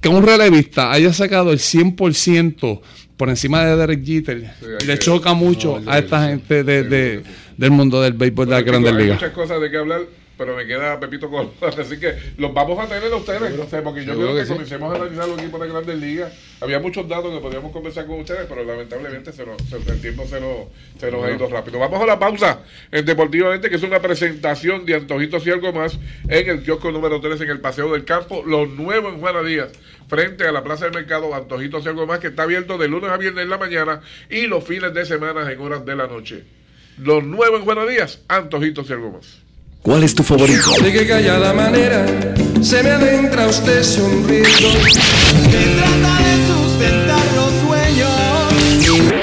que 0.01 0.09
un 0.09 0.23
relevista 0.25 0.93
haya 0.93 1.13
sacado 1.13 1.53
el 1.53 1.59
100% 1.59 2.81
por 3.17 3.29
encima 3.29 3.65
de 3.65 3.77
Derek 3.77 4.05
Jeter 4.05 4.51
le 4.87 4.99
choca 4.99 5.35
mucho 5.35 5.83
a 5.87 5.99
esta 5.99 6.29
gente 6.29 6.63
de, 6.63 7.23
del 7.57 7.71
mundo 7.71 8.01
del 8.01 8.13
béisbol 8.13 8.47
de 8.47 8.53
la 8.53 8.63
Grandes 8.63 8.93
Ligas. 8.95 9.23
Hay 9.23 9.29
muchas 9.29 9.33
cosas 9.33 9.61
de 9.61 9.71
qué 9.71 9.77
hablar 9.77 10.03
pero 10.39 10.57
me 10.57 10.65
queda 10.65 10.99
Pepito 11.01 11.29
Colón. 11.29 11.51
Así 11.61 11.99
que 11.99 12.15
los 12.39 12.55
vamos 12.55 12.79
a 12.79 12.87
tener 12.87 13.13
a 13.13 13.17
ustedes, 13.17 13.53
porque 13.83 14.05
yo 14.05 14.15
creo 14.15 14.37
que, 14.37 14.47
comencemos 14.47 14.93
a 14.93 14.97
analizar 14.97 15.29
los 15.29 15.39
equipos 15.39 15.61
de 15.61 15.69
grandes 15.69 15.99
ligas. 15.99 16.33
Había 16.61 16.79
muchos 16.79 17.09
datos 17.09 17.35
que 17.35 17.41
podíamos 17.41 17.73
conversar 17.73 18.07
con 18.07 18.21
ustedes, 18.21 18.47
pero 18.49 18.65
lamentablemente 18.65 19.33
se 19.33 19.43
el 19.43 20.01
tiempo 20.01 20.27
se 20.27 20.41
nos, 20.41 20.69
se 20.99 21.11
nos 21.11 21.25
ha 21.25 21.31
ido 21.33 21.49
rápido. 21.49 21.79
Vamos 21.81 22.01
a 22.01 22.07
la 22.07 22.19
pausa 22.19 22.61
en 22.93 23.05
Deportivamente, 23.05 23.69
que 23.69 23.77
es 23.77 23.83
una 23.83 24.01
presentación 24.01 24.87
de 24.87 24.95
Antojitos 24.95 25.45
y 25.47 25.51
algo 25.51 25.73
más 25.73 25.99
en 26.29 26.49
el 26.49 26.63
kiosco 26.63 26.93
número 26.93 27.21
3 27.21 27.41
en 27.41 27.51
el 27.51 27.61
Paseo 27.61 27.93
del 27.93 28.05
Campo. 28.05 28.45
Lo 28.47 28.67
nuevo 28.67 29.09
en 29.09 29.19
Juana 29.19 29.43
Díaz, 29.43 29.73
frente 30.07 30.47
a 30.47 30.53
la 30.53 30.63
Plaza 30.63 30.85
del 30.85 30.95
Mercado, 30.95 31.35
Antojitos 31.35 31.85
y 31.85 31.89
algo 31.89 32.07
más, 32.07 32.21
que 32.21 32.29
está 32.29 32.45
abierto 32.45 32.79
de 32.79 32.87
lunes 32.87 33.11
a 33.11 33.17
viernes 33.17 33.43
en 33.43 33.51
la 33.51 33.59
mañana 33.59 34.03
y 34.31 34.47
los 34.47 34.63
fines 34.63 34.95
de 34.95 35.05
semana 35.05 35.51
en 35.51 35.61
horas 35.61 35.85
de 35.85 35.97
la 35.97 36.07
noche. 36.07 36.45
Lo 36.99 37.23
nuevo 37.23 37.57
en 37.57 37.65
Juana 37.65 37.87
Díaz, 37.87 38.23
Antojitos 38.29 38.89
y 38.91 38.93
algo 38.93 39.13
más. 39.13 39.48
¿Cuál 39.83 40.05
es 40.05 40.15
tu 40.15 40.23
favorito? 40.23 40.71
De 40.83 40.93
qué 40.93 41.07
callada 41.07 41.53
manera 41.53 42.05
se 42.61 42.83
me 42.83 42.91
adentra 42.91 43.47
usted 43.47 43.83
sonriendo. 43.83 44.49
Se 44.51 45.01
trata 45.77 46.19
de 46.23 46.47
sustentar 46.47 47.25
los 47.37 47.53
sueños. 47.65 48.11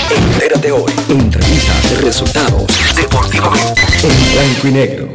Entérate 0.09 0.71
hoy. 0.71 0.91
Entrevistas, 1.09 2.01
resultados, 2.01 2.65
deportivamente. 2.95 3.81
En 4.03 4.33
blanco 4.33 4.67
y 4.67 4.71
negro 4.71 5.14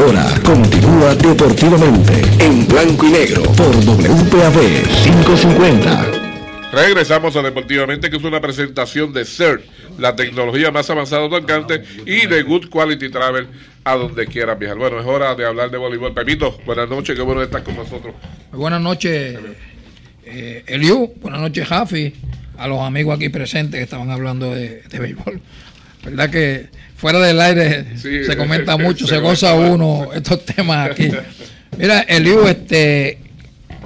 Ahora 0.00 0.24
continúa 0.42 1.14
deportivamente 1.14 2.22
en 2.38 2.66
blanco 2.66 3.06
y 3.06 3.10
negro 3.10 3.42
por 3.52 3.68
WPAB 3.84 4.88
550. 5.04 6.06
Regresamos 6.72 7.36
a 7.36 7.42
Deportivamente, 7.42 8.08
que 8.08 8.16
es 8.16 8.24
una 8.24 8.40
presentación 8.40 9.12
de 9.12 9.26
CERT, 9.26 9.62
la 9.98 10.16
tecnología 10.16 10.70
más 10.70 10.88
avanzada 10.88 11.24
del 11.24 11.34
alcance, 11.34 11.82
y 12.06 12.26
de 12.26 12.42
Good 12.42 12.70
Quality 12.70 13.10
Travel, 13.10 13.48
a 13.84 13.94
donde 13.96 14.26
quieras 14.26 14.58
viajar. 14.58 14.78
Bueno, 14.78 15.00
es 15.00 15.06
hora 15.06 15.34
de 15.34 15.44
hablar 15.44 15.70
de 15.70 15.76
voleibol. 15.76 16.14
Pepito, 16.14 16.58
buenas 16.64 16.88
noches, 16.88 17.14
qué 17.14 17.20
bueno 17.20 17.42
estar 17.42 17.62
con 17.62 17.76
nosotros. 17.76 18.14
Buenas 18.52 18.80
noches, 18.80 19.38
eh, 20.24 20.64
Eliu, 20.66 21.12
buenas 21.20 21.42
noches, 21.42 21.68
Jafi, 21.68 22.14
a 22.56 22.66
los 22.68 22.80
amigos 22.80 23.16
aquí 23.16 23.28
presentes 23.28 23.78
que 23.78 23.84
estaban 23.84 24.10
hablando 24.10 24.54
de, 24.54 24.80
de 24.80 24.98
béisbol. 24.98 25.42
¿Verdad 26.02 26.30
que 26.30 26.68
fuera 27.00 27.18
del 27.18 27.40
aire 27.40 27.96
se 27.96 28.36
comenta 28.36 28.76
mucho, 28.76 29.06
se, 29.08 29.18
goza 29.18 29.54
uno 29.54 30.10
estos 30.14 30.44
temas 30.44 30.90
aquí. 30.90 31.10
Mira, 31.78 32.00
Eliu, 32.00 32.46
este, 32.46 33.18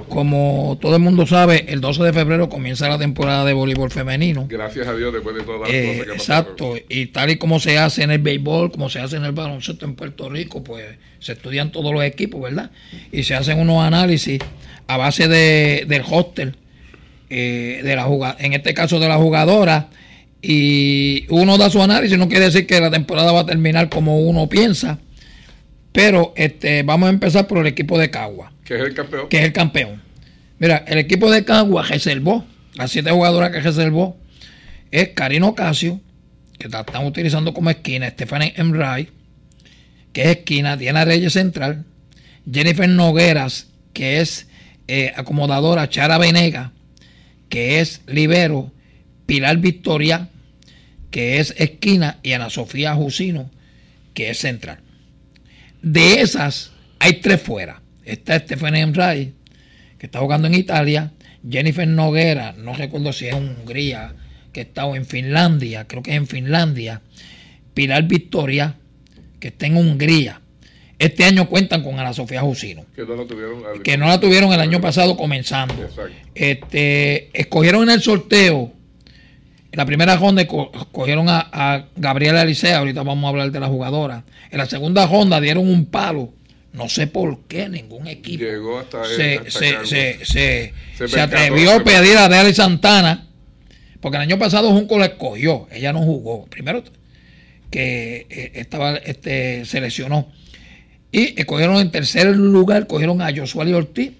como 0.09 0.77
todo 0.81 0.97
el 0.97 1.01
mundo 1.01 1.25
sabe, 1.25 1.65
el 1.69 1.79
12 1.79 2.03
de 2.03 2.13
febrero 2.13 2.49
comienza 2.49 2.89
la 2.89 2.97
temporada 2.97 3.45
de 3.45 3.53
voleibol 3.53 3.89
femenino. 3.89 4.47
Gracias 4.49 4.85
a 4.87 4.95
Dios, 4.95 5.13
después 5.13 5.33
de 5.35 5.43
todas 5.43 5.61
las 5.61 5.69
eh, 5.69 5.87
cosas 5.87 6.05
que 6.05 6.11
Exacto, 6.11 6.75
y 6.89 7.05
tal 7.07 7.29
y 7.29 7.37
como 7.37 7.61
se 7.61 7.77
hace 7.77 8.03
en 8.03 8.11
el 8.11 8.19
béisbol, 8.19 8.71
como 8.71 8.89
se 8.89 8.99
hace 8.99 9.15
en 9.15 9.23
el 9.23 9.31
baloncesto 9.31 9.85
en 9.85 9.95
Puerto 9.95 10.27
Rico, 10.27 10.61
pues 10.61 10.85
se 11.19 11.33
estudian 11.33 11.71
todos 11.71 11.93
los 11.93 12.03
equipos, 12.03 12.41
¿verdad? 12.41 12.69
Y 13.13 13.23
se 13.23 13.33
hacen 13.35 13.59
unos 13.59 13.81
análisis 13.81 14.39
a 14.87 14.97
base 14.97 15.29
de, 15.29 15.85
del 15.87 16.03
hostel, 16.09 16.57
eh, 17.29 17.79
de 17.81 17.95
la 17.95 18.35
en 18.39 18.53
este 18.53 18.73
caso 18.73 18.99
de 18.99 19.07
la 19.07 19.15
jugadora, 19.15 19.87
y 20.47 21.25
uno 21.29 21.57
da 21.57 21.71
su 21.71 21.81
análisis, 21.81 22.19
no 22.19 22.27
quiere 22.27 22.45
decir 22.45 22.67
que 22.67 22.79
la 22.79 22.91
temporada 22.91 23.31
va 23.31 23.39
a 23.39 23.45
terminar 23.47 23.89
como 23.89 24.19
uno 24.19 24.47
piensa, 24.47 24.99
pero 25.91 26.33
este, 26.35 26.83
vamos 26.83 27.07
a 27.07 27.09
empezar 27.09 27.47
por 27.47 27.57
el 27.57 27.65
equipo 27.65 27.97
de 27.97 28.11
Cagua. 28.11 28.51
Que 28.63 28.75
es 28.75 28.81
el 28.81 28.93
campeón. 28.93 29.27
Que 29.27 29.37
es 29.39 29.45
el 29.45 29.53
campeón. 29.53 30.03
Mira, 30.59 30.85
el 30.87 30.99
equipo 30.99 31.31
de 31.31 31.43
Cagua 31.45 31.81
reservó, 31.81 32.45
las 32.75 32.91
siete 32.91 33.09
jugadoras 33.09 33.51
que 33.51 33.59
reservó, 33.59 34.17
es 34.91 35.09
Karino 35.09 35.55
Casio, 35.55 35.99
que 36.59 36.69
la 36.69 36.81
están 36.81 37.07
utilizando 37.07 37.51
como 37.51 37.71
esquina, 37.71 38.07
Stephanie 38.09 38.53
Emray, 38.55 39.09
que 40.13 40.21
es 40.21 40.27
esquina, 40.27 40.77
Diana 40.77 41.05
Reyes 41.05 41.33
Central, 41.33 41.85
Jennifer 42.51 42.87
Nogueras, 42.87 43.67
que 43.93 44.21
es 44.21 44.47
eh, 44.87 45.11
acomodadora, 45.15 45.89
Chara 45.89 46.19
Venega, 46.19 46.71
que 47.49 47.79
es 47.79 48.01
libero, 48.05 48.71
Pilar 49.25 49.57
Victoria, 49.57 50.29
que 51.15 51.39
es 51.39 51.53
esquina, 51.57 52.19
y 52.23 52.33
Ana 52.33 52.49
Sofía 52.49 52.93
Jusino, 52.93 53.49
que 54.13 54.31
es 54.31 54.39
central. 54.39 54.79
De 55.81 56.19
esas, 56.19 56.73
hay 56.99 57.21
tres 57.21 57.41
fuera. 57.41 57.81
Está 58.03 58.37
Stephanie 58.37 58.81
Emray, 58.81 59.31
que 59.97 60.07
está 60.07 60.19
jugando 60.19 60.49
en 60.49 60.55
Italia. 60.55 61.13
Jennifer 61.49 61.87
Noguera, 61.87 62.53
no 62.57 62.73
recuerdo 62.73 63.13
si 63.13 63.27
es 63.27 63.33
Hungría, 63.33 64.13
que 64.51 64.59
está 64.59 64.93
en 64.93 65.05
Finlandia, 65.05 65.87
creo 65.87 66.03
que 66.03 66.11
es 66.11 66.17
en 66.17 66.27
Finlandia. 66.27 67.01
Pilar 67.73 68.03
Victoria, 68.03 68.75
que 69.39 69.47
está 69.47 69.67
en 69.67 69.77
Hungría. 69.77 70.41
Este 70.99 71.23
año 71.23 71.47
cuentan 71.47 71.81
con 71.81 71.97
Ana 71.97 72.11
Sofía 72.11 72.41
Jusino. 72.41 72.85
Que 72.93 73.05
no 73.05 73.15
la 73.15 73.25
tuvieron, 73.25 73.83
que 73.83 73.97
no 73.97 74.07
la 74.07 74.19
tuvieron 74.19 74.51
el 74.51 74.59
año 74.59 74.81
pasado 74.81 75.15
comenzando. 75.15 75.75
Este, 76.33 77.29
escogieron 77.31 77.83
en 77.83 77.91
el 77.91 78.01
sorteo 78.01 78.73
en 79.75 79.79
la 79.79 79.85
primera 79.85 80.15
ronda 80.15 80.47
cogieron 80.47 81.25
a, 81.27 81.87
Gabriela 81.97 82.43
Elisea, 82.43 82.77
ahorita 82.77 83.03
vamos 83.03 83.25
a 83.25 83.27
hablar 83.27 83.51
de 83.51 83.59
la 83.59 83.67
jugadora. 83.67 84.23
En 84.49 84.57
la 84.57 84.67
segunda 84.67 85.05
ronda 85.05 85.41
dieron 85.41 85.67
un 85.67 85.87
palo. 85.87 86.31
No 86.71 86.87
sé 86.87 87.07
por 87.07 87.41
qué 87.41 87.67
ningún 87.67 88.07
equipo 88.07 88.45
se, 89.03 89.51
se, 90.23 91.19
atrevió 91.19 91.73
a 91.73 91.83
pedir 91.83 92.17
a 92.17 92.29
Deali 92.29 92.53
Santana, 92.53 93.27
porque 93.99 94.15
el 94.15 94.23
año 94.23 94.39
pasado 94.39 94.71
Junco 94.71 94.97
la 94.97 95.07
escogió, 95.07 95.67
ella 95.69 95.91
no 95.91 96.03
jugó. 96.03 96.45
Primero 96.45 96.81
que 97.69 98.27
eh, 98.29 98.51
estaba, 98.55 98.95
este, 98.95 99.65
se 99.65 99.81
lesionó. 99.81 100.31
Y 101.11 101.37
escogieron 101.37 101.75
en 101.79 101.91
tercer 101.91 102.27
lugar, 102.27 102.87
cogieron 102.87 103.21
a 103.21 103.35
Josué 103.35 103.73
Ortiz 103.73 104.13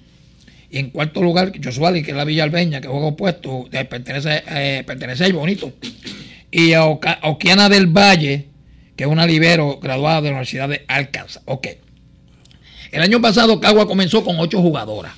y 0.70 0.80
en 0.80 0.90
cuarto 0.90 1.22
lugar, 1.22 1.52
Josuali, 1.64 2.04
que 2.04 2.12
es 2.12 2.18
la 2.18 2.26
Villalbeña, 2.26 2.82
que 2.82 2.88
juega 2.88 3.08
opuesto, 3.08 3.68
pertenece, 3.70 4.44
eh, 4.50 4.84
pertenece 4.86 5.26
a 5.26 5.34
Bonito. 5.34 5.74
Y 6.52 6.74
a 6.74 6.86
Oquiana 6.86 7.70
del 7.70 7.88
Valle, 7.88 8.48
que 8.96 9.04
es 9.04 9.10
una 9.10 9.26
libero 9.26 9.80
graduada 9.82 10.22
de 10.22 10.30
la 10.30 10.30
Universidad 10.32 10.70
de 10.70 10.86
Arkansas. 10.88 11.44
Ok. 11.46 11.68
El 12.92 13.02
año 13.02 13.22
pasado 13.22 13.60
Cagua 13.60 13.88
comenzó 13.88 14.24
con 14.24 14.40
ocho 14.40 14.62
jugadoras. 14.62 15.14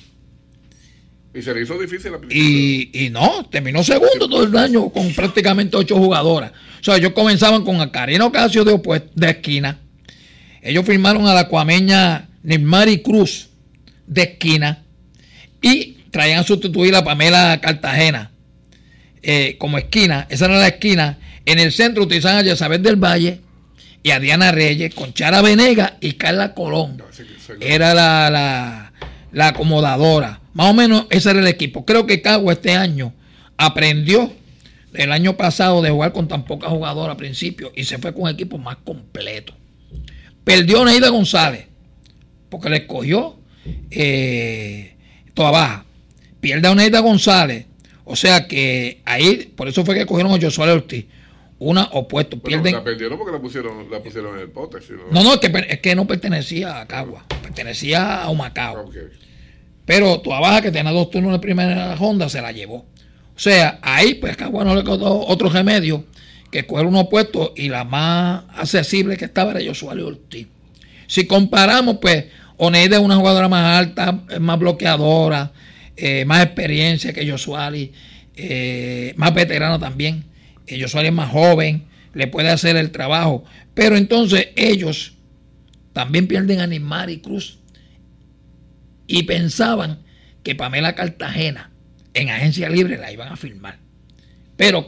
Y 1.34 1.42
se 1.42 1.54
le 1.54 1.62
hizo 1.62 1.78
difícil 1.78 2.10
la 2.10 2.18
y, 2.30 3.06
y 3.06 3.10
no, 3.10 3.46
terminó 3.50 3.84
segundo 3.84 4.28
todo 4.28 4.44
el 4.44 4.56
año 4.56 4.88
con 4.88 5.12
prácticamente 5.12 5.76
ocho 5.76 5.96
jugadoras. 5.96 6.52
O 6.80 6.84
sea, 6.84 6.96
ellos 6.96 7.12
comenzaban 7.12 7.64
con 7.64 7.80
a 7.80 7.92
Karina 7.92 8.26
Ocasio 8.26 8.64
de, 8.64 8.80
de 9.14 9.30
esquina. 9.30 9.78
Ellos 10.62 10.84
firmaron 10.84 11.26
a 11.26 11.34
la 11.34 11.46
cuameña 11.46 12.28
Nismari 12.42 13.02
Cruz 13.02 13.50
de 14.06 14.22
esquina 14.22 14.84
y 15.60 15.98
traían 16.10 16.40
a 16.40 16.44
sustituir 16.44 16.94
a 16.94 17.04
Pamela 17.04 17.60
Cartagena 17.60 18.30
eh, 19.22 19.56
como 19.58 19.78
esquina. 19.78 20.26
Esa 20.30 20.46
era 20.46 20.58
la 20.58 20.68
esquina. 20.68 21.18
En 21.44 21.58
el 21.58 21.72
centro 21.72 22.04
utilizaban 22.04 22.38
a 22.38 22.42
Yesabel 22.42 22.82
del 22.82 22.96
Valle 22.96 23.40
y 24.02 24.10
a 24.10 24.20
Diana 24.20 24.52
Reyes 24.52 24.94
con 24.94 25.12
Chara 25.12 25.42
Venega 25.42 25.96
y 26.00 26.12
Carla 26.12 26.54
Colón. 26.54 27.02
Era 27.60 27.94
la, 27.94 28.92
la, 29.32 29.48
acomodadora. 29.48 30.40
Más 30.54 30.70
o 30.70 30.74
menos 30.74 31.06
ese 31.10 31.30
era 31.30 31.40
el 31.40 31.46
equipo. 31.46 31.84
Creo 31.84 32.06
que 32.06 32.22
Cagua 32.22 32.52
este 32.52 32.72
año 32.74 33.12
aprendió 33.56 34.32
el 34.94 35.12
año 35.12 35.36
pasado 35.36 35.82
de 35.82 35.90
jugar 35.90 36.12
con 36.12 36.28
tan 36.28 36.44
poca 36.44 36.68
jugadora 36.68 37.12
al 37.12 37.16
principio 37.16 37.72
y 37.74 37.84
se 37.84 37.98
fue 37.98 38.12
con 38.12 38.24
un 38.24 38.30
equipo 38.30 38.58
más 38.58 38.76
completo. 38.84 39.54
Perdió 40.44 40.84
Neida 40.84 41.08
González 41.08 41.66
porque 42.48 42.70
le 42.70 42.76
escogió 42.78 43.38
eh, 43.90 44.96
toda 45.38 45.52
baja. 45.52 45.84
Pierde 46.40 46.66
a 46.66 46.72
Oneida 46.72 46.98
González. 46.98 47.66
O 48.04 48.16
sea 48.16 48.48
que 48.48 49.00
ahí, 49.04 49.52
por 49.54 49.68
eso 49.68 49.84
fue 49.84 49.94
que 49.94 50.04
cogieron 50.04 50.32
a 50.32 50.40
Josué 50.40 50.68
Ortiz. 50.72 51.06
Una 51.60 51.84
opuesto. 51.92 52.40
Pierden... 52.40 52.72
La 52.72 52.82
perdieron 52.82 53.16
porque 53.16 53.32
la 53.32 53.40
pusieron, 53.40 53.88
la 53.88 54.02
pusieron 54.02 54.34
en 54.34 54.40
el 54.42 54.50
pote. 54.50 54.78
no... 55.12 55.22
no, 55.22 55.34
es 55.34 55.38
que, 55.38 55.66
es 55.68 55.78
que 55.78 55.94
no 55.94 56.08
pertenecía 56.08 56.80
a 56.80 56.88
Cagua. 56.88 57.24
Pertenecía 57.40 58.22
a 58.22 58.30
Humacao. 58.30 58.90
Pero 59.84 60.20
toda 60.20 60.40
baja 60.40 60.60
que 60.60 60.72
tenía 60.72 60.90
dos 60.90 61.08
turnos 61.08 61.30
de 61.30 61.38
primera 61.38 61.94
ronda 61.94 62.28
se 62.28 62.42
la 62.42 62.50
llevó. 62.50 62.78
O 63.36 63.38
sea, 63.38 63.78
ahí 63.80 64.14
pues 64.14 64.36
Cagua 64.36 64.64
no 64.64 64.74
le 64.74 64.82
quedó 64.82 65.24
otro 65.24 65.48
remedio 65.48 66.04
que 66.50 66.66
coger 66.66 66.86
un 66.86 66.96
opuesto 66.96 67.52
y 67.54 67.68
la 67.68 67.84
más 67.84 68.42
accesible 68.56 69.16
que 69.16 69.26
estaba 69.26 69.52
era 69.52 69.60
Josué 69.64 70.02
Ortiz. 70.02 70.48
Si 71.06 71.28
comparamos, 71.28 71.98
pues 72.00 72.26
Oneida 72.58 72.96
es 72.96 73.02
una 73.02 73.16
jugadora 73.16 73.48
más 73.48 73.78
alta, 73.78 74.20
más 74.40 74.58
bloqueadora, 74.58 75.52
eh, 75.96 76.24
más 76.24 76.44
experiencia 76.44 77.12
que 77.12 77.28
Josuali, 77.28 77.92
eh, 78.36 79.14
más 79.16 79.32
veterano 79.32 79.78
también. 79.78 80.24
Eh, 80.66 80.80
Josuali 80.80 81.08
es 81.08 81.14
más 81.14 81.30
joven, 81.30 81.84
le 82.14 82.26
puede 82.26 82.50
hacer 82.50 82.76
el 82.76 82.90
trabajo. 82.90 83.44
Pero 83.74 83.96
entonces 83.96 84.48
ellos 84.56 85.14
también 85.92 86.26
pierden 86.26 86.60
a 86.60 86.66
Neymar 86.66 87.10
y 87.10 87.18
Cruz. 87.18 87.60
Y 89.06 89.22
pensaban 89.22 90.00
que 90.42 90.56
Pamela 90.56 90.94
Cartagena 90.96 91.70
en 92.12 92.28
agencia 92.30 92.68
libre 92.68 92.98
la 92.98 93.12
iban 93.12 93.32
a 93.32 93.36
firmar. 93.36 93.78
Pero 94.56 94.84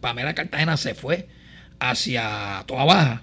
Pamela 0.00 0.34
Cartagena 0.34 0.76
se 0.76 0.94
fue 0.94 1.28
hacia 1.78 2.64
Toda 2.66 2.84
Baja. 2.84 3.22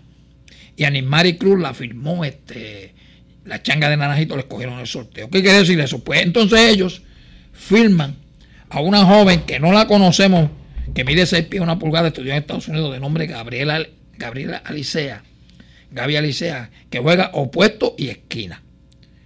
Y 0.78 0.86
a 0.86 0.90
y 0.90 1.34
Cruz 1.38 1.60
la 1.60 1.74
firmó 1.74 2.24
este 2.24 2.96
la 3.46 3.62
changa 3.62 3.90
de 3.90 3.98
Naranjito 3.98 4.36
les 4.36 4.46
cogieron 4.46 4.80
el 4.80 4.88
sorteo. 4.88 5.30
¿Qué 5.30 5.42
quiere 5.42 5.60
decir 5.60 5.80
eso? 5.80 6.04
Pues 6.04 6.22
entonces 6.22 6.60
ellos 6.60 7.02
firman 7.54 8.16
a 8.70 8.82
una 8.82 9.06
joven 9.06 9.42
que 9.42 9.60
no 9.60 9.72
la 9.72 9.88
conocemos, 9.88 10.50
que 10.94 11.04
mide 11.04 11.26
6 11.26 11.46
pies, 11.46 11.62
una 11.62 11.80
pulgada, 11.80 12.10
estudió 12.10 12.32
en 12.32 12.40
Estados 12.40 12.68
Unidos, 12.68 12.94
de 12.94 13.00
nombre 13.00 13.28
Gabriela, 13.28 13.86
Gabriela 14.18 14.58
Alicea, 14.58 15.24
Gaby 15.92 16.16
Alicea, 16.18 16.70
que 16.90 17.00
juega 17.00 17.32
opuesto 17.34 17.96
y 17.98 18.10
esquina. 18.10 18.62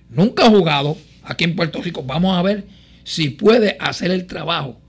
Nunca 0.09 0.45
ha 0.45 0.49
jugado 0.49 0.97
aquí 1.23 1.43
en 1.43 1.55
Puerto 1.55 1.81
Rico. 1.81 2.03
Vamos 2.03 2.37
a 2.37 2.41
ver 2.41 2.65
si 3.03 3.29
puede 3.29 3.75
hacer 3.79 4.11
el 4.11 4.27
trabajo 4.27 4.79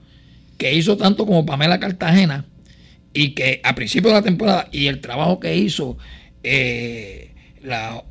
que 0.57 0.73
hizo 0.73 0.95
tanto 0.97 1.25
como 1.25 1.45
Pamela 1.45 1.79
Cartagena 1.79 2.45
y 3.13 3.29
que 3.29 3.61
a 3.63 3.75
principio 3.75 4.09
de 4.09 4.15
la 4.15 4.21
temporada 4.21 4.69
y 4.71 4.87
el 4.87 5.01
trabajo 5.01 5.39
que 5.39 5.55
hizo 5.55 5.97
eh, 6.43 7.31
la 7.61 8.03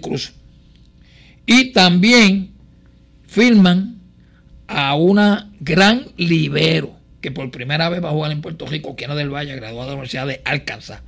Cruz 0.00 0.32
y 1.46 1.72
también 1.72 2.52
firman 3.26 3.98
a 4.66 4.94
una 4.94 5.50
gran 5.60 6.06
libero 6.16 6.96
que 7.20 7.30
por 7.30 7.50
primera 7.50 7.88
vez 7.88 8.02
va 8.02 8.10
a 8.10 8.12
jugar 8.12 8.32
en 8.32 8.42
Puerto 8.42 8.66
Rico, 8.66 8.96
Quiana 8.96 9.14
del 9.14 9.30
Valle, 9.30 9.56
graduada 9.56 9.86
de 9.86 9.90
la 9.90 9.94
Universidad 9.94 10.26
de 10.26 10.42
Arkansas. 10.44 11.00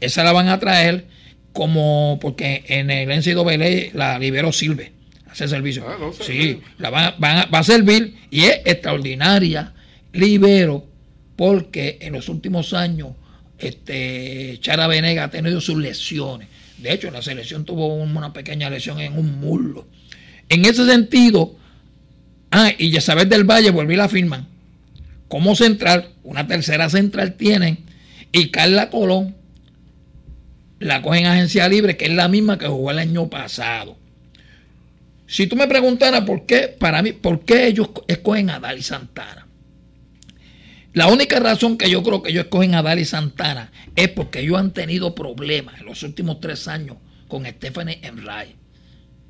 Esa 0.00 0.24
la 0.24 0.32
van 0.32 0.48
a 0.48 0.58
traer 0.58 1.06
como 1.52 2.18
porque 2.20 2.64
en 2.68 2.90
el 2.90 3.08
NCAA 3.08 3.90
la 3.92 4.18
libero 4.18 4.52
sirve, 4.52 4.92
hace 5.30 5.48
servicio. 5.48 5.84
Ah, 5.86 5.98
sí, 6.20 6.60
la 6.78 6.90
va 6.90 7.46
a 7.50 7.62
servir 7.62 8.16
y 8.30 8.44
es 8.44 8.60
extraordinaria 8.64 9.74
libero 10.12 10.86
porque 11.36 11.98
en 12.00 12.14
los 12.14 12.28
últimos 12.28 12.72
años 12.72 13.10
este, 13.58 14.58
Chara 14.60 14.86
Venega 14.86 15.24
ha 15.24 15.30
tenido 15.30 15.60
sus 15.60 15.76
lesiones 15.76 16.48
de 16.80 16.92
hecho, 16.92 17.10
la 17.10 17.22
selección 17.22 17.64
tuvo 17.64 17.94
una 17.94 18.32
pequeña 18.32 18.70
lesión 18.70 19.00
en 19.00 19.16
un 19.16 19.40
muslo. 19.40 19.86
En 20.48 20.64
ese 20.64 20.86
sentido, 20.86 21.56
ah, 22.50 22.70
y 22.76 22.90
Yesabel 22.90 23.28
del 23.28 23.44
Valle 23.44 23.70
volví 23.70 23.96
la 23.96 24.08
firman 24.08 24.48
como 25.30 25.54
central, 25.54 26.08
una 26.24 26.48
tercera 26.48 26.90
central 26.90 27.34
tienen, 27.34 27.78
y 28.32 28.50
Carla 28.50 28.90
Colón 28.90 29.36
la 30.80 31.02
cogen 31.02 31.26
agencia 31.26 31.68
libre, 31.68 31.96
que 31.96 32.06
es 32.06 32.12
la 32.12 32.26
misma 32.26 32.58
que 32.58 32.66
jugó 32.66 32.90
el 32.90 32.98
año 32.98 33.30
pasado. 33.30 33.96
Si 35.28 35.46
tú 35.46 35.54
me 35.54 35.68
preguntaras 35.68 36.22
por 36.22 36.46
qué, 36.46 36.66
para 36.66 37.00
mí, 37.00 37.12
por 37.12 37.44
qué 37.44 37.68
ellos 37.68 37.90
escogen 38.08 38.50
a 38.50 38.58
Dali 38.58 38.82
Santana. 38.82 39.46
La 40.92 41.06
única 41.06 41.38
razón 41.38 41.78
que 41.78 41.88
yo 41.88 42.02
creo 42.02 42.22
que 42.22 42.30
ellos 42.30 42.44
escogen 42.44 42.74
a 42.74 42.82
Dali 42.82 43.04
Santana 43.04 43.70
es 43.94 44.08
porque 44.08 44.40
ellos 44.40 44.58
han 44.58 44.72
tenido 44.72 45.14
problemas 45.14 45.80
en 45.80 45.86
los 45.86 46.02
últimos 46.02 46.40
tres 46.40 46.66
años 46.66 46.96
con 47.28 47.46
Stephanie 47.46 48.00
Enray. 48.02 48.56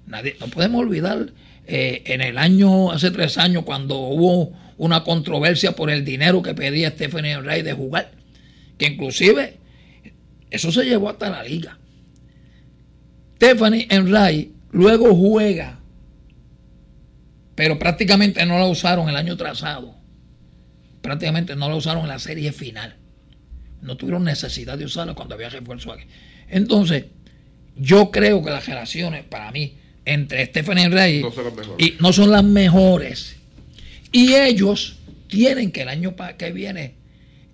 Nadie, 0.06 0.36
no 0.40 0.48
podemos 0.48 0.80
olvidar 0.80 1.32
eh, 1.66 2.02
en 2.06 2.22
el 2.22 2.38
año, 2.38 2.90
hace 2.90 3.10
tres 3.10 3.36
años, 3.36 3.64
cuando 3.64 3.98
hubo 3.98 4.52
una 4.78 5.04
controversia 5.04 5.72
por 5.72 5.90
el 5.90 6.04
dinero 6.04 6.40
que 6.40 6.54
pedía 6.54 6.90
Stephanie 6.90 7.32
Enray 7.32 7.60
de 7.60 7.74
jugar, 7.74 8.12
que 8.78 8.86
inclusive 8.86 9.58
eso 10.50 10.72
se 10.72 10.84
llevó 10.84 11.10
hasta 11.10 11.28
la 11.28 11.42
liga. 11.44 11.78
Stephanie 13.36 13.86
Enray 13.90 14.52
luego 14.72 15.14
juega, 15.14 15.78
pero 17.54 17.78
prácticamente 17.78 18.44
no 18.46 18.58
la 18.58 18.66
usaron 18.66 19.10
el 19.10 19.16
año 19.16 19.36
trazado. 19.36 19.99
Prácticamente 21.02 21.56
no 21.56 21.68
la 21.68 21.76
usaron 21.76 22.02
en 22.02 22.08
la 22.08 22.18
serie 22.18 22.52
final. 22.52 22.96
No 23.82 23.96
tuvieron 23.96 24.24
necesidad 24.24 24.76
de 24.76 24.84
usarla 24.84 25.14
cuando 25.14 25.34
había 25.34 25.48
refuerzo 25.48 25.92
aquí. 25.92 26.04
Entonces, 26.48 27.06
yo 27.76 28.10
creo 28.10 28.42
que 28.42 28.50
las 28.50 28.66
relaciones, 28.66 29.24
para 29.24 29.50
mí, 29.52 29.78
entre 30.04 30.44
Stephanie 30.46 30.88
Rey 30.88 31.24
y 31.78 31.94
no 32.00 32.12
son 32.12 32.30
las 32.30 32.44
mejores. 32.44 33.36
Y 34.12 34.34
ellos 34.34 34.96
tienen 35.28 35.70
que 35.70 35.82
el 35.82 35.88
año 35.88 36.14
que 36.36 36.52
viene 36.52 36.94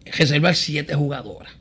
reservar 0.05 0.57
siete 0.57 0.94
jugadoras. 0.94 1.53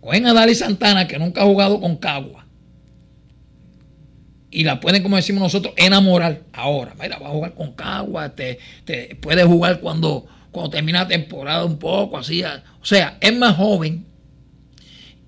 Cogen 0.00 0.26
a 0.26 0.32
Dali 0.32 0.54
Santana, 0.54 1.06
que 1.06 1.18
nunca 1.18 1.42
ha 1.42 1.44
jugado 1.44 1.80
con 1.80 1.96
Cagua 1.96 2.45
y 4.50 4.64
la 4.64 4.80
pueden, 4.80 5.02
como 5.02 5.16
decimos 5.16 5.42
nosotros, 5.42 5.74
enamorar 5.76 6.42
ahora. 6.52 6.94
Mira, 7.00 7.18
va 7.18 7.28
a 7.28 7.32
jugar 7.32 7.54
con 7.54 7.72
Cagua, 7.72 8.34
te, 8.34 8.58
te 8.84 9.16
puede 9.16 9.44
jugar 9.44 9.80
cuando, 9.80 10.26
cuando 10.52 10.70
termina 10.70 11.00
la 11.02 11.08
temporada 11.08 11.64
un 11.64 11.78
poco, 11.78 12.18
así. 12.18 12.42
O 12.44 12.84
sea, 12.84 13.18
es 13.20 13.36
más 13.36 13.56
joven. 13.56 14.06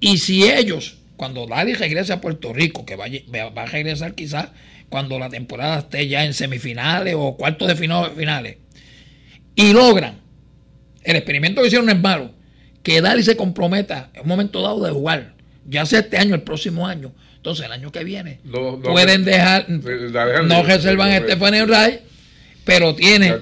Y 0.00 0.18
si 0.18 0.44
ellos, 0.44 0.98
cuando 1.16 1.46
Dali 1.46 1.74
regrese 1.74 2.12
a 2.12 2.20
Puerto 2.20 2.52
Rico, 2.52 2.86
que 2.86 2.96
va, 2.96 3.06
va 3.50 3.62
a 3.62 3.66
regresar 3.66 4.14
quizás 4.14 4.48
cuando 4.88 5.18
la 5.18 5.28
temporada 5.28 5.80
esté 5.80 6.08
ya 6.08 6.24
en 6.24 6.32
semifinales 6.32 7.14
o 7.18 7.36
cuartos 7.36 7.68
de 7.68 7.76
finales, 7.76 8.56
y 9.54 9.72
logran, 9.72 10.20
el 11.02 11.16
experimento 11.16 11.60
que 11.60 11.66
hicieron 11.66 11.90
es 11.90 12.00
malo, 12.00 12.30
que 12.82 13.00
Dali 13.00 13.22
se 13.22 13.36
comprometa 13.36 14.10
en 14.14 14.22
un 14.22 14.28
momento 14.28 14.62
dado 14.62 14.84
de 14.84 14.92
jugar, 14.92 15.34
ya 15.66 15.84
sea 15.84 16.00
este 16.00 16.16
año, 16.16 16.34
el 16.34 16.42
próximo 16.42 16.86
año, 16.86 17.12
entonces, 17.48 17.64
el 17.64 17.72
año 17.72 17.90
que 17.90 18.04
viene 18.04 18.40
pueden 18.82 19.24
dejar, 19.24 19.70
no 19.70 20.62
reservan 20.64 21.12
a 21.12 21.18
Stephanie 21.20 21.64
Ray, 21.64 22.00
pero 22.62 22.94
tienen, 22.94 23.40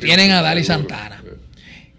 tienen, 0.00 0.30
a 0.30 0.40
Dali 0.40 0.64
Santana. 0.64 1.22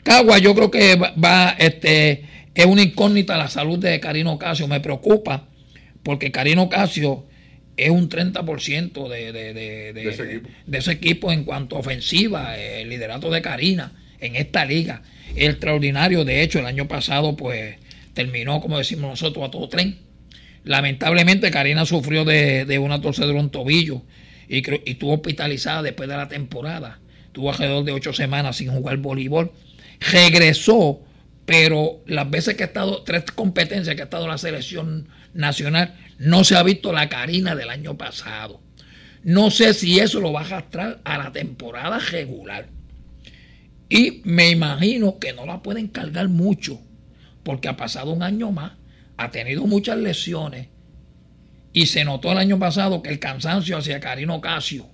Cagua, 0.01 0.39
yo 0.39 0.55
creo 0.55 0.71
que 0.71 0.95
va, 0.95 1.55
este, 1.59 2.25
es 2.55 2.65
una 2.65 2.81
incógnita 2.81 3.37
la 3.37 3.49
salud 3.49 3.77
de 3.77 3.99
Karino 3.99 4.39
Casio. 4.39 4.67
Me 4.67 4.79
preocupa 4.79 5.47
porque 6.01 6.31
Karino 6.31 6.69
Casio 6.69 7.25
es 7.77 7.91
un 7.91 8.09
30% 8.09 9.07
de, 9.07 9.31
de, 9.31 9.53
de, 9.53 9.93
de, 9.93 10.09
ese 10.09 10.23
equipo. 10.23 10.49
de 10.65 10.77
ese 10.79 10.91
equipo 10.91 11.31
en 11.31 11.43
cuanto 11.43 11.75
a 11.75 11.79
ofensiva, 11.81 12.57
el 12.57 12.89
liderato 12.89 13.29
de 13.29 13.43
Karina 13.43 13.91
en 14.19 14.35
esta 14.35 14.65
liga. 14.65 15.03
extraordinario, 15.35 16.25
de 16.25 16.41
hecho, 16.41 16.57
el 16.57 16.65
año 16.65 16.87
pasado 16.87 17.35
pues 17.35 17.75
terminó, 18.15 18.59
como 18.59 18.79
decimos 18.79 19.11
nosotros, 19.11 19.47
a 19.47 19.51
todo 19.51 19.69
tren 19.69 20.12
Lamentablemente 20.63 21.51
Karina 21.51 21.85
sufrió 21.85 22.23
de, 22.25 22.79
una 22.79 23.01
torcedura 23.01 23.37
en 23.37 23.45
un 23.45 23.49
tobillo 23.49 24.01
y, 24.47 24.57
y 24.57 24.91
estuvo 24.91 25.13
hospitalizada 25.13 25.81
después 25.81 26.07
de 26.07 26.17
la 26.17 26.27
temporada. 26.27 26.99
Tuvo 27.31 27.51
alrededor 27.51 27.83
de 27.83 27.91
ocho 27.91 28.13
semanas 28.13 28.57
sin 28.57 28.71
jugar 28.71 28.97
voleibol. 28.97 29.51
Regresó, 29.99 31.01
pero 31.45 32.01
las 32.05 32.29
veces 32.29 32.55
que 32.55 32.63
ha 32.63 32.67
estado, 32.67 33.03
tres 33.03 33.23
competencias 33.23 33.95
que 33.95 34.01
ha 34.01 34.05
estado 34.05 34.27
la 34.27 34.37
selección 34.37 35.07
nacional, 35.33 35.95
no 36.17 36.43
se 36.43 36.55
ha 36.55 36.63
visto 36.63 36.93
la 36.93 37.09
Karina 37.09 37.55
del 37.55 37.69
año 37.69 37.97
pasado. 37.97 38.61
No 39.23 39.51
sé 39.51 39.73
si 39.73 39.99
eso 39.99 40.19
lo 40.19 40.31
va 40.31 40.41
a 40.41 40.45
arrastrar 40.45 41.01
a 41.03 41.17
la 41.17 41.31
temporada 41.31 41.97
regular. 41.99 42.67
Y 43.89 44.21
me 44.23 44.49
imagino 44.49 45.19
que 45.19 45.33
no 45.33 45.45
la 45.45 45.61
pueden 45.61 45.87
cargar 45.87 46.29
mucho, 46.29 46.79
porque 47.43 47.67
ha 47.67 47.77
pasado 47.77 48.11
un 48.11 48.23
año 48.23 48.51
más 48.51 48.73
ha 49.17 49.31
tenido 49.31 49.65
muchas 49.65 49.97
lesiones 49.97 50.67
y 51.71 51.87
se 51.87 52.05
notó 52.05 52.31
el 52.31 52.37
año 52.37 52.59
pasado 52.59 53.01
que 53.01 53.09
el 53.09 53.19
cansancio 53.19 53.77
hacia 53.77 53.99
Karino 53.99 54.41
Casio 54.41 54.87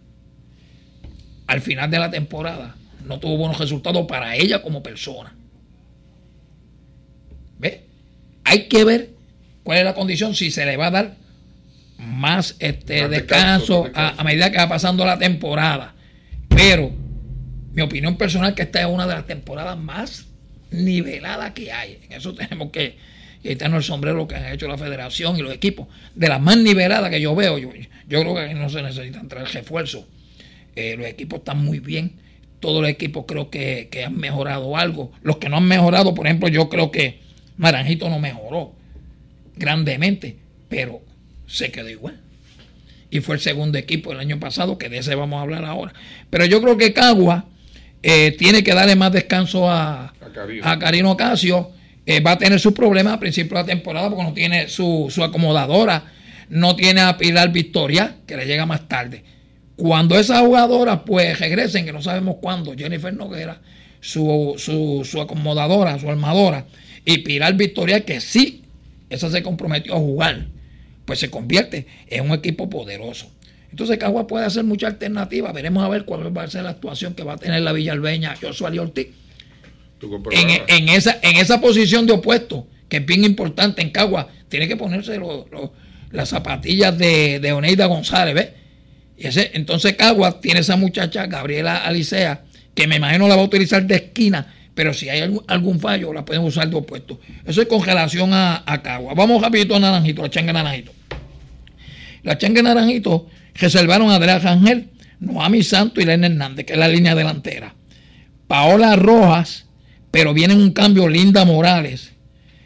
al 1.47 1.61
final 1.61 1.89
de 1.89 1.99
la 1.99 2.11
temporada 2.11 2.75
no 3.05 3.19
tuvo 3.19 3.37
buenos 3.37 3.57
resultados 3.57 4.05
para 4.07 4.35
ella 4.35 4.61
como 4.61 4.83
persona. 4.83 5.35
¿Ve? 7.57 7.85
Hay 8.43 8.67
que 8.67 8.83
ver 8.83 9.09
cuál 9.63 9.79
es 9.79 9.85
la 9.85 9.95
condición, 9.95 10.35
si 10.35 10.51
se 10.51 10.65
le 10.65 10.77
va 10.77 10.87
a 10.87 10.91
dar 10.91 11.15
más 11.97 12.55
este 12.59 13.07
descanso, 13.09 13.89
a, 13.93 14.23
medida 14.23 14.51
que 14.51 14.57
va 14.57 14.69
pasando 14.69 15.05
la 15.05 15.17
temporada. 15.17 15.95
Pero 16.47 16.91
mi 17.73 17.81
opinión 17.81 18.15
personal 18.15 18.51
es 18.51 18.55
que 18.55 18.63
esta 18.63 18.81
es 18.81 18.87
una 18.87 19.07
de 19.07 19.15
las 19.15 19.25
temporadas 19.25 19.77
más 19.77 20.27
niveladas 20.71 21.51
que 21.53 21.71
hay. 21.71 21.99
En 22.03 22.13
eso 22.13 22.33
tenemos 22.33 22.69
que, 22.71 22.97
y 23.43 23.49
está 23.49 23.67
en 23.67 23.73
el 23.73 23.83
sombrero 23.83 24.27
que 24.27 24.35
han 24.35 24.51
hecho 24.51 24.67
la 24.67 24.77
federación 24.77 25.37
y 25.37 25.41
los 25.41 25.53
equipos, 25.53 25.87
de 26.15 26.27
las 26.27 26.41
más 26.41 26.57
niveladas 26.57 27.09
que 27.09 27.21
yo 27.21 27.35
veo, 27.35 27.57
yo, 27.57 27.69
yo 28.07 28.21
creo 28.21 28.35
que 28.35 28.53
no 28.53 28.69
se 28.69 28.81
necesita 28.81 29.19
entrar 29.19 29.47
refuerzo. 29.47 30.07
Eh, 30.75 30.95
los 30.97 31.07
equipos 31.07 31.39
están 31.39 31.63
muy 31.63 31.79
bien, 31.79 32.13
todos 32.59 32.81
los 32.81 32.89
equipos 32.89 33.25
creo 33.27 33.49
que, 33.49 33.87
que, 33.89 34.03
han 34.03 34.17
mejorado 34.17 34.75
algo. 34.75 35.11
Los 35.21 35.37
que 35.37 35.49
no 35.49 35.57
han 35.57 35.67
mejorado, 35.67 36.13
por 36.13 36.27
ejemplo, 36.27 36.49
yo 36.49 36.69
creo 36.69 36.91
que 36.91 37.19
Naranjito 37.57 38.09
no 38.09 38.19
mejoró 38.19 38.73
grandemente, 39.55 40.37
pero 40.67 41.01
se 41.47 41.71
quedó 41.71 41.89
igual. 41.89 42.19
Y 43.09 43.21
fue 43.21 43.35
el 43.35 43.41
segundo 43.41 43.77
equipo 43.77 44.11
el 44.11 44.19
año 44.19 44.39
pasado, 44.39 44.77
que 44.77 44.89
de 44.89 44.99
ese 44.99 45.15
vamos 45.15 45.39
a 45.39 45.41
hablar 45.41 45.65
ahora. 45.65 45.93
Pero 46.29 46.45
yo 46.45 46.61
creo 46.61 46.77
que 46.77 46.93
Cagua 46.93 47.45
eh, 48.03 48.35
tiene 48.37 48.63
que 48.63 48.73
darle 48.73 48.95
más 48.95 49.11
descanso 49.11 49.69
a, 49.69 50.13
a, 50.63 50.71
a 50.71 50.79
Carino 50.79 51.17
Casio 51.17 51.71
eh, 52.09 52.21
va 52.21 52.31
a 52.31 52.37
tener 52.39 52.59
sus 52.59 52.73
problemas 52.73 53.13
a 53.13 53.19
principio 53.19 53.55
de 53.55 53.61
la 53.61 53.67
temporada 53.67 54.09
porque 54.09 54.23
no 54.23 54.33
tiene 54.33 54.67
su, 54.67 55.13
acomodadora, 55.23 56.05
no 56.49 56.75
tiene 56.75 57.01
a 57.01 57.15
Pilar 57.17 57.51
Victoria, 57.51 58.15
que 58.25 58.35
le 58.35 58.47
llega 58.47 58.65
más 58.65 58.87
tarde. 58.87 59.23
Cuando 59.75 60.17
esas 60.17 60.39
jugadoras 60.39 61.01
pues 61.05 61.37
regresen, 61.37 61.85
que 61.85 61.93
no 61.93 62.01
sabemos 62.01 62.37
cuándo, 62.41 62.73
Jennifer 62.75 63.13
Noguera, 63.13 63.61
su, 64.01 64.55
su, 64.57 65.05
su 65.05 65.21
acomodadora, 65.21 65.99
su 65.99 66.09
armadora, 66.09 66.65
y 67.05 67.19
Pilar 67.19 67.53
Victoria, 67.53 68.03
que 68.03 68.21
sí, 68.21 68.63
esa 69.11 69.29
se 69.29 69.43
comprometió 69.43 69.93
a 69.93 69.99
jugar, 69.99 70.47
pues 71.05 71.19
se 71.19 71.29
convierte 71.29 71.85
en 72.07 72.25
un 72.25 72.31
equipo 72.31 72.71
poderoso. 72.71 73.29
Entonces 73.69 73.99
Cagua 73.99 74.25
puede 74.25 74.47
hacer 74.47 74.63
mucha 74.63 74.87
alternativa. 74.87 75.51
Veremos 75.51 75.83
a 75.83 75.89
ver 75.89 76.05
cuál 76.05 76.35
va 76.35 76.41
a 76.41 76.47
ser 76.47 76.63
la 76.63 76.71
actuación 76.71 77.13
que 77.13 77.21
va 77.21 77.33
a 77.33 77.37
tener 77.37 77.61
la 77.61 77.71
Villalbeña 77.71 78.35
Josué 78.35 78.79
Ortiz 78.79 79.09
en, 80.31 80.89
esa, 80.89 81.19
en 81.21 81.37
esa 81.37 81.59
posición 81.59 82.05
de 82.05 82.13
opuesto, 82.13 82.67
que 82.87 82.97
es 82.97 83.05
bien 83.05 83.23
importante 83.23 83.81
en 83.81 83.89
Cagua, 83.91 84.29
tiene 84.47 84.67
que 84.67 84.77
ponerse 84.77 85.19
las 86.11 86.29
zapatillas 86.29 86.97
de, 86.97 87.39
de 87.39 87.51
Oneida 87.51 87.85
González, 87.85 88.33
¿ves? 88.33 88.49
Entonces 89.53 89.95
Cagua 89.95 90.39
tiene 90.39 90.61
esa 90.61 90.77
muchacha, 90.77 91.27
Gabriela 91.27 91.77
Alicea, 91.77 92.43
que 92.73 92.87
me 92.87 92.95
imagino 92.95 93.27
la 93.27 93.35
va 93.35 93.41
a 93.41 93.45
utilizar 93.45 93.85
de 93.85 93.95
esquina, 93.95 94.53
pero 94.73 94.93
si 94.93 95.09
hay 95.09 95.21
algún, 95.47 95.79
fallo, 95.79 96.13
la 96.13 96.23
pueden 96.23 96.43
usar 96.43 96.69
de 96.69 96.77
opuesto. 96.77 97.19
Eso 97.45 97.61
es 97.61 97.67
con 97.67 97.83
relación 97.83 98.33
a, 98.33 98.63
Cagua. 98.81 99.13
Vamos 99.13 99.41
rapidito 99.41 99.75
a 99.75 99.79
Naranjito, 99.79 100.21
la 100.21 100.29
changa 100.29 100.53
Naranjito. 100.53 100.93
La 102.23 102.37
changa 102.37 102.61
Naranjito 102.61 103.27
reservaron 103.55 104.09
a 104.09 104.15
Andrea 104.15 104.39
Rangel, 104.39 104.89
Noami 105.19 105.63
Santo 105.63 105.99
y 105.99 106.03
Elena 106.03 106.27
Hernández, 106.27 106.65
que 106.65 106.73
es 106.73 106.79
la 106.79 106.87
línea 106.87 107.13
delantera. 107.13 107.75
Paola 108.47 108.95
Rojas 108.95 109.65
pero 110.11 110.33
viene 110.33 110.55
un 110.55 110.71
cambio 110.71 111.07
Linda 111.07 111.45
Morales, 111.45 112.13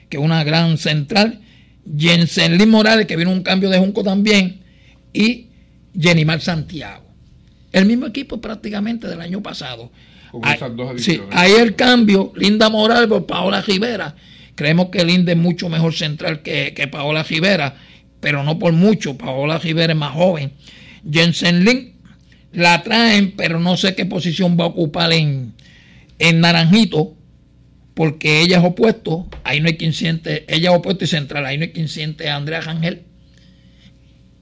que 0.10 0.18
es 0.18 0.24
una 0.24 0.44
gran 0.44 0.78
central, 0.78 1.42
Jensen 1.98 2.70
Morales, 2.70 3.06
que 3.06 3.16
viene 3.16 3.32
un 3.32 3.44
cambio 3.44 3.70
de 3.70 3.80
Junco 3.80 4.04
también, 4.04 4.62
y 5.12 5.48
Jenimar 6.00 6.42
Santiago. 6.42 7.04
El 7.72 7.86
mismo 7.86 8.06
equipo 8.06 8.40
prácticamente 8.40 9.08
del 9.08 9.20
año 9.20 9.42
pasado. 9.42 9.92
Hay, 10.42 10.58
sí, 10.98 11.22
hay 11.32 11.52
el 11.54 11.76
cambio, 11.76 12.32
Linda 12.36 12.70
Morales 12.70 13.08
por 13.08 13.26
Paola 13.26 13.62
Rivera. 13.62 14.16
Creemos 14.56 14.90
que 14.90 15.04
Linda 15.04 15.32
es 15.32 15.38
mucho 15.38 15.70
mejor 15.70 15.94
central 15.94 16.42
que, 16.42 16.88
Paola 16.92 17.24
Rivera, 17.24 17.76
pero 18.20 18.44
no 18.44 18.58
por 18.58 18.74
mucho. 18.74 19.18
Paola 19.18 19.60
Rivera 19.60 19.94
es 19.94 20.00
más 20.00 20.14
joven. 20.14 20.54
Jensen 21.12 21.66
Lin 21.66 21.94
la 22.54 22.82
traen, 22.84 23.34
pero 23.36 23.60
no 23.60 23.78
sé 23.78 23.96
qué 23.96 24.06
posición 24.06 24.58
va 24.60 24.66
a 24.66 24.68
ocupar 24.68 25.12
en, 25.12 25.54
en 26.20 26.40
Naranjito 26.40 27.16
porque 27.94 28.42
ella 28.42 28.58
es 28.58 28.64
opuesto, 28.64 29.28
ahí 29.44 29.60
no 29.60 29.68
hay 29.68 29.78
quien 29.78 29.94
siente, 29.94 30.46
ella 30.48 30.72
es 30.72 30.76
opuesto 30.78 31.04
y 31.04 31.08
central, 31.08 31.46
ahí 31.46 31.58
no 31.58 31.64
hay 31.64 31.72
quien 31.72 31.88
siente 31.88 32.30
a 32.30 32.36
Andrea 32.36 32.62
Rangel. 32.62 33.04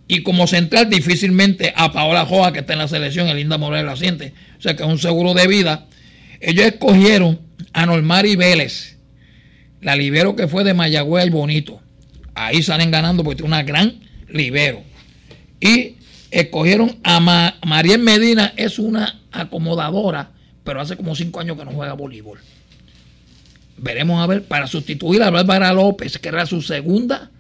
Y 0.07 0.23
como 0.23 0.45
central, 0.47 0.89
difícilmente 0.89 1.73
a 1.75 1.91
Paola 1.91 2.25
Joa, 2.25 2.51
que 2.51 2.59
está 2.59 2.73
en 2.73 2.79
la 2.79 2.87
selección, 2.87 3.29
el 3.29 3.37
Linda 3.37 3.57
Morales 3.57 3.85
la 3.85 3.95
siente. 3.95 4.33
O 4.57 4.61
sea 4.61 4.75
que 4.75 4.83
es 4.83 4.89
un 4.89 4.99
seguro 4.99 5.33
de 5.33 5.47
vida. 5.47 5.87
Ellos 6.41 6.65
escogieron 6.65 7.39
a 7.71 7.85
Normari 7.85 8.35
Vélez, 8.35 8.97
la 9.81 9.95
libero 9.95 10.35
que 10.35 10.47
fue 10.47 10.63
de 10.63 10.73
Mayagüez 10.73 11.27
y 11.27 11.29
Bonito. 11.29 11.81
Ahí 12.35 12.61
salen 12.61 12.91
ganando 12.91 13.23
porque 13.23 13.37
tiene 13.37 13.47
una 13.55 13.63
gran 13.63 14.01
libero. 14.27 14.83
Y 15.61 15.95
escogieron 16.29 16.99
a 17.03 17.19
María 17.65 17.97
Medina, 17.97 18.53
es 18.57 18.79
una 18.79 19.21
acomodadora, 19.31 20.31
pero 20.63 20.81
hace 20.81 20.97
como 20.97 21.15
cinco 21.15 21.39
años 21.39 21.57
que 21.57 21.65
no 21.65 21.71
juega 21.71 21.93
voleibol. 21.93 22.39
Veremos 23.81 24.23
a 24.23 24.27
ver, 24.27 24.43
para 24.43 24.67
sustituir 24.67 25.23
a 25.23 25.31
Bárbara 25.31 25.73
López, 25.73 26.19
que 26.19 26.29
era 26.29 26.45
su 26.45 26.61
segunda 26.61 27.31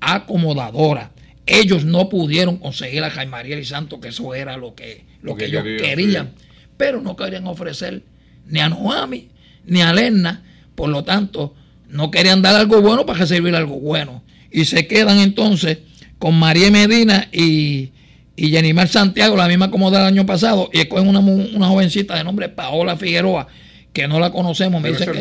acomodadora. 0.00 1.10
Ellos 1.46 1.84
no 1.84 2.08
pudieron 2.08 2.58
conseguir 2.58 3.02
a 3.02 3.10
Jaime 3.10 3.32
María 3.32 3.58
y 3.58 3.64
Santo, 3.64 4.00
que 4.00 4.08
eso 4.08 4.32
era 4.32 4.56
lo 4.56 4.76
que, 4.76 5.04
lo 5.20 5.34
que, 5.34 5.46
ellos 5.46 5.64
querían, 5.64 6.30
pero 6.76 7.00
no 7.00 7.16
querían 7.16 7.48
ofrecer 7.48 8.04
ni 8.46 8.60
a 8.60 8.68
Noami 8.68 9.30
ni 9.64 9.82
a 9.82 9.92
Lerna, 9.92 10.44
por 10.76 10.90
lo 10.90 11.02
tanto, 11.02 11.56
no 11.88 12.12
querían 12.12 12.40
dar 12.40 12.54
algo 12.54 12.80
bueno 12.80 13.04
para 13.04 13.18
recibir 13.18 13.54
algo 13.56 13.80
bueno. 13.80 14.22
Y 14.52 14.66
se 14.66 14.86
quedan 14.86 15.18
entonces 15.18 15.78
con 16.20 16.38
María 16.38 16.70
Medina 16.70 17.28
y, 17.32 17.90
y 18.36 18.50
Jenimar 18.50 18.86
Santiago, 18.86 19.36
la 19.36 19.48
misma 19.48 19.72
como 19.72 19.90
del 19.90 20.02
año 20.02 20.24
pasado, 20.24 20.70
y 20.72 20.78
escogen 20.78 21.08
una, 21.08 21.18
una 21.18 21.66
jovencita 21.66 22.14
de 22.14 22.22
nombre 22.22 22.48
Paola 22.48 22.96
Figueroa, 22.96 23.48
que 23.92 24.06
no 24.08 24.20
la 24.20 24.30
conocemos, 24.30 24.80
me 24.80 24.90
dice 24.90 25.04
que 25.04 25.12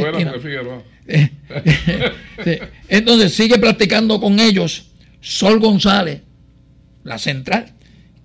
Entonces 2.89 3.33
sigue 3.33 3.57
practicando 3.57 4.19
con 4.19 4.39
ellos 4.39 4.91
Sol 5.21 5.59
González, 5.59 6.21
la 7.03 7.17
central, 7.17 7.73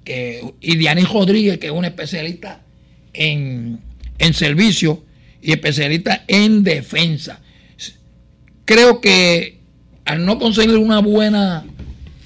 que, 0.05 0.43
y 0.61 0.77
Dianí 0.77 1.05
Rodríguez, 1.05 1.59
que 1.59 1.67
es 1.67 1.73
una 1.73 1.89
especialista 1.89 2.61
en, 3.13 3.81
en 4.19 4.35
servicio 4.35 5.05
y 5.41 5.53
especialista 5.53 6.25
en 6.29 6.63
defensa. 6.63 7.41
Creo 8.65 9.01
que 9.01 9.61
al 10.05 10.25
no 10.25 10.39
conseguir 10.39 10.77
una 10.77 11.01
buena 11.01 11.65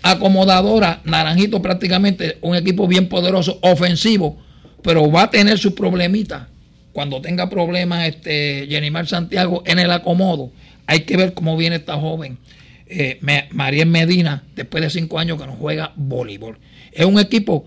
acomodadora, 0.02 1.00
Naranjito 1.04 1.62
prácticamente 1.62 2.38
un 2.40 2.56
equipo 2.56 2.86
bien 2.88 3.08
poderoso, 3.08 3.58
ofensivo, 3.62 4.38
pero 4.82 5.10
va 5.10 5.24
a 5.24 5.30
tener 5.30 5.58
sus 5.58 5.72
problemitas. 5.72 6.48
Cuando 6.98 7.20
tenga 7.20 7.48
problemas 7.48 8.08
este 8.08 8.66
Jenimar 8.68 9.06
Santiago 9.06 9.62
en 9.66 9.78
el 9.78 9.92
acomodo, 9.92 10.50
hay 10.84 11.02
que 11.02 11.16
ver 11.16 11.32
cómo 11.32 11.56
viene 11.56 11.76
esta 11.76 11.96
joven. 11.96 12.38
Eh, 12.88 13.20
María 13.52 13.86
Medina, 13.86 14.42
después 14.56 14.82
de 14.82 14.90
cinco 14.90 15.20
años 15.20 15.40
que 15.40 15.46
no 15.46 15.52
juega 15.52 15.92
voleibol. 15.94 16.58
Es 16.90 17.06
un 17.06 17.20
equipo, 17.20 17.66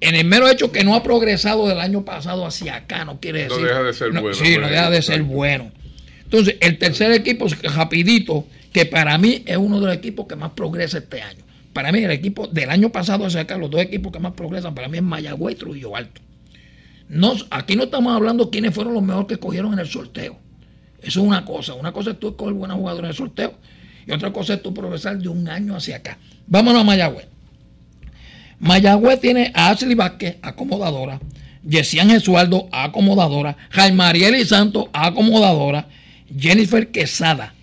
en 0.00 0.16
el 0.16 0.24
mero 0.24 0.50
hecho 0.50 0.72
que 0.72 0.82
no 0.82 0.96
ha 0.96 1.04
progresado 1.04 1.68
del 1.68 1.78
año 1.78 2.04
pasado 2.04 2.44
hacia 2.44 2.74
acá, 2.74 3.04
no 3.04 3.20
quiere 3.20 3.44
decir. 3.44 3.60
No 3.60 3.66
deja 3.68 3.82
de 3.84 3.92
ser 3.92 4.10
bueno. 4.10 4.34
Sí, 4.34 4.56
no 4.58 4.66
deja 4.66 4.90
de 4.90 5.02
ser 5.02 5.22
bueno. 5.22 5.70
Entonces, 6.24 6.56
el 6.60 6.76
tercer 6.76 7.12
equipo, 7.12 7.46
rapidito, 7.72 8.48
que 8.72 8.84
para 8.84 9.16
mí 9.16 9.44
es 9.46 9.58
uno 9.58 9.78
de 9.78 9.86
los 9.86 9.94
equipos 9.94 10.26
que 10.26 10.34
más 10.34 10.50
progresa 10.56 10.98
este 10.98 11.22
año. 11.22 11.44
Para 11.72 11.92
mí, 11.92 12.00
el 12.00 12.10
equipo 12.10 12.48
del 12.48 12.68
año 12.70 12.90
pasado 12.90 13.26
hacia 13.26 13.42
acá, 13.42 13.56
los 13.56 13.70
dos 13.70 13.80
equipos 13.80 14.10
que 14.10 14.18
más 14.18 14.32
progresan, 14.32 14.74
para 14.74 14.88
mí 14.88 14.98
es 14.98 15.04
Mayagüez 15.04 15.54
y 15.54 15.58
Trujillo 15.60 15.94
Alto. 15.94 16.20
No, 17.08 17.34
aquí 17.50 17.74
no 17.74 17.84
estamos 17.84 18.14
hablando 18.14 18.50
quiénes 18.50 18.74
fueron 18.74 18.94
los 18.94 19.02
mejores 19.02 19.28
que 19.28 19.38
cogieron 19.38 19.72
en 19.72 19.78
el 19.78 19.88
sorteo. 19.88 20.38
Eso 21.00 21.20
es 21.20 21.26
una 21.26 21.44
cosa. 21.44 21.74
Una 21.74 21.92
cosa 21.92 22.10
es 22.10 22.20
tú 22.20 22.28
escoger 22.28 22.54
buena 22.54 22.74
jugadora 22.74 23.06
en 23.06 23.10
el 23.10 23.16
sorteo 23.16 23.54
y 24.06 24.12
otra 24.12 24.32
cosa 24.32 24.54
es 24.54 24.62
tú 24.62 24.74
progresar 24.74 25.18
de 25.18 25.28
un 25.28 25.48
año 25.48 25.76
hacia 25.76 25.96
acá. 25.96 26.18
Vámonos 26.46 26.80
a 26.80 26.84
Mayagüez. 26.84 27.26
Mayagüez 28.58 29.20
tiene 29.20 29.52
a 29.54 29.70
Ashley 29.70 29.94
Vázquez, 29.94 30.36
acomodadora, 30.42 31.20
Yesian 31.62 32.10
Jesualdo, 32.10 32.68
acomodadora, 32.72 33.56
Jaime 33.70 34.04
Ariel 34.04 34.34
y 34.34 34.44
Santos, 34.44 34.86
acomodadora, 34.92 35.88
Jennifer 36.36 36.90
Quesada, 36.90 37.54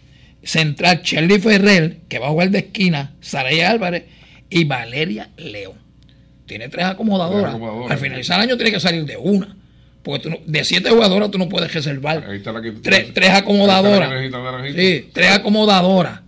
central 0.43 1.01
Shirley 1.03 1.39
Ferrer, 1.39 2.01
que 2.07 2.19
va 2.19 2.27
a 2.27 2.31
jugar 2.31 2.51
de 2.51 2.59
esquina, 2.59 3.15
Saraya 3.19 3.71
Álvarez 3.71 4.05
y 4.49 4.63
Valeria 4.63 5.31
León. 5.37 5.84
Tiene 6.45 6.69
tres 6.69 6.85
acomodadoras. 6.85 7.55
Al 7.89 7.97
finalizar 7.97 8.37
el 8.39 8.49
año 8.49 8.55
tiene 8.55 8.71
que 8.71 8.79
salir 8.79 9.05
de 9.05 9.17
una. 9.17 9.55
Porque 10.03 10.41
de 10.45 10.63
siete 10.63 10.89
jugadoras 10.89 11.31
tú 11.31 11.37
no 11.37 11.49
puedes 11.49 11.73
reservar. 11.73 12.23
tres, 12.83 13.13
tres, 13.13 13.29
acomodadoras. 13.31 14.11
Sí, 14.75 15.09
tres 15.11 15.31
acomodadoras. 15.31 16.21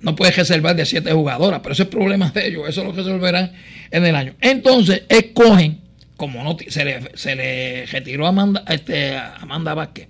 No 0.00 0.14
puedes 0.14 0.36
reservar 0.36 0.76
de 0.76 0.84
siete 0.84 1.12
jugadoras. 1.12 1.60
Pero 1.62 1.72
ese 1.72 1.84
es 1.84 1.86
el 1.86 1.90
problema 1.90 2.30
de 2.30 2.48
ellos. 2.48 2.68
Eso 2.68 2.84
lo 2.84 2.92
resolverán 2.92 3.52
en 3.90 4.04
el 4.04 4.14
año. 4.14 4.34
Entonces, 4.40 5.04
escogen, 5.08 5.80
como 6.16 6.44
no 6.44 6.56
se 6.68 6.84
le, 6.84 7.16
se 7.16 7.34
le 7.34 7.86
retiró 7.86 8.26
a 8.26 8.28
Amanda, 8.28 8.64
este, 8.68 9.16
Amanda 9.16 9.72
Vázquez 9.74 10.08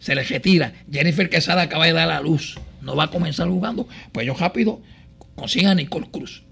se 0.00 0.14
le 0.14 0.24
retira. 0.24 0.72
Jennifer 0.90 1.28
Quesada 1.30 1.62
acaba 1.62 1.86
de 1.86 1.92
dar 1.92 2.08
la 2.08 2.20
luz. 2.20 2.58
No 2.80 2.96
va 2.96 3.04
a 3.04 3.10
comenzar 3.10 3.46
jugando. 3.48 3.86
Pues 4.10 4.24
ellos 4.24 4.40
rápido 4.40 4.80
consiguen 5.36 5.68
a 5.68 5.74
Nicole 5.74 6.08
Cruz, 6.10 6.42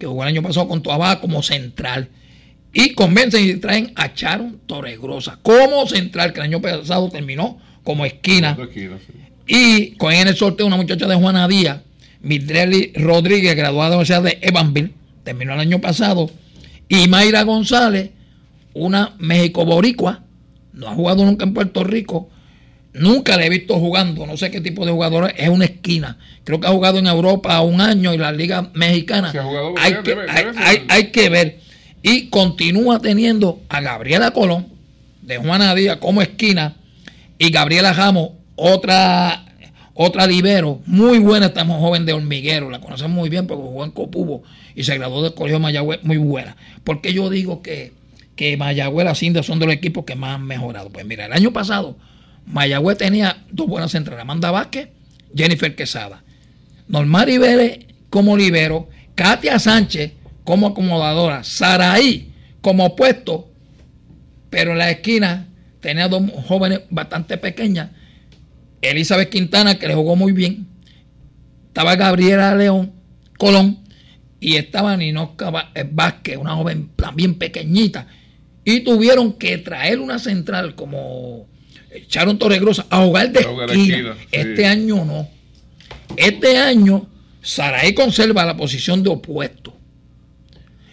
que 0.00 0.06
jugó 0.06 0.22
el 0.22 0.30
año 0.30 0.42
pasado 0.42 0.66
con 0.66 0.82
Tuabá 0.82 1.20
como 1.20 1.42
central. 1.42 2.08
Y 2.72 2.94
convencen 2.94 3.48
y 3.48 3.54
traen 3.56 3.92
a 3.94 4.14
Charon 4.14 4.60
Torregrosa 4.66 5.38
como 5.42 5.86
central, 5.86 6.32
que 6.32 6.40
el 6.40 6.46
año 6.46 6.60
pasado 6.60 7.08
terminó 7.10 7.58
como 7.84 8.04
esquina. 8.04 8.56
Y 9.46 9.92
con 9.92 10.12
en 10.12 10.28
el 10.28 10.36
sorteo 10.36 10.66
una 10.66 10.76
muchacha 10.76 11.06
de 11.06 11.14
Juana 11.14 11.46
Díaz, 11.46 11.80
Midrelli 12.22 12.92
Rodríguez, 12.94 13.54
graduada 13.56 13.90
de 13.90 13.90
la 13.90 13.96
Universidad 13.98 14.22
de 14.22 14.38
Evanville, 14.40 14.92
terminó 15.22 15.54
el 15.54 15.60
año 15.60 15.80
pasado. 15.80 16.30
Y 16.88 17.06
Mayra 17.08 17.42
González, 17.42 18.10
una 18.72 19.14
México 19.18 19.64
Boricua, 19.64 20.22
no 20.72 20.88
ha 20.88 20.94
jugado 20.94 21.24
nunca 21.24 21.44
en 21.44 21.52
Puerto 21.52 21.84
Rico, 21.84 22.30
Nunca 22.92 23.36
le 23.36 23.46
he 23.46 23.50
visto 23.50 23.78
jugando, 23.78 24.26
no 24.26 24.36
sé 24.36 24.50
qué 24.50 24.60
tipo 24.60 24.84
de 24.84 24.90
jugador 24.90 25.32
es, 25.36 25.48
una 25.48 25.64
esquina. 25.64 26.18
Creo 26.42 26.58
que 26.58 26.66
ha 26.66 26.70
jugado 26.70 26.98
en 26.98 27.06
Europa 27.06 27.60
un 27.60 27.80
año 27.80 28.12
y 28.12 28.18
la 28.18 28.32
Liga 28.32 28.70
Mexicana. 28.74 29.32
hay, 29.78 29.94
que, 30.02 30.16
hay, 30.88 31.04
que 31.12 31.28
ver. 31.28 31.60
Y 32.02 32.28
continúa 32.30 32.98
teniendo 32.98 33.60
a 33.68 33.80
Gabriela 33.80 34.32
Colón, 34.32 34.66
de 35.22 35.36
Juana 35.36 35.74
Díaz, 35.74 35.98
como 35.98 36.20
esquina, 36.20 36.76
y 37.38 37.50
Gabriela 37.50 37.92
Ramos, 37.92 38.30
otra, 38.56 39.44
otra 39.94 40.26
libero, 40.26 40.80
muy 40.86 41.18
buena, 41.18 41.46
estamos 41.46 41.78
joven 41.78 42.04
de 42.06 42.12
hormiguero, 42.12 42.70
la 42.70 42.80
conocemos 42.80 43.16
muy 43.16 43.28
bien 43.28 43.46
porque 43.46 43.62
jugó 43.62 43.84
en 43.84 43.92
Copubo 43.92 44.42
y 44.74 44.82
se 44.82 44.98
graduó 44.98 45.22
del 45.22 45.34
Colegio 45.34 45.60
Mayagüez, 45.60 46.00
muy 46.02 46.16
buena. 46.16 46.56
Porque 46.82 47.12
yo 47.12 47.30
digo 47.30 47.62
que, 47.62 47.92
que 48.34 48.56
Mayagüez, 48.56 49.04
la 49.04 49.14
Cinda 49.14 49.44
son 49.44 49.60
de 49.60 49.66
los 49.66 49.74
equipos 49.76 50.04
que 50.04 50.16
más 50.16 50.34
han 50.34 50.44
mejorado. 50.44 50.90
Pues 50.90 51.06
mira, 51.06 51.26
el 51.26 51.32
año 51.32 51.52
pasado 51.52 51.96
Mayagüez 52.52 52.98
tenía 52.98 53.44
dos 53.50 53.66
buenas 53.66 53.92
centrales, 53.92 54.22
Amanda 54.22 54.50
Vázquez, 54.50 54.88
Jennifer 55.34 55.74
Quesada. 55.74 56.22
Normari 56.88 57.38
Vélez 57.38 57.86
como 58.10 58.36
libero, 58.36 58.88
Katia 59.14 59.58
Sánchez 59.58 60.12
como 60.44 60.68
acomodadora, 60.68 61.44
Saraí 61.44 62.32
como 62.60 62.96
puesto, 62.96 63.50
pero 64.50 64.72
en 64.72 64.78
la 64.78 64.90
esquina 64.90 65.46
tenía 65.80 66.08
dos 66.08 66.22
jóvenes 66.46 66.80
bastante 66.90 67.38
pequeñas, 67.38 67.90
Elizabeth 68.82 69.30
Quintana 69.30 69.78
que 69.78 69.86
le 69.86 69.94
jugó 69.94 70.16
muy 70.16 70.32
bien, 70.32 70.66
estaba 71.68 71.96
Gabriela 71.96 72.54
León, 72.54 72.92
Colón, 73.38 73.78
y 74.40 74.56
estaba 74.56 74.96
Ninoca 74.96 75.50
Vázquez, 75.92 76.38
una 76.38 76.54
joven 76.56 76.90
también 76.96 77.34
pequeñita, 77.34 78.06
y 78.64 78.80
tuvieron 78.80 79.34
que 79.34 79.58
traer 79.58 80.00
una 80.00 80.18
central 80.18 80.74
como 80.74 81.46
echaron 81.92 82.38
Torregrosa 82.38 82.86
a 82.90 83.04
jugar 83.04 83.30
de 83.32 83.40
esquina. 83.40 84.16
Este 84.30 84.66
año 84.66 85.04
no. 85.04 85.28
Este 86.16 86.56
año 86.56 87.06
Saraí 87.42 87.94
conserva 87.94 88.44
la 88.44 88.56
posición 88.56 89.02
de 89.02 89.10
opuesto. 89.10 89.74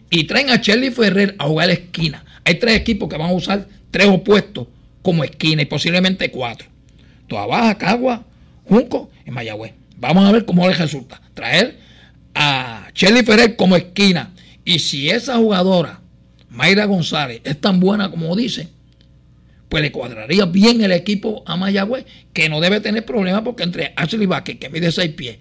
Y 0.10 0.24
traen 0.24 0.50
a 0.50 0.62
Charlie 0.62 0.91
Ferrer 0.91 1.36
a 1.38 1.45
jugar 1.45 1.68
de 1.68 1.74
esquina. 1.74 2.24
Hay 2.45 2.56
tres 2.56 2.76
equipos 2.76 3.10
que 3.10 3.18
van 3.18 3.30
a 3.30 3.34
usar 3.34 3.68
tres 3.91 4.08
opuestos 4.08 4.68
como 5.02 5.24
esquina 5.24 5.62
y 5.62 5.66
posiblemente 5.66 6.32
cuatro. 6.32 6.68
Toda 7.28 7.45
Baja, 7.45 7.78
Cagua, 7.78 8.26
Junco 8.64 9.10
y 9.26 9.32
Mayagüez. 9.32 9.74
Vamos 9.98 10.26
a 10.26 10.32
ver 10.32 10.45
cómo 10.45 10.68
les 10.68 10.78
resulta. 10.78 11.22
Traer 11.34 11.78
a 12.34 12.88
Charlie 12.93 13.24
Ferrer 13.24 13.56
como 13.56 13.76
esquina. 13.76 14.34
Y 14.64 14.80
si 14.80 15.10
esa 15.10 15.38
jugadora, 15.38 16.02
Mayra 16.50 16.86
González, 16.86 17.41
es 17.43 17.60
tan 17.60 17.80
buena 17.80 18.10
como 18.10 18.36
dicen, 18.36 18.70
pues 19.70 19.84
le 19.84 19.91
cuadraría 19.91 20.45
bien 20.45 20.82
el 20.82 20.91
equipo 20.91 21.43
a 21.45 21.55
Mayagüez, 21.55 22.05
que 22.34 22.49
no 22.49 22.61
debe 22.61 22.80
tener 22.80 23.05
problemas 23.05 23.41
porque 23.41 23.63
entre 23.63 23.93
Ashley 23.95 24.26
Vázquez, 24.26 24.59
que 24.59 24.70
mide 24.70 24.91
seis 24.91 25.11
pies, 25.11 25.38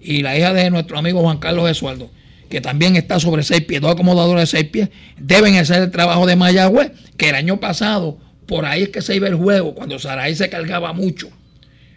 y 0.00 0.22
la 0.22 0.36
hija 0.36 0.52
de 0.52 0.70
nuestro 0.70 0.98
amigo 0.98 1.20
Juan 1.20 1.38
Carlos 1.38 1.70
Esualdo, 1.70 2.10
que 2.48 2.60
también 2.60 2.96
está 2.96 3.18
sobre 3.18 3.42
seis 3.42 3.62
pies, 3.62 3.80
dos 3.80 3.92
acomodadores 3.92 4.50
de 4.50 4.58
seis 4.58 4.70
pies, 4.70 4.88
deben 5.18 5.56
hacer 5.56 5.82
el 5.82 5.90
trabajo 5.90 6.26
de 6.26 6.36
Mayagüez, 6.36 6.92
que 7.16 7.30
el 7.30 7.34
año 7.34 7.60
pasado, 7.60 8.18
por 8.46 8.66
ahí 8.66 8.82
es 8.82 8.88
que 8.90 9.00
se 9.00 9.16
iba 9.16 9.28
el 9.28 9.36
juego, 9.36 9.74
cuando 9.74 9.98
Saraí 9.98 10.34
se 10.34 10.50
cargaba 10.50 10.92
mucho, 10.92 11.30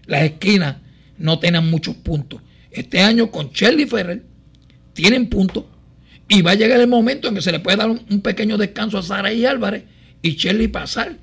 las 0.05 0.23
esquinas 0.23 0.78
no 1.17 1.39
tenían 1.39 1.69
muchos 1.69 1.95
puntos. 1.95 2.41
Este 2.71 3.01
año 3.01 3.32
con 3.32 3.51
Shirley 3.51 3.86
Ferrer 3.86 4.23
tienen 4.93 5.30
puntos 5.30 5.65
Y 6.28 6.41
va 6.41 6.51
a 6.51 6.55
llegar 6.55 6.80
el 6.80 6.88
momento 6.88 7.28
en 7.28 7.36
que 7.36 7.41
se 7.41 7.51
le 7.51 7.59
puede 7.59 7.78
dar 7.78 7.89
un, 7.89 8.21
pequeño 8.21 8.57
descanso 8.57 8.97
a 8.97 9.03
Sara 9.03 9.32
y 9.32 9.45
Álvarez 9.45 9.84
y 10.23 10.32
Shelly 10.32 10.67
pasar 10.67 11.17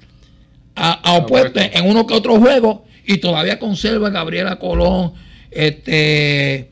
a, 0.74 0.92
a 0.92 1.12
opuesto 1.14 1.60
en 1.60 1.86
uno 1.86 2.06
que 2.06 2.14
otro 2.14 2.38
juego 2.38 2.84
y 3.06 3.18
todavía 3.18 3.58
conserva 3.58 4.10
Gabriela 4.10 4.56
Colón, 4.56 5.12
este, 5.50 6.68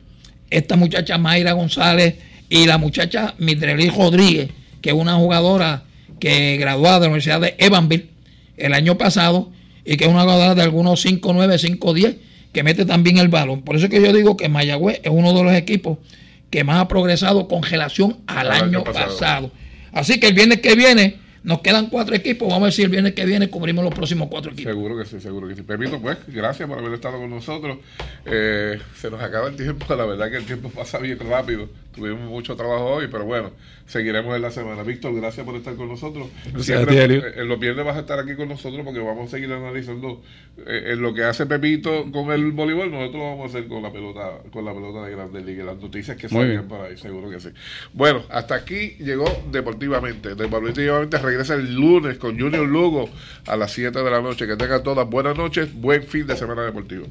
esta 0.49 0.77
muchacha 0.77 1.19
Mayra 1.19 1.53
González 1.53 2.17
y 2.49 2.67
la 2.67 2.79
muchacha 2.79 3.35
Midrelí 3.39 3.91
Rodríguez, 3.91 4.51
que 4.81 4.91
es 4.91 4.97
una 4.97 5.15
jugadora 5.15 5.85
que 6.19 6.57
graduada 6.57 7.01
de 7.01 7.07
la 7.07 7.09
Universidad 7.09 7.41
de 7.41 7.55
Evanville 7.59 8.09
el 8.57 8.75
año 8.75 8.99
pasado 8.99 9.51
y 9.85 9.97
que 9.97 10.05
es 10.05 10.11
una 10.11 10.23
jugadora 10.23 10.55
de 10.55 10.63
algunos 10.63 11.05
5'9, 11.05 11.79
5'10 11.79 12.17
que 12.53 12.63
mete 12.63 12.85
también 12.85 13.19
el 13.19 13.29
balón. 13.29 13.63
Por 13.63 13.77
eso 13.77 13.87
es 13.87 13.91
que 13.91 14.03
yo 14.03 14.13
digo 14.13 14.37
que 14.37 14.49
Mayagüez 14.49 15.01
es 15.03 15.11
uno 15.11 15.33
de 15.33 15.43
los 15.43 15.55
equipos 15.55 15.99
que 16.51 16.65
más 16.65 16.81
ha 16.81 16.89
progresado 16.89 17.49
con 17.49 17.63
relación 17.63 18.19
al, 18.27 18.51
año, 18.51 18.83
pasado. 18.83 19.53
Así 19.93 20.19
que 20.19 20.29
el 20.29 20.35
viernes 20.35 20.61
que 20.61 20.75
viene 20.75 21.17
nos 21.43 21.61
quedan 21.61 21.89
cuatro 21.89 22.15
equipos. 22.15 22.49
Vamos 22.49 22.63
a 22.63 22.65
ver 22.65 22.73
si 22.73 22.83
el 22.83 22.91
viernes 22.91 23.15
que 23.15 23.25
viene 23.25 23.49
cubrimos 23.49 23.85
los 23.85 23.95
próximos 23.95 24.29
cuatro 24.29 24.53
equipos. 24.53 24.73
Seguro 24.73 24.99
que 24.99 25.05
sí, 25.07 25.21
seguro 25.21 25.49
que 25.49 25.55
sí. 25.55 25.63
Permito, 25.63 26.01
pues, 26.01 26.19
gracias 26.29 26.69
por 26.69 26.79
haber 26.79 26.93
estado 26.93 27.19
con 27.19 27.31
nosotros. 27.31 27.79
Eh, 28.27 28.79
se 28.97 29.11
nos 29.11 29.23
acaba 29.23 29.49
el 29.49 29.57
tiempo. 29.57 29.87
La 29.95 30.05
verdad 30.05 30.31
que 30.31 30.37
el 30.37 30.45
tiempo 30.45 30.71
pasa 30.71 30.99
bien 30.99 31.19
rápido. 31.19 31.69
Tuvimos 31.95 32.29
mucho 32.29 32.55
trabajo 32.57 32.85
hoy, 32.87 33.09
pero 33.11 33.25
bueno, 33.25 33.51
seguiremos 33.87 34.35
en 34.37 34.43
la 34.43 34.51
semana. 34.51 34.83
Víctor, 34.83 35.15
gracias 35.15 35.45
por 35.45 35.57
estar 35.57 35.75
con 35.75 35.89
nosotros. 35.89 36.29
Siempre, 36.59 37.05
eh, 37.05 37.23
en 37.37 37.49
los 37.49 37.59
viernes 37.59 37.85
vas 37.85 37.97
a 37.97 38.01
estar 38.01 38.19
aquí 38.19 38.37
con 38.37 38.49
nosotros 38.49 38.83
porque 38.85 39.01
vamos 39.01 39.29
a 39.29 39.31
seguir 39.31 39.53
analizando 39.53 40.23
eh, 40.67 40.93
en 40.93 41.03
lo 41.03 41.13
que 41.13 41.25
hace 41.25 41.47
Pepito 41.47 42.11
con 42.13 42.31
el 42.31 42.53
voleibol. 42.53 42.91
Nosotros 42.91 43.21
lo 43.21 43.31
vamos 43.31 43.47
a 43.47 43.59
hacer 43.59 43.69
con 43.69 43.83
la 43.83 43.93
pelota, 43.93 44.39
con 44.53 44.65
la 44.65 44.73
pelota 44.73 45.05
de 45.05 45.13
Grandes 45.13 45.45
Ligas, 45.45 45.67
las 45.67 45.79
noticias 45.79 46.17
que 46.17 46.29
salgan 46.29 46.69
por 46.69 46.81
ahí, 46.83 46.97
seguro 46.97 47.29
que 47.29 47.41
sí. 47.41 47.49
Bueno, 47.93 48.23
hasta 48.31 48.55
aquí 48.55 48.97
llegó 48.99 49.25
Deportivamente. 49.51 50.35
Deportivamente 50.35 51.19
regresa 51.19 51.55
el 51.55 51.75
lunes 51.75 52.19
con 52.19 52.39
Junior 52.39 52.67
Lugo 52.67 53.09
a 53.47 53.57
las 53.57 53.73
7 53.73 54.03
de 54.03 54.11
la 54.11 54.21
noche. 54.21 54.47
Que 54.47 54.57
tengan 54.57 54.83
todas 54.83 55.09
buenas 55.09 55.37
noches, 55.37 55.73
buen 55.75 56.03
fin 56.03 56.27
de 56.27 56.37
semana 56.37 56.63
deportivo. 56.63 57.07